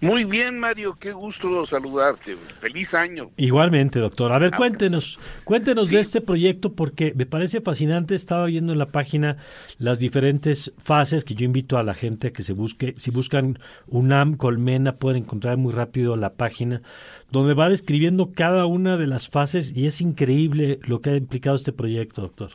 Muy 0.00 0.24
bien, 0.24 0.58
Mario, 0.58 0.96
qué 0.98 1.12
gusto 1.12 1.66
saludarte. 1.66 2.36
Feliz 2.60 2.94
año. 2.94 3.30
Igualmente, 3.36 3.98
doctor. 3.98 4.32
A 4.32 4.38
ver, 4.38 4.52
cuéntenos, 4.52 5.18
cuéntenos 5.44 5.90
de 5.90 6.00
este 6.00 6.20
proyecto 6.20 6.72
porque 6.72 7.12
me 7.14 7.26
parece 7.26 7.60
fascinante. 7.60 8.14
Estaba 8.14 8.46
viendo 8.46 8.72
en 8.72 8.78
la 8.78 8.86
página 8.86 9.36
las 9.78 9.98
diferentes 9.98 10.72
fases 10.78 11.24
que 11.24 11.34
yo 11.34 11.44
invito 11.44 11.78
a 11.78 11.82
la 11.82 11.94
gente 11.94 12.28
a 12.28 12.32
que 12.32 12.42
se 12.42 12.52
busque. 12.52 12.94
Si 12.96 13.10
buscan 13.10 13.58
UNAM 13.86 14.36
Colmena, 14.36 14.96
pueden 14.96 15.22
encontrar 15.22 15.56
muy 15.56 15.72
rápido 15.72 16.16
la 16.16 16.34
página 16.34 16.82
donde 17.30 17.54
va 17.54 17.68
describiendo 17.68 18.32
cada 18.32 18.66
una 18.66 18.96
de 18.96 19.06
las 19.06 19.28
fases 19.28 19.72
y 19.74 19.86
es 19.86 20.00
increíble 20.00 20.78
lo 20.82 21.00
que 21.00 21.10
ha 21.10 21.16
implicado 21.16 21.56
este 21.56 21.72
proyecto, 21.72 22.22
doctor. 22.22 22.50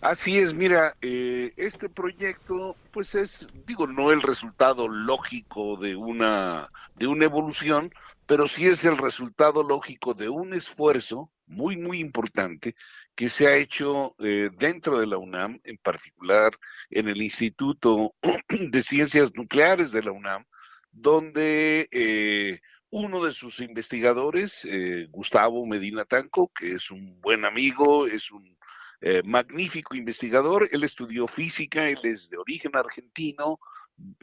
Así 0.00 0.38
es, 0.38 0.54
mira, 0.54 0.94
eh, 1.02 1.52
este 1.56 1.88
proyecto, 1.88 2.76
pues 2.92 3.16
es, 3.16 3.48
digo, 3.66 3.88
no 3.88 4.12
el 4.12 4.22
resultado 4.22 4.86
lógico 4.86 5.76
de 5.76 5.96
una, 5.96 6.68
de 6.94 7.08
una 7.08 7.24
evolución, 7.24 7.90
pero 8.24 8.46
sí 8.46 8.66
es 8.66 8.84
el 8.84 8.96
resultado 8.96 9.64
lógico 9.64 10.14
de 10.14 10.28
un 10.28 10.54
esfuerzo 10.54 11.32
muy, 11.46 11.76
muy 11.76 11.98
importante 11.98 12.76
que 13.16 13.28
se 13.28 13.48
ha 13.48 13.56
hecho 13.56 14.14
eh, 14.20 14.50
dentro 14.56 15.00
de 15.00 15.08
la 15.08 15.18
UNAM, 15.18 15.60
en 15.64 15.78
particular 15.78 16.52
en 16.90 17.08
el 17.08 17.20
Instituto 17.20 18.14
de 18.48 18.82
Ciencias 18.82 19.34
Nucleares 19.34 19.90
de 19.90 20.04
la 20.04 20.12
UNAM, 20.12 20.44
donde 20.92 21.88
eh, 21.90 22.60
uno 22.90 23.24
de 23.24 23.32
sus 23.32 23.58
investigadores, 23.60 24.66
Gustavo 25.10 25.66
Medina 25.66 26.04
Tanco, 26.04 26.50
que 26.54 26.72
es 26.72 26.90
un 26.90 27.20
buen 27.20 27.44
amigo, 27.44 28.06
es 28.06 28.30
un 28.30 28.57
eh, 29.00 29.22
magnífico 29.24 29.94
investigador, 29.94 30.68
él 30.72 30.84
estudió 30.84 31.26
física, 31.28 31.88
él 31.88 32.00
es 32.02 32.28
de 32.30 32.38
origen 32.38 32.72
argentino, 32.74 33.58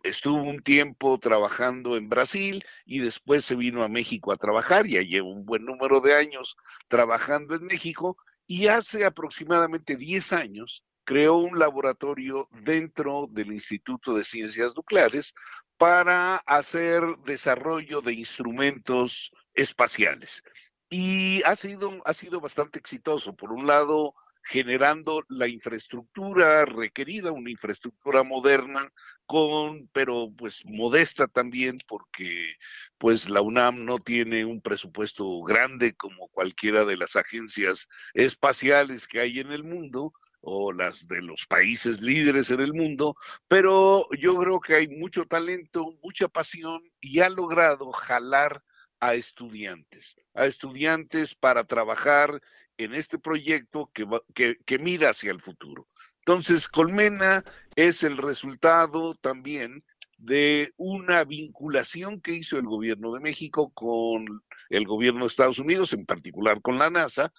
estuvo 0.04 0.42
un 0.42 0.62
tiempo 0.62 1.18
trabajando 1.20 1.98
en 1.98 2.10
Brasil 2.10 2.64
y 2.86 3.00
después 3.00 3.46
se 3.46 3.56
vino 3.56 3.84
a 3.84 3.90
México 3.90 4.32
a 4.32 4.38
trabajar, 4.38 4.88
ya 4.88 5.02
lleva 5.02 5.28
un 5.28 5.46
buen 5.46 5.66
número 5.66 6.02
de 6.02 6.16
años 6.16 6.56
trabajando 6.88 7.56
en 7.56 7.66
México 7.66 8.18
y 8.48 8.68
hace 8.68 9.06
aproximadamente 9.06 9.96
10 9.96 10.34
años 10.34 10.84
creó 11.04 11.36
un 11.36 11.60
laboratorio 11.60 12.50
dentro 12.64 13.28
del 13.30 13.54
Instituto 13.54 14.16
de 14.16 14.24
Ciencias 14.24 14.76
Nucleares 14.76 15.34
para 15.78 16.38
hacer 16.38 17.02
desarrollo 17.26 18.02
de 18.02 18.14
instrumentos 18.14 19.32
espaciales. 19.54 20.44
Y 20.90 21.42
ha 21.44 21.56
sido, 21.56 22.02
ha 22.06 22.14
sido 22.14 22.40
bastante 22.40 22.80
exitoso. 22.80 23.36
Por 23.36 23.52
un 23.52 23.68
lado, 23.68 24.16
generando 24.46 25.24
la 25.28 25.48
infraestructura 25.48 26.66
requerida, 26.66 27.32
una 27.32 27.50
infraestructura 27.50 28.24
moderna, 28.24 28.92
con, 29.26 29.88
pero 29.92 30.32
pues 30.38 30.64
modesta 30.66 31.28
también, 31.28 31.80
porque 31.88 32.54
pues 33.00 33.30
la 33.30 33.42
UNAM 33.42 33.86
no 33.86 33.98
tiene 33.98 34.46
un 34.46 34.62
presupuesto 34.62 35.42
grande 35.42 35.96
como 35.96 36.28
cualquiera 36.28 36.86
de 36.86 36.96
las 36.96 37.16
agencias 37.16 37.88
espaciales 38.14 39.08
que 39.08 39.20
hay 39.20 39.40
en 39.40 39.52
el 39.52 39.64
mundo, 39.64 40.14
o 40.48 40.72
las 40.72 41.08
de 41.08 41.24
los 41.24 41.48
países 41.48 42.02
líderes 42.02 42.52
en 42.52 42.62
el 42.62 42.72
mundo, 42.72 43.16
pero 43.48 44.08
yo 44.12 44.38
creo 44.38 44.60
que 44.60 44.76
hay 44.76 44.88
mucho 44.88 45.26
talento, 45.26 45.98
mucha 46.04 46.28
pasión 46.28 46.84
y 47.02 47.20
ha 47.22 47.30
logrado 47.30 47.92
jalar 47.92 48.62
a 49.00 49.16
estudiantes, 49.16 50.16
a 50.36 50.46
estudiantes 50.46 51.34
para 51.34 51.64
trabajar 51.64 52.40
en 52.78 52.94
este 52.94 53.20
proyecto 53.20 53.92
que, 53.94 54.58
que, 54.66 54.80
mira 54.80 55.10
hacia 55.10 55.32
el 55.32 55.42
futuro. 55.42 55.88
Entonces, 56.20 56.68
Colmena 56.68 57.44
es 57.76 58.04
el 58.04 58.18
resultado 58.18 59.16
también 59.16 59.84
de 60.18 60.74
una 60.78 61.24
vinculación 61.24 62.22
que 62.22 62.34
hizo 62.34 62.58
el 62.58 62.66
gobierno 62.66 63.14
de 63.14 63.20
México 63.20 63.72
con 63.74 64.26
el 64.70 64.86
gobierno 64.86 65.22
de 65.22 65.28
Estados 65.28 65.60
Unidos, 65.60 65.94
en 65.94 66.06
particular 66.06 66.62
con 66.62 66.78
la 66.78 66.90
NASA, 66.90 67.32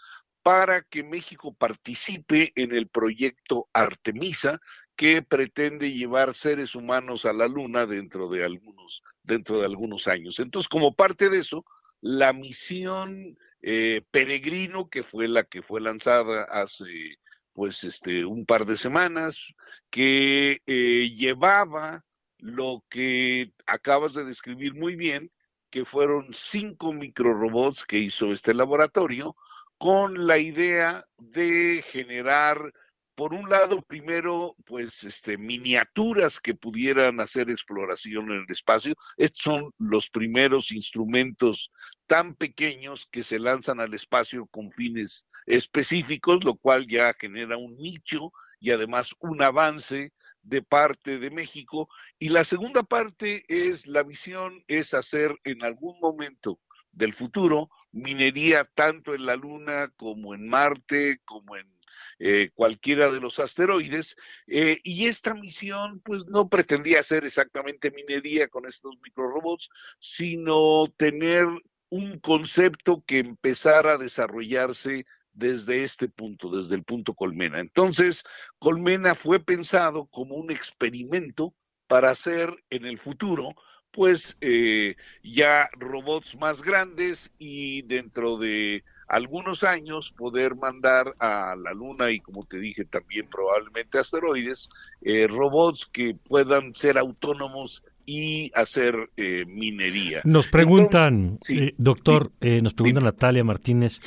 para 0.43 0.83
que 0.83 1.03
México 1.03 1.55
participe 1.55 2.53
en 2.55 2.73
el 2.73 2.87
proyecto 2.87 3.69
Artemisa, 3.73 4.61
que 4.95 5.21
pretende 5.21 5.93
llevar 5.93 6.35
seres 6.35 6.75
humanos 6.75 7.25
a 7.25 7.33
la 7.33 7.49
Luna 7.49 7.85
dentro 7.87 8.29
de 8.29 8.45
algunos, 8.45 9.03
dentro 9.25 9.59
de 9.59 9.67
algunos 9.67 10.07
años. 10.07 10.39
Entonces, 10.39 10.69
como 10.69 10.95
parte 10.95 11.29
de 11.29 11.39
eso, 11.39 11.65
la 12.01 12.33
misión 12.33 13.37
eh, 13.69 14.03
Peregrino, 14.13 14.89
que 14.89 15.03
fue 15.03 15.27
la 15.27 15.43
que 15.43 15.61
fue 15.61 15.81
lanzada 15.81 16.45
hace 16.45 17.17
pues 17.53 17.83
este 17.83 18.25
un 18.25 18.47
par 18.47 18.65
de 18.65 18.77
semanas, 18.77 19.55
que 19.91 20.63
eh, 20.67 21.11
llevaba 21.17 22.05
lo 22.39 22.85
que 22.89 23.53
acabas 23.67 24.15
de 24.15 24.25
describir 24.25 24.75
muy 24.75 24.95
bien, 24.95 25.33
que 25.69 25.85
fueron 25.85 26.33
cinco 26.33 26.93
microrobots 26.93 27.85
que 27.85 27.99
hizo 27.99 28.31
este 28.31 28.55
laboratorio, 28.55 29.35
con 29.79 30.29
la 30.29 30.39
idea 30.39 31.05
de 31.19 31.83
generar 31.85 32.73
por 33.17 33.33
un 33.33 33.49
lado, 33.49 33.81
primero, 33.81 34.55
pues, 34.67 35.03
este, 35.03 35.39
miniaturas 35.39 36.39
que 36.39 36.55
pudieran 36.55 37.19
hacer 37.19 37.51
exploración 37.51 38.31
en 38.31 38.43
el 38.43 38.47
espacio. 38.51 38.95
Estos 39.17 39.43
son 39.43 39.73
los 39.79 40.11
primeros 40.11 40.71
instrumentos 40.71 41.73
tan 42.07 42.35
pequeños 42.35 43.09
que 43.11 43.25
se 43.25 43.39
lanzan 43.39 43.81
al 43.81 43.95
espacio 43.95 44.47
con 44.47 44.71
fines 44.71 45.27
específicos, 45.47 46.45
lo 46.45 46.57
cual 46.57 46.87
ya 46.87 47.15
genera 47.15 47.57
un 47.57 47.77
nicho 47.79 48.33
y 48.61 48.71
además 48.71 49.15
un 49.21 49.43
avance 49.43 50.13
de 50.43 50.61
parte 50.61 51.19
de 51.19 51.31
México. 51.31 51.89
Y 52.19 52.29
la 52.29 52.45
segunda 52.45 52.83
parte 52.83 53.45
es 53.49 53.87
la 53.87 54.03
visión, 54.03 54.63
es 54.69 54.93
hacer 54.93 55.35
en 55.45 55.65
algún 55.65 55.99
momento 56.01 56.61
del 56.93 57.15
futuro 57.15 57.71
minería 57.93 58.65
tanto 58.75 59.15
en 59.15 59.25
la 59.25 59.37
Luna 59.37 59.91
como 59.97 60.35
en 60.35 60.47
Marte, 60.49 61.21
como 61.25 61.57
en 61.57 61.76
eh, 62.19 62.51
cualquiera 62.55 63.11
de 63.11 63.21
los 63.21 63.39
asteroides. 63.39 64.17
Eh, 64.47 64.81
y 64.83 65.07
esta 65.07 65.35
misión, 65.35 66.01
pues, 66.01 66.27
no 66.27 66.49
pretendía 66.49 67.01
hacer 67.01 67.25
exactamente 67.25 67.91
minería 67.91 68.49
con 68.49 68.67
estos 68.67 68.97
microrobots, 69.03 69.69
sino 70.01 70.87
tener 70.97 71.47
un 71.89 72.19
concepto 72.19 73.03
que 73.07 73.19
empezara 73.19 73.93
a 73.93 73.99
desarrollarse 73.99 75.07
desde 75.33 75.85
este 75.85 76.09
punto, 76.09 76.51
desde 76.51 76.75
el 76.75 76.85
punto 76.85 77.15
Colmena. 77.15 77.61
Entonces, 77.61 78.25
Colmena 78.59 79.15
fue 79.15 79.39
pensado 79.39 80.07
como 80.07 80.37
un 80.37 80.51
experimento 80.51 81.55
para 81.87 82.11
hacer 82.11 82.55
en 82.71 82.87
el 82.87 82.99
futuro, 82.99 83.55
pues, 83.91 84.37
eh, 84.41 84.97
ya 85.23 85.69
robots 85.73 86.37
más 86.37 86.63
grandes 86.63 87.31
y 87.39 87.83
dentro 87.83 88.39
de 88.39 88.83
algunos 89.09 89.63
años 89.63 90.11
poder 90.11 90.57
mandar 90.57 91.15
a 91.19 91.55
la 91.57 91.73
Luna 91.73 92.11
y 92.11 92.21
como 92.21 92.45
te 92.45 92.59
dije 92.59 92.85
también 92.85 93.29
probablemente 93.29 93.99
asteroides, 93.99 94.69
eh, 95.03 95.27
robots 95.29 95.87
que 95.87 96.15
puedan 96.15 96.75
ser 96.75 96.99
autónomos 96.99 97.85
y 98.05 98.53
hacer 98.55 99.11
eh, 99.17 99.45
minería. 99.47 100.21
Nos 100.25 100.49
preguntan, 100.49 101.39
eh, 101.49 101.75
doctor, 101.77 102.31
nos 102.41 102.75
pregunta 102.75 103.01
Natalia 103.01 103.43
Martínez, 103.43 104.01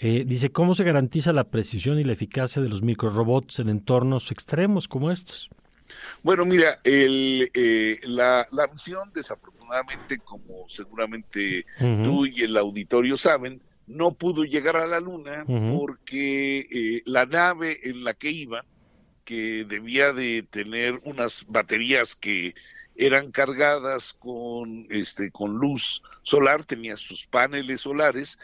dice, 0.00 0.50
¿cómo 0.50 0.74
se 0.74 0.84
garantiza 0.84 1.32
la 1.32 1.44
precisión 1.44 1.98
y 1.98 2.04
la 2.04 2.12
eficacia 2.12 2.62
de 2.62 2.68
los 2.68 2.82
microrobots 2.82 3.58
en 3.58 3.68
entornos 3.68 4.30
extremos 4.30 4.88
como 4.88 5.10
estos? 5.10 5.50
Bueno, 6.22 6.46
mira, 6.46 6.80
el, 6.82 7.50
la, 8.04 8.48
la 8.50 8.66
misión, 8.68 9.10
desafortunadamente, 9.14 10.18
como 10.18 10.66
seguramente 10.68 11.66
tú 12.02 12.24
y 12.24 12.42
el 12.42 12.56
auditorio 12.56 13.18
saben, 13.18 13.60
no 13.86 14.12
pudo 14.12 14.44
llegar 14.44 14.76
a 14.76 14.86
la 14.86 15.00
Luna 15.00 15.44
porque 15.46 16.60
eh, 16.70 17.02
la 17.04 17.26
nave 17.26 17.80
en 17.82 18.04
la 18.04 18.14
que 18.14 18.30
iba, 18.30 18.64
que 19.24 19.64
debía 19.68 20.12
de 20.12 20.44
tener 20.48 21.00
unas 21.04 21.44
baterías 21.46 22.14
que 22.14 22.54
eran 22.94 23.30
cargadas 23.32 24.12
con, 24.14 24.86
este, 24.90 25.30
con 25.30 25.54
luz 25.54 26.02
solar, 26.22 26.64
tenía 26.64 26.96
sus 26.96 27.26
paneles 27.26 27.82
solares, 27.82 28.38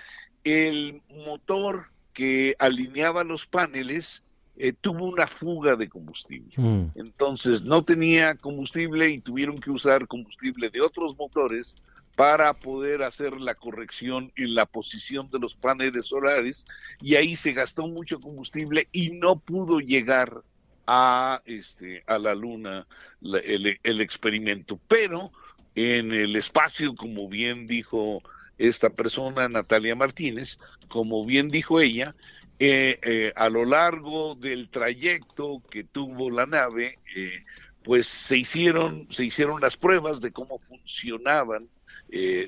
el 0.45 1.03
motor 1.27 1.87
que 2.13 2.57
alineaba 2.59 3.25
los 3.25 3.47
paneles 3.47 4.25
eh, 4.57 4.73
tuvo 4.73 5.05
una 5.05 5.27
fuga 5.27 5.77
de 5.77 5.89
combustible. 5.89 6.51
Mm. 6.57 6.87
Entonces 6.97 7.63
no 7.63 7.85
tenía 7.85 8.35
combustible 8.35 9.09
y 9.09 9.21
tuvieron 9.21 9.61
que 9.61 9.71
usar 9.71 10.09
combustible 10.09 10.71
de 10.71 10.81
otros 10.81 11.17
motores 11.17 11.77
para 12.19 12.53
poder 12.53 13.05
hacer 13.05 13.41
la 13.41 13.55
corrección 13.55 14.33
en 14.35 14.57
la 14.57 14.67
posición 14.67 15.31
de 15.31 15.39
los 15.39 15.55
paneles 15.55 16.07
solares 16.07 16.67
y 17.01 17.15
ahí 17.15 17.37
se 17.37 17.53
gastó 17.53 17.87
mucho 17.87 18.19
combustible 18.19 18.89
y 18.91 19.11
no 19.11 19.39
pudo 19.39 19.79
llegar 19.79 20.43
a 20.89 21.41
este 21.45 22.03
a 22.09 22.19
la 22.19 22.35
luna 22.35 22.89
el, 23.23 24.01
experimento. 24.01 24.81
Pero 24.89 25.31
en 25.77 26.11
el 26.11 26.35
espacio 26.35 26.97
como 26.97 27.29
bien 27.29 27.69
dijo 27.69 28.21
esta 28.59 28.91
persona, 28.91 29.49
Natalia 29.49 29.95
Martínez, 29.95 30.59
como 30.89 31.25
bien 31.25 31.51
dijo 31.51 31.81
ella, 31.81 32.17
eh, 32.59 32.99
eh, 33.01 33.33
a 33.37 33.49
lo 33.49 33.65
largo 33.65 34.35
del 34.35 34.71
trayecto 34.71 35.63
que 35.71 35.85
tuvo 35.85 36.33
la 36.33 36.47
nave, 36.47 36.99
eh, 37.15 37.45
pues 37.89 38.07
se 38.07 38.37
hicieron, 38.37 39.07
se 39.09 39.25
hicieron 39.25 39.63
las 39.63 39.79
pruebas 39.79 40.21
de 40.21 40.31
cómo 40.31 40.59
funcionaban 40.59 41.71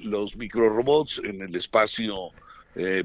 los 0.03 0.37
microrobots 0.37 1.23
en 1.25 1.41
el 1.41 1.57
espacio 1.57 2.29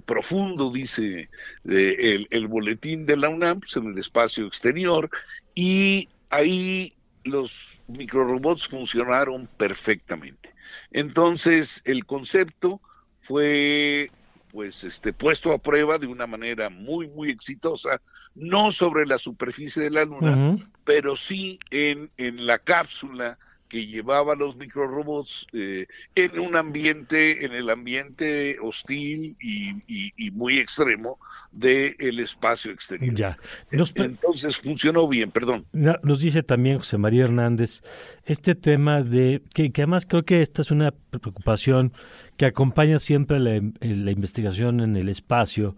profundo, 0.06 0.70
dice 0.70 1.30
el, 1.64 2.28
el, 2.30 2.48
boletín 2.50 3.06
de 3.06 3.16
la 3.16 3.30
UNAM, 3.30 3.62
pues, 3.62 3.78
en 3.78 3.86
el 3.86 3.98
espacio 3.98 4.48
exterior, 4.48 5.10
y 5.54 6.10
ahí 6.30 6.94
los 7.24 7.80
microrobots 7.88 8.68
funcionaron 8.68 9.48
perfectamente. 9.56 10.54
Entonces, 10.92 11.82
el 11.86 12.06
concepto 12.06 12.82
fue 13.22 14.12
pues 14.56 14.86
este 14.86 15.12
puesto 15.12 15.52
a 15.52 15.58
prueba 15.58 15.98
de 15.98 16.08
una 16.08 16.26
manera 16.28 16.70
muy 16.70 17.10
muy 17.10 17.30
exitosa 17.30 18.00
no 18.36 18.72
sobre 18.72 19.06
la 19.06 19.18
superficie 19.18 19.84
de 19.84 19.90
la 19.90 20.06
luna 20.06 20.56
pero 20.86 21.18
sí 21.18 21.60
en, 21.72 22.10
en 22.16 22.46
la 22.48 22.60
cápsula 22.60 23.38
que 23.68 23.88
llevaba 23.88 24.36
los 24.36 24.56
microrobots 24.56 25.48
eh, 25.54 25.88
en 26.16 26.40
un 26.40 26.56
ambiente, 26.56 27.46
en 27.46 27.54
el 27.54 27.70
ambiente 27.70 28.58
hostil 28.62 29.36
y, 29.40 30.32
muy 30.32 30.60
extremo 30.60 31.18
del 31.52 32.20
espacio 32.20 32.72
exterior. 32.72 33.16
Ya. 33.16 33.38
Entonces 33.72 34.58
funcionó 34.58 35.08
bien, 35.08 35.32
perdón. 35.32 35.66
Nos 35.72 36.22
dice 36.22 36.44
también 36.44 36.80
José 36.80 36.98
María 36.98 37.24
Hernández 37.24 37.82
este 38.26 38.56
tema 38.56 39.02
de 39.02 39.42
que, 39.54 39.72
además 39.76 40.06
creo 40.06 40.24
que 40.24 40.42
esta 40.42 40.62
es 40.62 40.72
una 40.72 40.92
preocupación 40.92 41.94
que 42.38 42.46
acompaña 42.46 43.00
siempre 43.00 43.40
la, 43.40 43.62
la 43.80 44.12
investigación 44.12 44.82
en 44.82 44.96
el 44.96 45.10
espacio, 45.10 45.76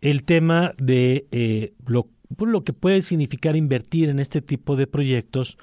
el 0.00 0.24
tema 0.24 0.74
de 0.76 1.26
eh, 1.30 1.72
lo, 1.86 2.08
lo 2.38 2.62
que 2.62 2.72
puede 2.72 3.02
significar 3.02 3.56
invertir 3.56 4.10
en 4.10 4.18
este 4.18 4.42
tipo 4.42 4.76
de 4.76 4.86
proyectos 4.86 5.56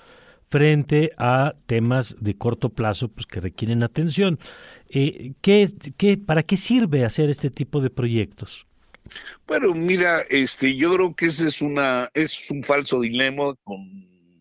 frente 0.51 1.11
a 1.17 1.55
temas 1.65 2.17
de 2.19 2.37
corto 2.37 2.69
plazo 2.69 3.07
pues, 3.07 3.25
que 3.25 3.39
requieren 3.39 3.83
atención. 3.83 4.37
Eh, 4.89 5.31
¿qué, 5.41 5.69
qué, 5.97 6.17
¿Para 6.17 6.43
qué 6.43 6.57
sirve 6.57 7.05
hacer 7.05 7.29
este 7.29 7.49
tipo 7.49 7.79
de 7.79 7.89
proyectos? 7.89 8.67
Bueno, 9.47 9.73
mira, 9.73 10.21
este, 10.29 10.75
yo 10.75 10.93
creo 10.93 11.15
que 11.15 11.27
ese 11.27 11.47
es 11.47 11.61
una 11.61 12.09
es 12.13 12.51
un 12.51 12.63
falso 12.63 12.99
dilema 12.99 13.55
con 13.63 13.79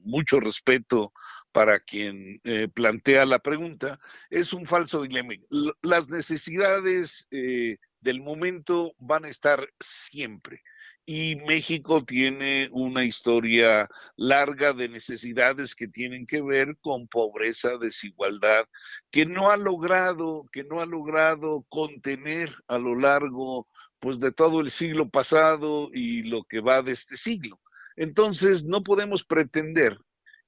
mucho 0.02 0.40
respeto 0.40 1.12
para 1.52 1.78
quien 1.78 2.40
eh, 2.42 2.68
plantea 2.72 3.24
la 3.24 3.38
pregunta, 3.38 4.00
es 4.30 4.52
un 4.52 4.66
falso 4.66 5.02
dilema. 5.02 5.34
Las 5.82 6.08
necesidades 6.08 7.28
eh, 7.30 7.78
del 8.00 8.20
momento 8.20 8.94
van 8.98 9.24
a 9.24 9.28
estar 9.28 9.68
siempre 9.78 10.60
y 11.06 11.36
México 11.36 12.04
tiene 12.04 12.68
una 12.72 13.04
historia 13.04 13.88
larga 14.16 14.72
de 14.72 14.88
necesidades 14.88 15.74
que 15.74 15.88
tienen 15.88 16.26
que 16.26 16.40
ver 16.40 16.76
con 16.80 17.08
pobreza, 17.08 17.78
desigualdad, 17.78 18.66
que 19.10 19.26
no 19.26 19.50
ha 19.50 19.56
logrado, 19.56 20.46
que 20.52 20.64
no 20.64 20.80
ha 20.80 20.86
logrado 20.86 21.64
contener 21.68 22.54
a 22.68 22.78
lo 22.78 22.94
largo 22.94 23.66
pues 23.98 24.18
de 24.18 24.32
todo 24.32 24.60
el 24.60 24.70
siglo 24.70 25.08
pasado 25.08 25.90
y 25.92 26.22
lo 26.22 26.44
que 26.44 26.60
va 26.60 26.82
de 26.82 26.92
este 26.92 27.16
siglo. 27.16 27.60
Entonces 27.96 28.64
no 28.64 28.82
podemos 28.82 29.24
pretender 29.24 29.98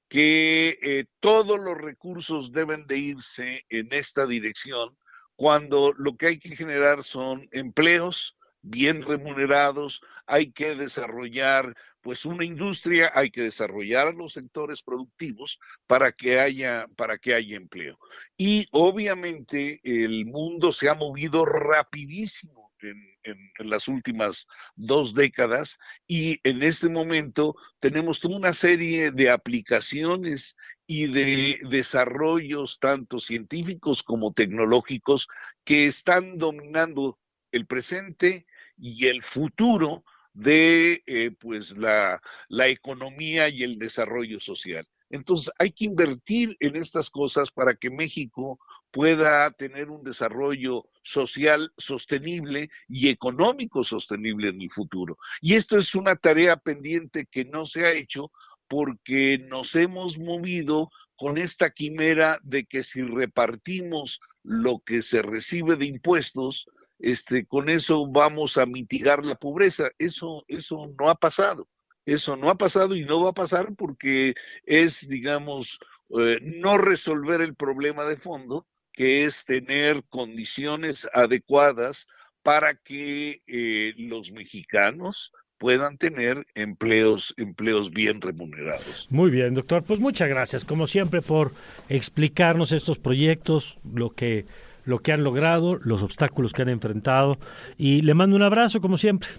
que 0.07 0.77
eh, 0.81 1.05
todos 1.19 1.59
los 1.59 1.77
recursos 1.77 2.51
deben 2.51 2.85
de 2.87 2.97
irse 2.97 3.65
en 3.69 3.91
esta 3.91 4.25
dirección 4.25 4.97
cuando 5.35 5.93
lo 5.97 6.15
que 6.15 6.27
hay 6.27 6.39
que 6.39 6.55
generar 6.55 7.03
son 7.03 7.47
empleos, 7.51 8.37
bien 8.63 9.03
remunerados, 9.03 10.01
hay 10.25 10.51
que 10.51 10.73
desarrollar 10.73 11.75
pues 12.01 12.25
una 12.25 12.43
industria, 12.43 13.11
hay 13.13 13.29
que 13.29 13.43
desarrollar 13.43 14.13
los 14.13 14.33
sectores 14.33 14.81
productivos 14.81 15.59
para 15.85 16.11
que 16.11 16.39
haya 16.39 16.87
para 16.95 17.17
que 17.17 17.33
haya 17.33 17.55
empleo. 17.55 17.99
Y 18.37 18.67
obviamente 18.71 19.79
el 19.83 20.25
mundo 20.25 20.71
se 20.71 20.89
ha 20.89 20.95
movido 20.95 21.45
rapidísimo 21.45 22.73
en, 22.79 22.97
en, 23.23 23.69
las 23.69 23.87
últimas 23.87 24.47
dos 24.75 25.13
décadas 25.13 25.77
y 26.05 26.39
en 26.43 26.63
este 26.63 26.89
momento 26.89 27.55
tenemos 27.79 28.19
toda 28.19 28.35
una 28.35 28.53
serie 28.53 29.11
de 29.11 29.29
aplicaciones 29.29 30.57
y 30.85 31.07
de 31.07 31.59
desarrollos 31.69 32.79
tanto 32.79 33.19
científicos 33.19 34.03
como 34.03 34.33
tecnológicos 34.33 35.29
que 35.63 35.87
están 35.87 36.37
dominando 36.37 37.17
el 37.53 37.65
presente 37.65 38.45
y 38.77 39.07
el 39.07 39.21
futuro 39.21 40.03
de 40.33 41.03
eh, 41.05 41.31
pues 41.31 41.77
la, 41.77 42.21
la 42.49 42.67
economía 42.67 43.49
y 43.49 43.63
el 43.63 43.77
desarrollo 43.77 44.39
social. 44.39 44.87
Entonces 45.09 45.51
hay 45.59 45.71
que 45.71 45.85
invertir 45.85 46.57
en 46.59 46.75
estas 46.75 47.09
cosas 47.09 47.51
para 47.51 47.75
que 47.75 47.91
México 47.91 48.59
pueda 48.89 49.51
tener 49.51 49.89
un 49.89 50.03
desarrollo 50.03 50.85
social 51.03 51.71
sostenible 51.77 52.69
y 52.87 53.09
económico 53.09 53.83
sostenible 53.83 54.49
en 54.49 54.61
el 54.61 54.71
futuro. 54.71 55.17
Y 55.39 55.53
esto 55.53 55.77
es 55.77 55.93
una 55.93 56.15
tarea 56.15 56.57
pendiente 56.57 57.25
que 57.25 57.45
no 57.45 57.65
se 57.65 57.85
ha 57.85 57.91
hecho 57.91 58.31
porque 58.67 59.37
nos 59.49 59.75
hemos 59.75 60.17
movido 60.17 60.89
con 61.15 61.37
esta 61.37 61.69
quimera 61.71 62.39
de 62.43 62.65
que 62.65 62.83
si 62.83 63.01
repartimos 63.01 64.19
lo 64.41 64.79
que 64.79 65.01
se 65.01 65.21
recibe 65.21 65.75
de 65.75 65.85
impuestos, 65.85 66.65
este, 66.99 67.45
con 67.45 67.69
eso 67.69 68.07
vamos 68.07 68.57
a 68.57 68.65
mitigar 68.65 69.25
la 69.25 69.35
pobreza. 69.35 69.89
Eso, 69.97 70.43
eso 70.47 70.93
no 70.99 71.09
ha 71.09 71.15
pasado. 71.15 71.67
Eso 72.05 72.35
no 72.35 72.49
ha 72.49 72.55
pasado 72.55 72.95
y 72.95 73.05
no 73.05 73.21
va 73.23 73.29
a 73.29 73.33
pasar 73.33 73.73
porque 73.75 74.33
es, 74.65 75.07
digamos, 75.07 75.79
eh, 76.19 76.39
no 76.41 76.77
resolver 76.77 77.41
el 77.41 77.55
problema 77.55 78.03
de 78.03 78.17
fondo, 78.17 78.67
que 78.91 79.25
es 79.25 79.45
tener 79.45 80.03
condiciones 80.09 81.07
adecuadas 81.13 82.07
para 82.43 82.75
que 82.75 83.41
eh, 83.47 83.93
los 83.97 84.31
mexicanos 84.31 85.31
puedan 85.57 85.97
tener 85.97 86.45
empleos, 86.55 87.33
empleos 87.37 87.89
bien 87.89 88.19
remunerados. 88.19 89.07
Muy 89.09 89.31
bien, 89.31 89.53
doctor. 89.53 89.83
Pues 89.83 90.01
muchas 90.01 90.27
gracias, 90.27 90.65
como 90.65 90.87
siempre, 90.87 91.21
por 91.21 91.53
explicarnos 91.87 92.73
estos 92.73 92.99
proyectos, 92.99 93.79
lo 93.89 94.09
que 94.09 94.45
lo 94.85 94.99
que 94.99 95.11
han 95.11 95.23
logrado, 95.23 95.79
los 95.83 96.03
obstáculos 96.03 96.53
que 96.53 96.61
han 96.61 96.69
enfrentado 96.69 97.37
y 97.77 98.01
le 98.01 98.13
mando 98.13 98.35
un 98.35 98.43
abrazo 98.43 98.81
como 98.81 98.97
siempre. 98.97 99.29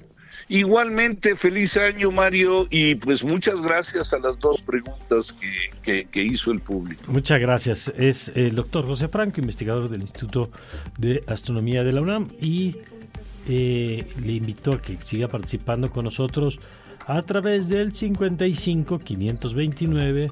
Igualmente, 0.49 1.37
feliz 1.37 1.77
año 1.77 2.11
Mario 2.11 2.67
y 2.71 2.97
pues 2.97 3.25
muchas 3.25 3.63
gracias 3.63 4.13
a 4.13 4.19
las 4.19 4.39
dos 4.39 4.61
preguntas 4.61 5.35
que, 5.83 6.07
hizo 6.23 6.53
el 6.53 6.61
público. 6.61 7.05
Muchas 7.09 7.41
gracias. 7.41 7.93
Es 7.97 8.31
el 8.35 8.55
doctor 8.55 8.85
José 8.85 9.09
Franco, 9.09 9.41
investigador 9.41 9.89
del 9.89 10.03
Instituto 10.03 10.51
de 10.99 11.25
Astronomía 11.27 11.83
de 11.83 11.93
la 11.93 12.03
UNAM 12.03 12.29
y 12.41 12.77
eh, 13.49 14.07
le 14.23 14.33
invito 14.33 14.73
a 14.73 14.83
que 14.83 14.99
siga 15.01 15.29
participando 15.29 15.91
con 15.91 16.05
nosotros 16.05 16.61
a 17.07 17.23
través 17.23 17.69
del 17.69 17.95
55 17.95 18.99
529 18.99 20.31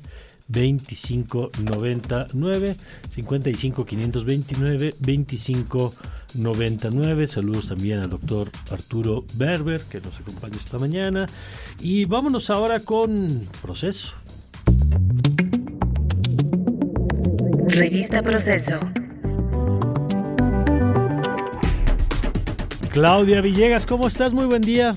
2599 0.53 2.77
55 3.11 3.87
529 3.87 4.95
2599 5.01 7.29
saludos 7.29 7.69
también 7.69 8.01
al 8.01 8.11
doctor 8.11 8.51
Arturo 8.71 9.25
Berber 9.35 9.81
que 9.83 10.01
nos 10.01 10.21
acompaña 10.21 10.57
esta 10.57 10.79
mañana 10.79 11.27
y 11.81 12.05
vámonos 12.05 12.51
ahora 12.51 12.81
con 12.81 13.49
proceso 13.63 14.13
revista 17.69 18.23
proceso 18.23 18.81
Claudia 22.93 23.41
Villegas, 23.41 23.87
¿cómo 23.87 24.07
estás? 24.07 24.35
Muy 24.35 24.45
buen 24.45 24.61
día. 24.61 24.95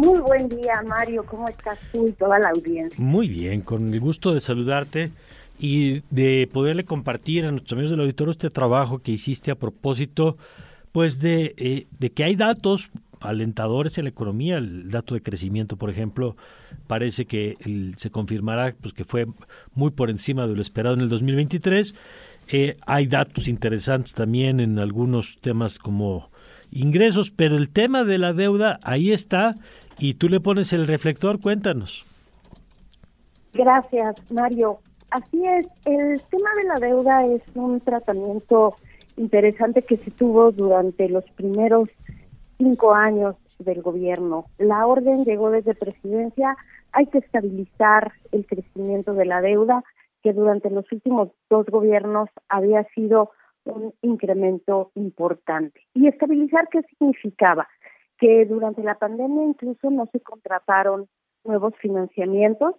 Muy 0.00 0.18
buen 0.20 0.48
día, 0.48 0.82
Mario. 0.82 1.26
¿Cómo 1.26 1.46
estás 1.46 1.78
tú 1.92 2.08
y 2.08 2.12
toda 2.12 2.38
la 2.38 2.48
audiencia? 2.48 2.98
Muy 2.98 3.28
bien, 3.28 3.60
con 3.60 3.92
el 3.92 4.00
gusto 4.00 4.32
de 4.32 4.40
saludarte 4.40 5.12
y 5.58 6.00
de 6.08 6.48
poderle 6.50 6.86
compartir 6.86 7.44
a 7.44 7.50
nuestros 7.50 7.74
amigos 7.74 7.90
del 7.90 8.00
auditorio 8.00 8.30
este 8.30 8.48
trabajo 8.48 9.00
que 9.00 9.12
hiciste 9.12 9.50
a 9.50 9.56
propósito, 9.56 10.38
pues 10.92 11.20
de, 11.20 11.54
eh, 11.58 12.10
que 12.14 12.24
hay 12.24 12.34
datos 12.34 12.90
alentadores 13.20 13.98
en 13.98 14.04
la 14.04 14.10
economía. 14.10 14.56
El 14.56 14.90
dato 14.90 15.14
de 15.14 15.20
crecimiento, 15.20 15.76
por 15.76 15.90
ejemplo, 15.90 16.34
parece 16.86 17.26
que 17.26 17.56
se 17.98 18.10
confirmará 18.10 18.74
pues, 18.80 18.94
que 18.94 19.04
fue 19.04 19.26
muy 19.74 19.90
por 19.90 20.08
encima 20.08 20.46
de 20.46 20.54
lo 20.54 20.62
esperado 20.62 20.94
en 20.94 21.02
el 21.02 21.10
2023. 21.10 21.94
Eh, 22.48 22.78
hay 22.86 23.06
datos 23.06 23.48
interesantes 23.48 24.14
también 24.14 24.60
en 24.60 24.78
algunos 24.78 25.36
temas 25.42 25.78
como 25.78 26.30
ingresos, 26.70 27.30
pero 27.30 27.56
el 27.56 27.70
tema 27.70 28.04
de 28.04 28.18
la 28.18 28.32
deuda 28.32 28.78
ahí 28.82 29.12
está 29.12 29.56
y 29.98 30.14
tú 30.14 30.28
le 30.28 30.40
pones 30.40 30.72
el 30.72 30.86
reflector, 30.86 31.40
cuéntanos. 31.40 32.06
Gracias, 33.52 34.16
Mario. 34.30 34.78
Así 35.10 35.44
es, 35.44 35.66
el 35.84 36.22
tema 36.30 36.50
de 36.56 36.64
la 36.68 36.78
deuda 36.78 37.26
es 37.26 37.42
un 37.54 37.80
tratamiento 37.80 38.76
interesante 39.16 39.82
que 39.82 39.96
se 39.96 40.10
tuvo 40.12 40.52
durante 40.52 41.08
los 41.08 41.24
primeros 41.32 41.88
cinco 42.58 42.94
años 42.94 43.36
del 43.58 43.82
gobierno. 43.82 44.46
La 44.58 44.86
orden 44.86 45.24
llegó 45.24 45.50
desde 45.50 45.74
presidencia, 45.74 46.56
hay 46.92 47.06
que 47.06 47.18
estabilizar 47.18 48.12
el 48.32 48.46
crecimiento 48.46 49.14
de 49.14 49.24
la 49.26 49.40
deuda, 49.40 49.82
que 50.22 50.32
durante 50.32 50.70
los 50.70 50.90
últimos 50.92 51.30
dos 51.48 51.66
gobiernos 51.66 52.28
había 52.48 52.84
sido 52.94 53.30
un 53.64 53.94
incremento 54.02 54.90
importante. 54.94 55.80
¿Y 55.94 56.08
estabilizar 56.08 56.68
qué 56.68 56.82
significaba? 56.82 57.68
Que 58.18 58.44
durante 58.46 58.82
la 58.82 58.96
pandemia 58.96 59.44
incluso 59.44 59.90
no 59.90 60.08
se 60.12 60.20
contrataron 60.20 61.08
nuevos 61.44 61.74
financiamientos, 61.76 62.74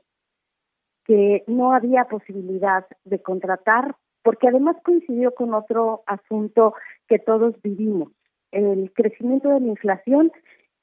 que 1.06 1.44
no 1.48 1.74
había 1.74 2.06
posibilidad 2.06 2.86
de 3.06 3.22
contratar, 3.22 3.96
porque 4.24 4.48
además 4.48 4.78
coincidió 4.84 5.34
con 5.34 5.54
otro 5.54 6.04
asunto 6.06 6.76
que 7.08 7.20
todos 7.20 7.60
vivimos, 7.62 8.12
el 8.52 8.92
crecimiento 8.94 9.50
de 9.50 9.62
la 9.62 9.68
inflación 9.68 10.32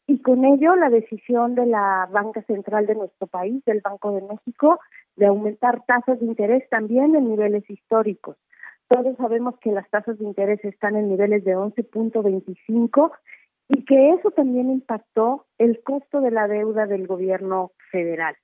y 0.06 0.20
con 0.22 0.44
ello 0.44 0.74
la 0.74 0.88
decisión 0.88 1.54
de 1.54 1.66
la 1.66 2.08
banca 2.10 2.42
central 2.42 2.86
de 2.86 2.94
nuestro 2.94 3.26
país, 3.26 3.62
del 3.64 3.82
Banco 3.82 4.12
de 4.12 4.22
México, 4.22 4.80
de 5.16 5.26
aumentar 5.26 5.84
tasas 5.86 6.18
de 6.18 6.26
interés 6.26 6.68
también 6.70 7.14
en 7.14 7.28
niveles 7.28 7.68
históricos. 7.68 8.36
Todos 8.88 9.16
sabemos 9.16 9.58
que 9.60 9.70
las 9.70 9.88
tasas 9.90 10.18
de 10.18 10.24
interés 10.24 10.64
están 10.64 10.96
en 10.96 11.08
niveles 11.08 11.44
de 11.44 11.56
11.25 11.56 13.10
y 13.68 13.84
que 13.84 14.10
eso 14.10 14.30
también 14.30 14.70
impactó 14.70 15.44
el 15.58 15.82
costo 15.82 16.20
de 16.20 16.30
la 16.30 16.48
deuda 16.48 16.86
del 16.86 17.06
gobierno 17.06 17.72
federal. 17.90 18.34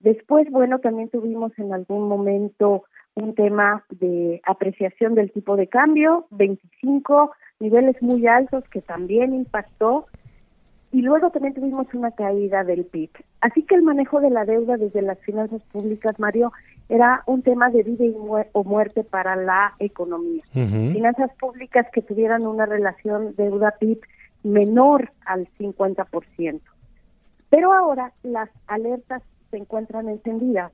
Después, 0.00 0.50
bueno, 0.50 0.80
también 0.80 1.08
tuvimos 1.10 1.56
en 1.58 1.72
algún 1.72 2.08
momento 2.08 2.84
un 3.14 3.34
tema 3.34 3.84
de 3.90 4.40
apreciación 4.44 5.14
del 5.14 5.30
tipo 5.30 5.56
de 5.56 5.68
cambio, 5.68 6.26
25 6.30 7.32
niveles 7.60 8.02
muy 8.02 8.26
altos 8.26 8.64
que 8.70 8.82
también 8.82 9.32
impactó 9.32 10.06
y 10.90 11.02
luego 11.02 11.30
también 11.30 11.54
tuvimos 11.54 11.86
una 11.94 12.10
caída 12.10 12.64
del 12.64 12.84
PIB. 12.84 13.10
Así 13.40 13.62
que 13.62 13.76
el 13.76 13.82
manejo 13.82 14.20
de 14.20 14.30
la 14.30 14.44
deuda 14.44 14.76
desde 14.76 15.02
las 15.02 15.18
finanzas 15.20 15.62
públicas, 15.72 16.18
Mario, 16.18 16.52
era 16.88 17.22
un 17.26 17.42
tema 17.42 17.70
de 17.70 17.82
vida 17.82 18.04
y 18.04 18.14
o 18.52 18.64
muerte 18.64 19.04
para 19.04 19.36
la 19.36 19.74
economía. 19.78 20.42
Finanzas 20.52 21.30
públicas 21.38 21.86
que 21.92 22.02
tuvieran 22.02 22.46
una 22.46 22.66
relación 22.66 23.34
deuda-PIB 23.36 24.00
menor 24.42 25.10
al 25.24 25.48
50%. 25.58 26.60
Pero 27.50 27.72
ahora 27.72 28.12
las 28.22 28.50
alertas 28.66 29.22
se 29.50 29.56
encuentran 29.56 30.08
encendidas 30.08 30.72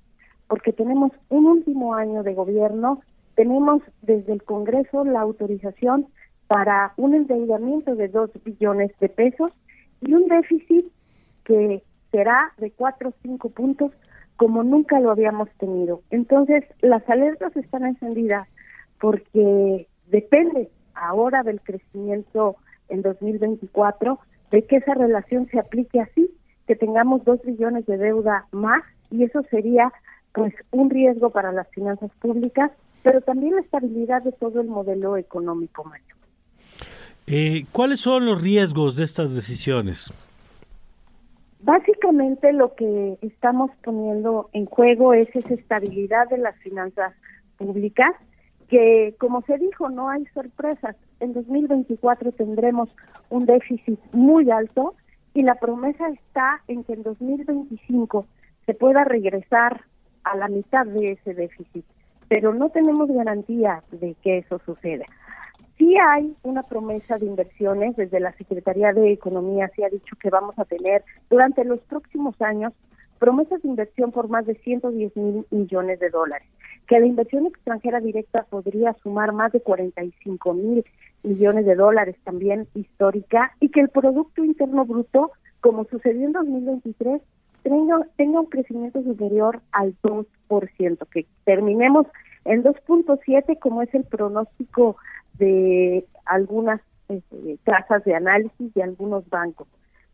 porque 0.48 0.72
tenemos 0.72 1.12
un 1.28 1.46
último 1.46 1.94
año 1.94 2.24
de 2.24 2.34
gobierno, 2.34 3.00
tenemos 3.36 3.82
desde 4.02 4.32
el 4.32 4.42
Congreso 4.42 5.04
la 5.04 5.20
autorización 5.20 6.08
para 6.48 6.92
un 6.96 7.14
endeudamiento 7.14 7.94
de 7.94 8.08
2 8.08 8.30
billones 8.44 8.90
de 8.98 9.08
pesos 9.08 9.52
y 10.00 10.12
un 10.12 10.26
déficit 10.26 10.86
que 11.44 11.84
será 12.10 12.52
de 12.58 12.72
4 12.72 13.10
o 13.10 13.14
5 13.22 13.50
puntos 13.50 13.92
como 14.40 14.62
nunca 14.62 14.98
lo 15.00 15.10
habíamos 15.10 15.50
tenido. 15.58 16.00
Entonces, 16.08 16.64
las 16.80 17.06
alertas 17.10 17.54
están 17.58 17.84
encendidas 17.84 18.48
porque 18.98 19.86
depende 20.06 20.70
ahora 20.94 21.42
del 21.42 21.60
crecimiento 21.60 22.56
en 22.88 23.02
2024 23.02 24.18
de 24.50 24.64
que 24.64 24.76
esa 24.76 24.94
relación 24.94 25.46
se 25.50 25.58
aplique 25.58 26.00
así, 26.00 26.30
que 26.66 26.74
tengamos 26.74 27.22
2 27.26 27.40
billones 27.44 27.84
de 27.84 27.98
deuda 27.98 28.46
más 28.50 28.82
y 29.10 29.24
eso 29.24 29.42
sería 29.50 29.92
pues 30.32 30.54
un 30.70 30.88
riesgo 30.88 31.28
para 31.28 31.52
las 31.52 31.68
finanzas 31.68 32.10
públicas, 32.18 32.70
pero 33.02 33.20
también 33.20 33.56
la 33.56 33.60
estabilidad 33.60 34.22
de 34.22 34.32
todo 34.32 34.62
el 34.62 34.68
modelo 34.68 35.18
económico, 35.18 35.84
Mario. 35.84 36.16
Eh, 37.26 37.66
¿Cuáles 37.72 38.00
son 38.00 38.24
los 38.24 38.40
riesgos 38.40 38.96
de 38.96 39.04
estas 39.04 39.34
decisiones? 39.34 40.10
Básicamente 41.62 42.52
lo 42.54 42.74
que 42.74 43.18
estamos 43.20 43.70
poniendo 43.84 44.48
en 44.54 44.64
juego 44.64 45.12
es 45.12 45.28
esa 45.34 45.54
estabilidad 45.54 46.26
de 46.28 46.38
las 46.38 46.56
finanzas 46.60 47.14
públicas, 47.58 48.12
que 48.68 49.14
como 49.18 49.42
se 49.42 49.58
dijo, 49.58 49.90
no 49.90 50.08
hay 50.08 50.24
sorpresas. 50.32 50.96
En 51.18 51.34
2024 51.34 52.32
tendremos 52.32 52.88
un 53.28 53.44
déficit 53.44 54.00
muy 54.12 54.50
alto 54.50 54.94
y 55.34 55.42
la 55.42 55.56
promesa 55.56 56.08
está 56.08 56.62
en 56.66 56.82
que 56.84 56.94
en 56.94 57.02
2025 57.02 58.26
se 58.64 58.74
pueda 58.74 59.04
regresar 59.04 59.82
a 60.24 60.36
la 60.36 60.48
mitad 60.48 60.86
de 60.86 61.12
ese 61.12 61.34
déficit, 61.34 61.84
pero 62.28 62.54
no 62.54 62.70
tenemos 62.70 63.10
garantía 63.10 63.82
de 63.90 64.14
que 64.22 64.38
eso 64.38 64.60
suceda. 64.64 65.04
Sí 65.80 65.96
hay 65.96 66.36
una 66.42 66.62
promesa 66.62 67.16
de 67.16 67.24
inversiones, 67.24 67.96
desde 67.96 68.20
la 68.20 68.34
Secretaría 68.34 68.92
de 68.92 69.12
Economía 69.12 69.70
se 69.74 69.82
ha 69.82 69.88
dicho 69.88 70.14
que 70.20 70.28
vamos 70.28 70.58
a 70.58 70.66
tener 70.66 71.02
durante 71.30 71.64
los 71.64 71.80
próximos 71.80 72.38
años 72.42 72.74
promesas 73.18 73.62
de 73.62 73.68
inversión 73.68 74.12
por 74.12 74.28
más 74.28 74.44
de 74.44 74.56
110 74.56 75.16
mil 75.16 75.46
millones 75.50 75.98
de 75.98 76.10
dólares, 76.10 76.46
que 76.86 77.00
la 77.00 77.06
inversión 77.06 77.46
extranjera 77.46 77.98
directa 77.98 78.44
podría 78.50 78.92
sumar 79.02 79.32
más 79.32 79.52
de 79.52 79.62
45 79.62 80.52
mil 80.52 80.84
millones 81.22 81.64
de 81.64 81.74
dólares 81.74 82.16
también 82.24 82.68
histórica 82.74 83.52
y 83.58 83.70
que 83.70 83.80
el 83.80 83.88
Producto 83.88 84.44
Interno 84.44 84.84
Bruto, 84.84 85.30
como 85.62 85.86
sucedió 85.86 86.26
en 86.26 86.32
2023, 86.32 87.22
tenga, 87.62 88.06
tenga 88.16 88.40
un 88.40 88.50
crecimiento 88.50 89.02
superior 89.02 89.62
al 89.72 89.96
2%, 90.02 90.26
que 91.10 91.24
terminemos 91.44 92.06
en 92.44 92.64
2.7 92.64 93.58
como 93.58 93.80
es 93.80 93.94
el 93.94 94.04
pronóstico 94.04 94.96
de 95.40 96.06
algunas 96.24 96.80
este, 97.08 97.58
casas 97.64 98.04
de 98.04 98.14
análisis 98.14 98.72
de 98.72 98.82
algunos 98.84 99.28
bancos. 99.28 99.66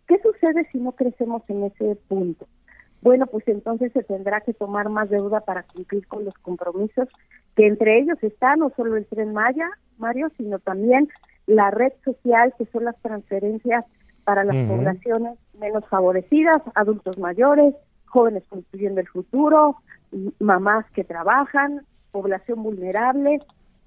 ¿Qué 0.08 0.18
sucede 0.22 0.66
si 0.72 0.78
no 0.78 0.92
crecemos 0.92 1.42
en 1.48 1.64
ese 1.64 1.96
punto? 2.08 2.46
Bueno, 3.02 3.26
pues 3.26 3.46
entonces 3.48 3.92
se 3.92 4.02
tendrá 4.02 4.40
que 4.40 4.54
tomar 4.54 4.88
más 4.88 5.10
deuda 5.10 5.40
para 5.40 5.64
cumplir 5.64 6.06
con 6.06 6.24
los 6.24 6.34
compromisos 6.38 7.08
que 7.54 7.66
entre 7.66 7.98
ellos 7.98 8.16
están 8.22 8.60
no 8.60 8.70
solo 8.76 8.96
el 8.96 9.06
tren 9.06 9.32
Maya, 9.32 9.68
Mario, 9.98 10.28
sino 10.36 10.58
también 10.58 11.08
la 11.46 11.70
red 11.70 11.92
social, 12.04 12.54
que 12.58 12.66
son 12.66 12.84
las 12.84 12.96
transferencias 13.02 13.84
para 14.24 14.44
las 14.44 14.56
poblaciones 14.66 15.38
menos 15.58 15.86
favorecidas, 15.88 16.56
adultos 16.74 17.18
mayores, 17.18 17.74
jóvenes 18.06 18.42
construyendo 18.48 19.00
el 19.00 19.08
futuro, 19.08 19.76
mamás 20.40 20.84
que 20.92 21.04
trabajan, 21.04 21.82
población 22.10 22.62
vulnerable, 22.62 23.38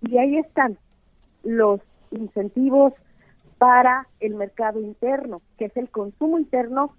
y 0.01 0.17
ahí 0.17 0.37
están 0.37 0.77
los 1.43 1.81
incentivos 2.11 2.93
para 3.57 4.07
el 4.19 4.35
mercado 4.35 4.79
interno, 4.79 5.41
que 5.57 5.65
es 5.65 5.77
el 5.77 5.89
consumo 5.89 6.39
interno 6.39 6.95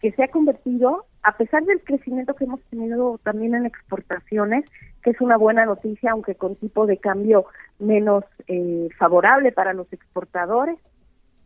que 0.00 0.12
se 0.12 0.22
ha 0.22 0.28
convertido, 0.28 1.06
a 1.22 1.36
pesar 1.36 1.64
del 1.64 1.80
crecimiento 1.80 2.34
que 2.34 2.44
hemos 2.44 2.60
tenido 2.70 3.18
también 3.24 3.54
en 3.54 3.66
exportaciones, 3.66 4.64
que 5.02 5.10
es 5.10 5.20
una 5.20 5.36
buena 5.36 5.64
noticia, 5.64 6.12
aunque 6.12 6.34
con 6.34 6.54
tipo 6.56 6.86
de 6.86 6.98
cambio 6.98 7.46
menos 7.78 8.24
eh, 8.46 8.88
favorable 8.98 9.52
para 9.52 9.72
los 9.72 9.92
exportadores, 9.92 10.78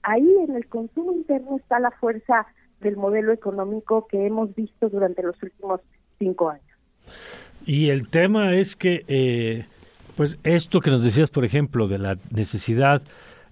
ahí 0.03 0.29
en 0.47 0.57
el 0.57 0.67
consumo 0.67 1.13
interno 1.13 1.57
está 1.57 1.79
la 1.79 1.91
fuerza 1.93 2.47
del 2.81 2.97
modelo 2.97 3.33
económico 3.33 4.07
que 4.07 4.27
hemos 4.27 4.55
visto 4.55 4.89
durante 4.89 5.23
los 5.23 5.41
últimos 5.43 5.81
cinco 6.19 6.51
años. 6.51 6.65
Y 7.65 7.91
el 7.91 8.09
tema 8.09 8.55
es 8.55 8.77
que, 8.77 9.05
eh, 9.09 9.67
pues 10.17 10.39
esto 10.45 10.81
que 10.81 10.91
nos 10.91 11.05
decías, 11.05 11.31
por 11.31 11.45
ejemplo, 11.45 11.89
de 11.89 11.99
la 11.99 12.17
necesidad 12.31 13.03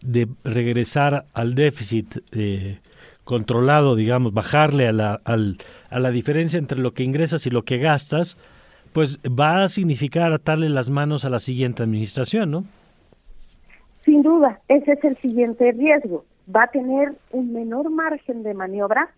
de 0.03 0.29
regresar 0.45 1.25
al 1.35 1.55
déficit 1.55 2.19
eh, 2.33 2.79
controlado, 3.25 3.97
digamos, 3.97 4.33
bajarle 4.33 4.89
a 4.89 4.93
la, 4.93 5.21
al, 5.25 5.59
a 5.91 5.99
la 5.99 6.11
diferencia 6.11 6.59
entre 6.59 6.79
lo 6.79 6.93
que 6.93 7.03
ingresas 7.03 7.47
y 7.47 7.51
lo 7.51 7.63
que 7.63 7.79
gastas, 7.79 8.37
pues 8.93 9.19
va 9.27 9.65
a 9.65 9.69
significar 9.69 10.33
atarle 10.33 10.69
las 10.69 10.91
manos 10.91 11.25
a 11.25 11.31
la 11.31 11.41
siguiente 11.41 11.83
administración, 11.83 12.51
¿no? 12.51 12.65
Sin 14.05 14.23
duda, 14.23 14.61
ese 14.69 14.93
es 14.93 15.05
el 15.05 15.17
siguiente 15.19 15.73
riesgo. 15.73 16.25
Va 16.55 16.65
a 16.65 16.71
tener 16.71 17.13
un 17.31 17.53
menor 17.53 17.91
margen 17.91 18.43
de 18.43 18.55
maniobra, 18.55 19.11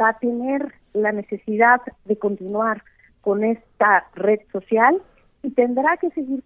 va 0.00 0.10
a 0.10 0.18
tener 0.18 0.72
la 0.94 1.12
necesidad 1.12 1.80
de 2.04 2.18
continuar 2.18 2.82
con 3.20 3.44
esta 3.44 4.08
red 4.16 4.40
social 4.50 5.00
y 5.42 5.50
tendrá 5.50 5.96
que 5.96 6.10
seguir 6.10 6.42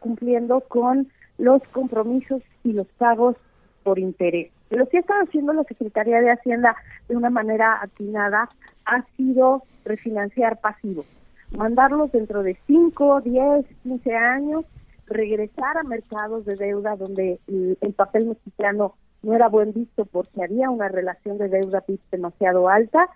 cumpliendo 0.00 0.60
con 0.68 1.08
los 1.38 1.62
compromisos 1.68 2.42
y 2.64 2.72
los 2.72 2.86
pagos 2.98 3.36
por 3.82 3.98
interés. 3.98 4.50
Lo 4.70 4.86
que 4.86 4.98
ha 4.98 5.00
estado 5.00 5.22
haciendo 5.22 5.52
la 5.54 5.64
Secretaría 5.64 6.20
de 6.20 6.30
Hacienda 6.30 6.76
de 7.08 7.16
una 7.16 7.30
manera 7.30 7.78
atinada 7.80 8.50
ha 8.84 9.02
sido 9.16 9.62
refinanciar 9.84 10.60
pasivos, 10.60 11.06
mandarlos 11.56 12.12
dentro 12.12 12.42
de 12.42 12.58
5, 12.66 13.22
10, 13.22 13.66
15 13.82 14.14
años, 14.14 14.64
regresar 15.06 15.78
a 15.78 15.84
mercados 15.84 16.44
de 16.44 16.56
deuda 16.56 16.96
donde 16.96 17.40
el, 17.46 17.94
papel 17.94 18.26
mexicano 18.26 18.94
no 19.22 19.34
era 19.34 19.48
buen 19.48 19.72
visto 19.72 20.04
porque 20.04 20.44
había 20.44 20.68
una 20.68 20.88
relación 20.88 21.38
de 21.38 21.48
deuda 21.48 21.82
demasiado 22.10 22.68
alta 22.68 23.08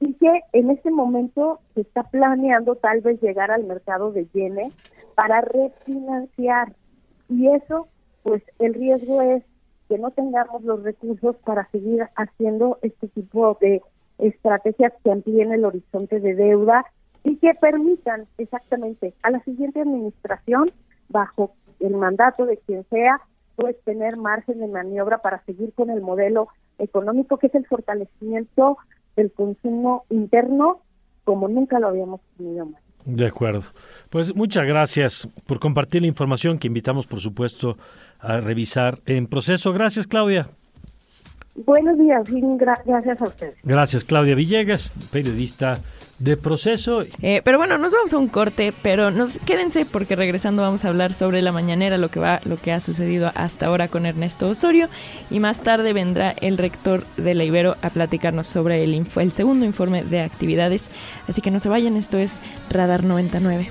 y 0.00 0.14
que 0.14 0.40
en 0.52 0.70
este 0.70 0.90
momento 0.90 1.60
se 1.74 1.82
está 1.82 2.04
planeando 2.04 2.76
tal 2.76 3.00
vez 3.00 3.20
llegar 3.20 3.50
al 3.50 3.64
mercado 3.64 4.12
de 4.12 4.26
yenes 4.32 4.72
para 5.14 5.40
refinanciar. 5.40 6.72
Y 7.28 7.48
eso 7.48 7.88
pues 8.22 8.42
el 8.58 8.74
riesgo 8.74 9.22
es 9.22 9.42
que 9.88 9.98
no 9.98 10.10
tengamos 10.10 10.62
los 10.62 10.82
recursos 10.82 11.36
para 11.44 11.68
seguir 11.70 12.06
haciendo 12.14 12.78
este 12.82 13.08
tipo 13.08 13.56
de 13.60 13.80
estrategias 14.18 14.92
que 15.02 15.10
amplíen 15.10 15.52
el 15.52 15.64
horizonte 15.64 16.20
de 16.20 16.34
deuda 16.34 16.84
y 17.24 17.36
que 17.36 17.54
permitan 17.54 18.26
exactamente 18.36 19.14
a 19.22 19.30
la 19.30 19.40
siguiente 19.44 19.80
administración, 19.80 20.70
bajo 21.08 21.52
el 21.80 21.94
mandato 21.94 22.44
de 22.44 22.58
quien 22.58 22.84
sea, 22.90 23.20
pues 23.56 23.76
tener 23.84 24.16
margen 24.16 24.60
de 24.60 24.68
maniobra 24.68 25.18
para 25.18 25.42
seguir 25.44 25.72
con 25.72 25.90
el 25.90 26.02
modelo 26.02 26.48
económico 26.78 27.38
que 27.38 27.48
es 27.48 27.54
el 27.54 27.66
fortalecimiento 27.66 28.76
del 29.18 29.32
consumo 29.32 30.04
interno 30.10 30.80
como 31.24 31.48
nunca 31.48 31.78
lo 31.78 31.88
habíamos 31.88 32.20
tenido 32.36 32.64
más. 32.66 32.80
De 33.04 33.26
acuerdo. 33.26 33.62
Pues 34.10 34.34
muchas 34.34 34.66
gracias 34.66 35.28
por 35.46 35.58
compartir 35.58 36.02
la 36.02 36.08
información 36.08 36.58
que 36.58 36.68
invitamos, 36.68 37.06
por 37.06 37.20
supuesto, 37.20 37.76
a 38.18 38.38
revisar 38.38 39.00
en 39.06 39.26
proceso. 39.26 39.72
Gracias, 39.72 40.06
Claudia. 40.06 40.48
Buenos 41.64 41.98
días, 41.98 42.24
gracias 42.56 43.20
a 43.20 43.24
ustedes. 43.24 43.56
Gracias, 43.64 44.04
Claudia 44.04 44.34
Villegas, 44.34 44.92
periodista 45.10 45.76
de 46.18 46.36
proceso. 46.36 47.00
Eh, 47.20 47.42
pero 47.44 47.58
bueno, 47.58 47.78
nos 47.78 47.92
vamos 47.92 48.12
a 48.12 48.18
un 48.18 48.28
corte, 48.28 48.72
pero 48.82 49.10
nos 49.10 49.38
quédense 49.38 49.84
porque 49.84 50.16
regresando 50.16 50.62
vamos 50.62 50.84
a 50.84 50.88
hablar 50.88 51.12
sobre 51.12 51.42
la 51.42 51.52
mañanera, 51.52 51.98
lo 51.98 52.10
que 52.10 52.20
va, 52.20 52.40
lo 52.44 52.58
que 52.58 52.72
ha 52.72 52.80
sucedido 52.80 53.32
hasta 53.34 53.66
ahora 53.66 53.88
con 53.88 54.06
Ernesto 54.06 54.48
Osorio 54.48 54.88
y 55.30 55.40
más 55.40 55.62
tarde 55.62 55.92
vendrá 55.92 56.30
el 56.30 56.58
rector 56.58 57.04
de 57.16 57.34
la 57.34 57.44
Ibero 57.44 57.76
a 57.82 57.90
platicarnos 57.90 58.46
sobre 58.46 58.84
el, 58.84 58.94
el 58.94 59.32
segundo 59.32 59.64
informe 59.64 60.04
de 60.04 60.20
actividades. 60.20 60.90
Así 61.26 61.40
que 61.40 61.50
no 61.50 61.60
se 61.60 61.68
vayan, 61.68 61.96
esto 61.96 62.18
es 62.18 62.40
Radar 62.70 63.04
99. 63.04 63.68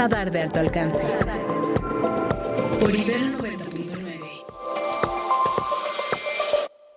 Radar 0.00 0.30
de 0.30 0.40
alto 0.40 0.60
alcance. 0.60 1.02
Por 1.02 1.10
Ibero 1.10 1.28
90.9. 1.28 1.29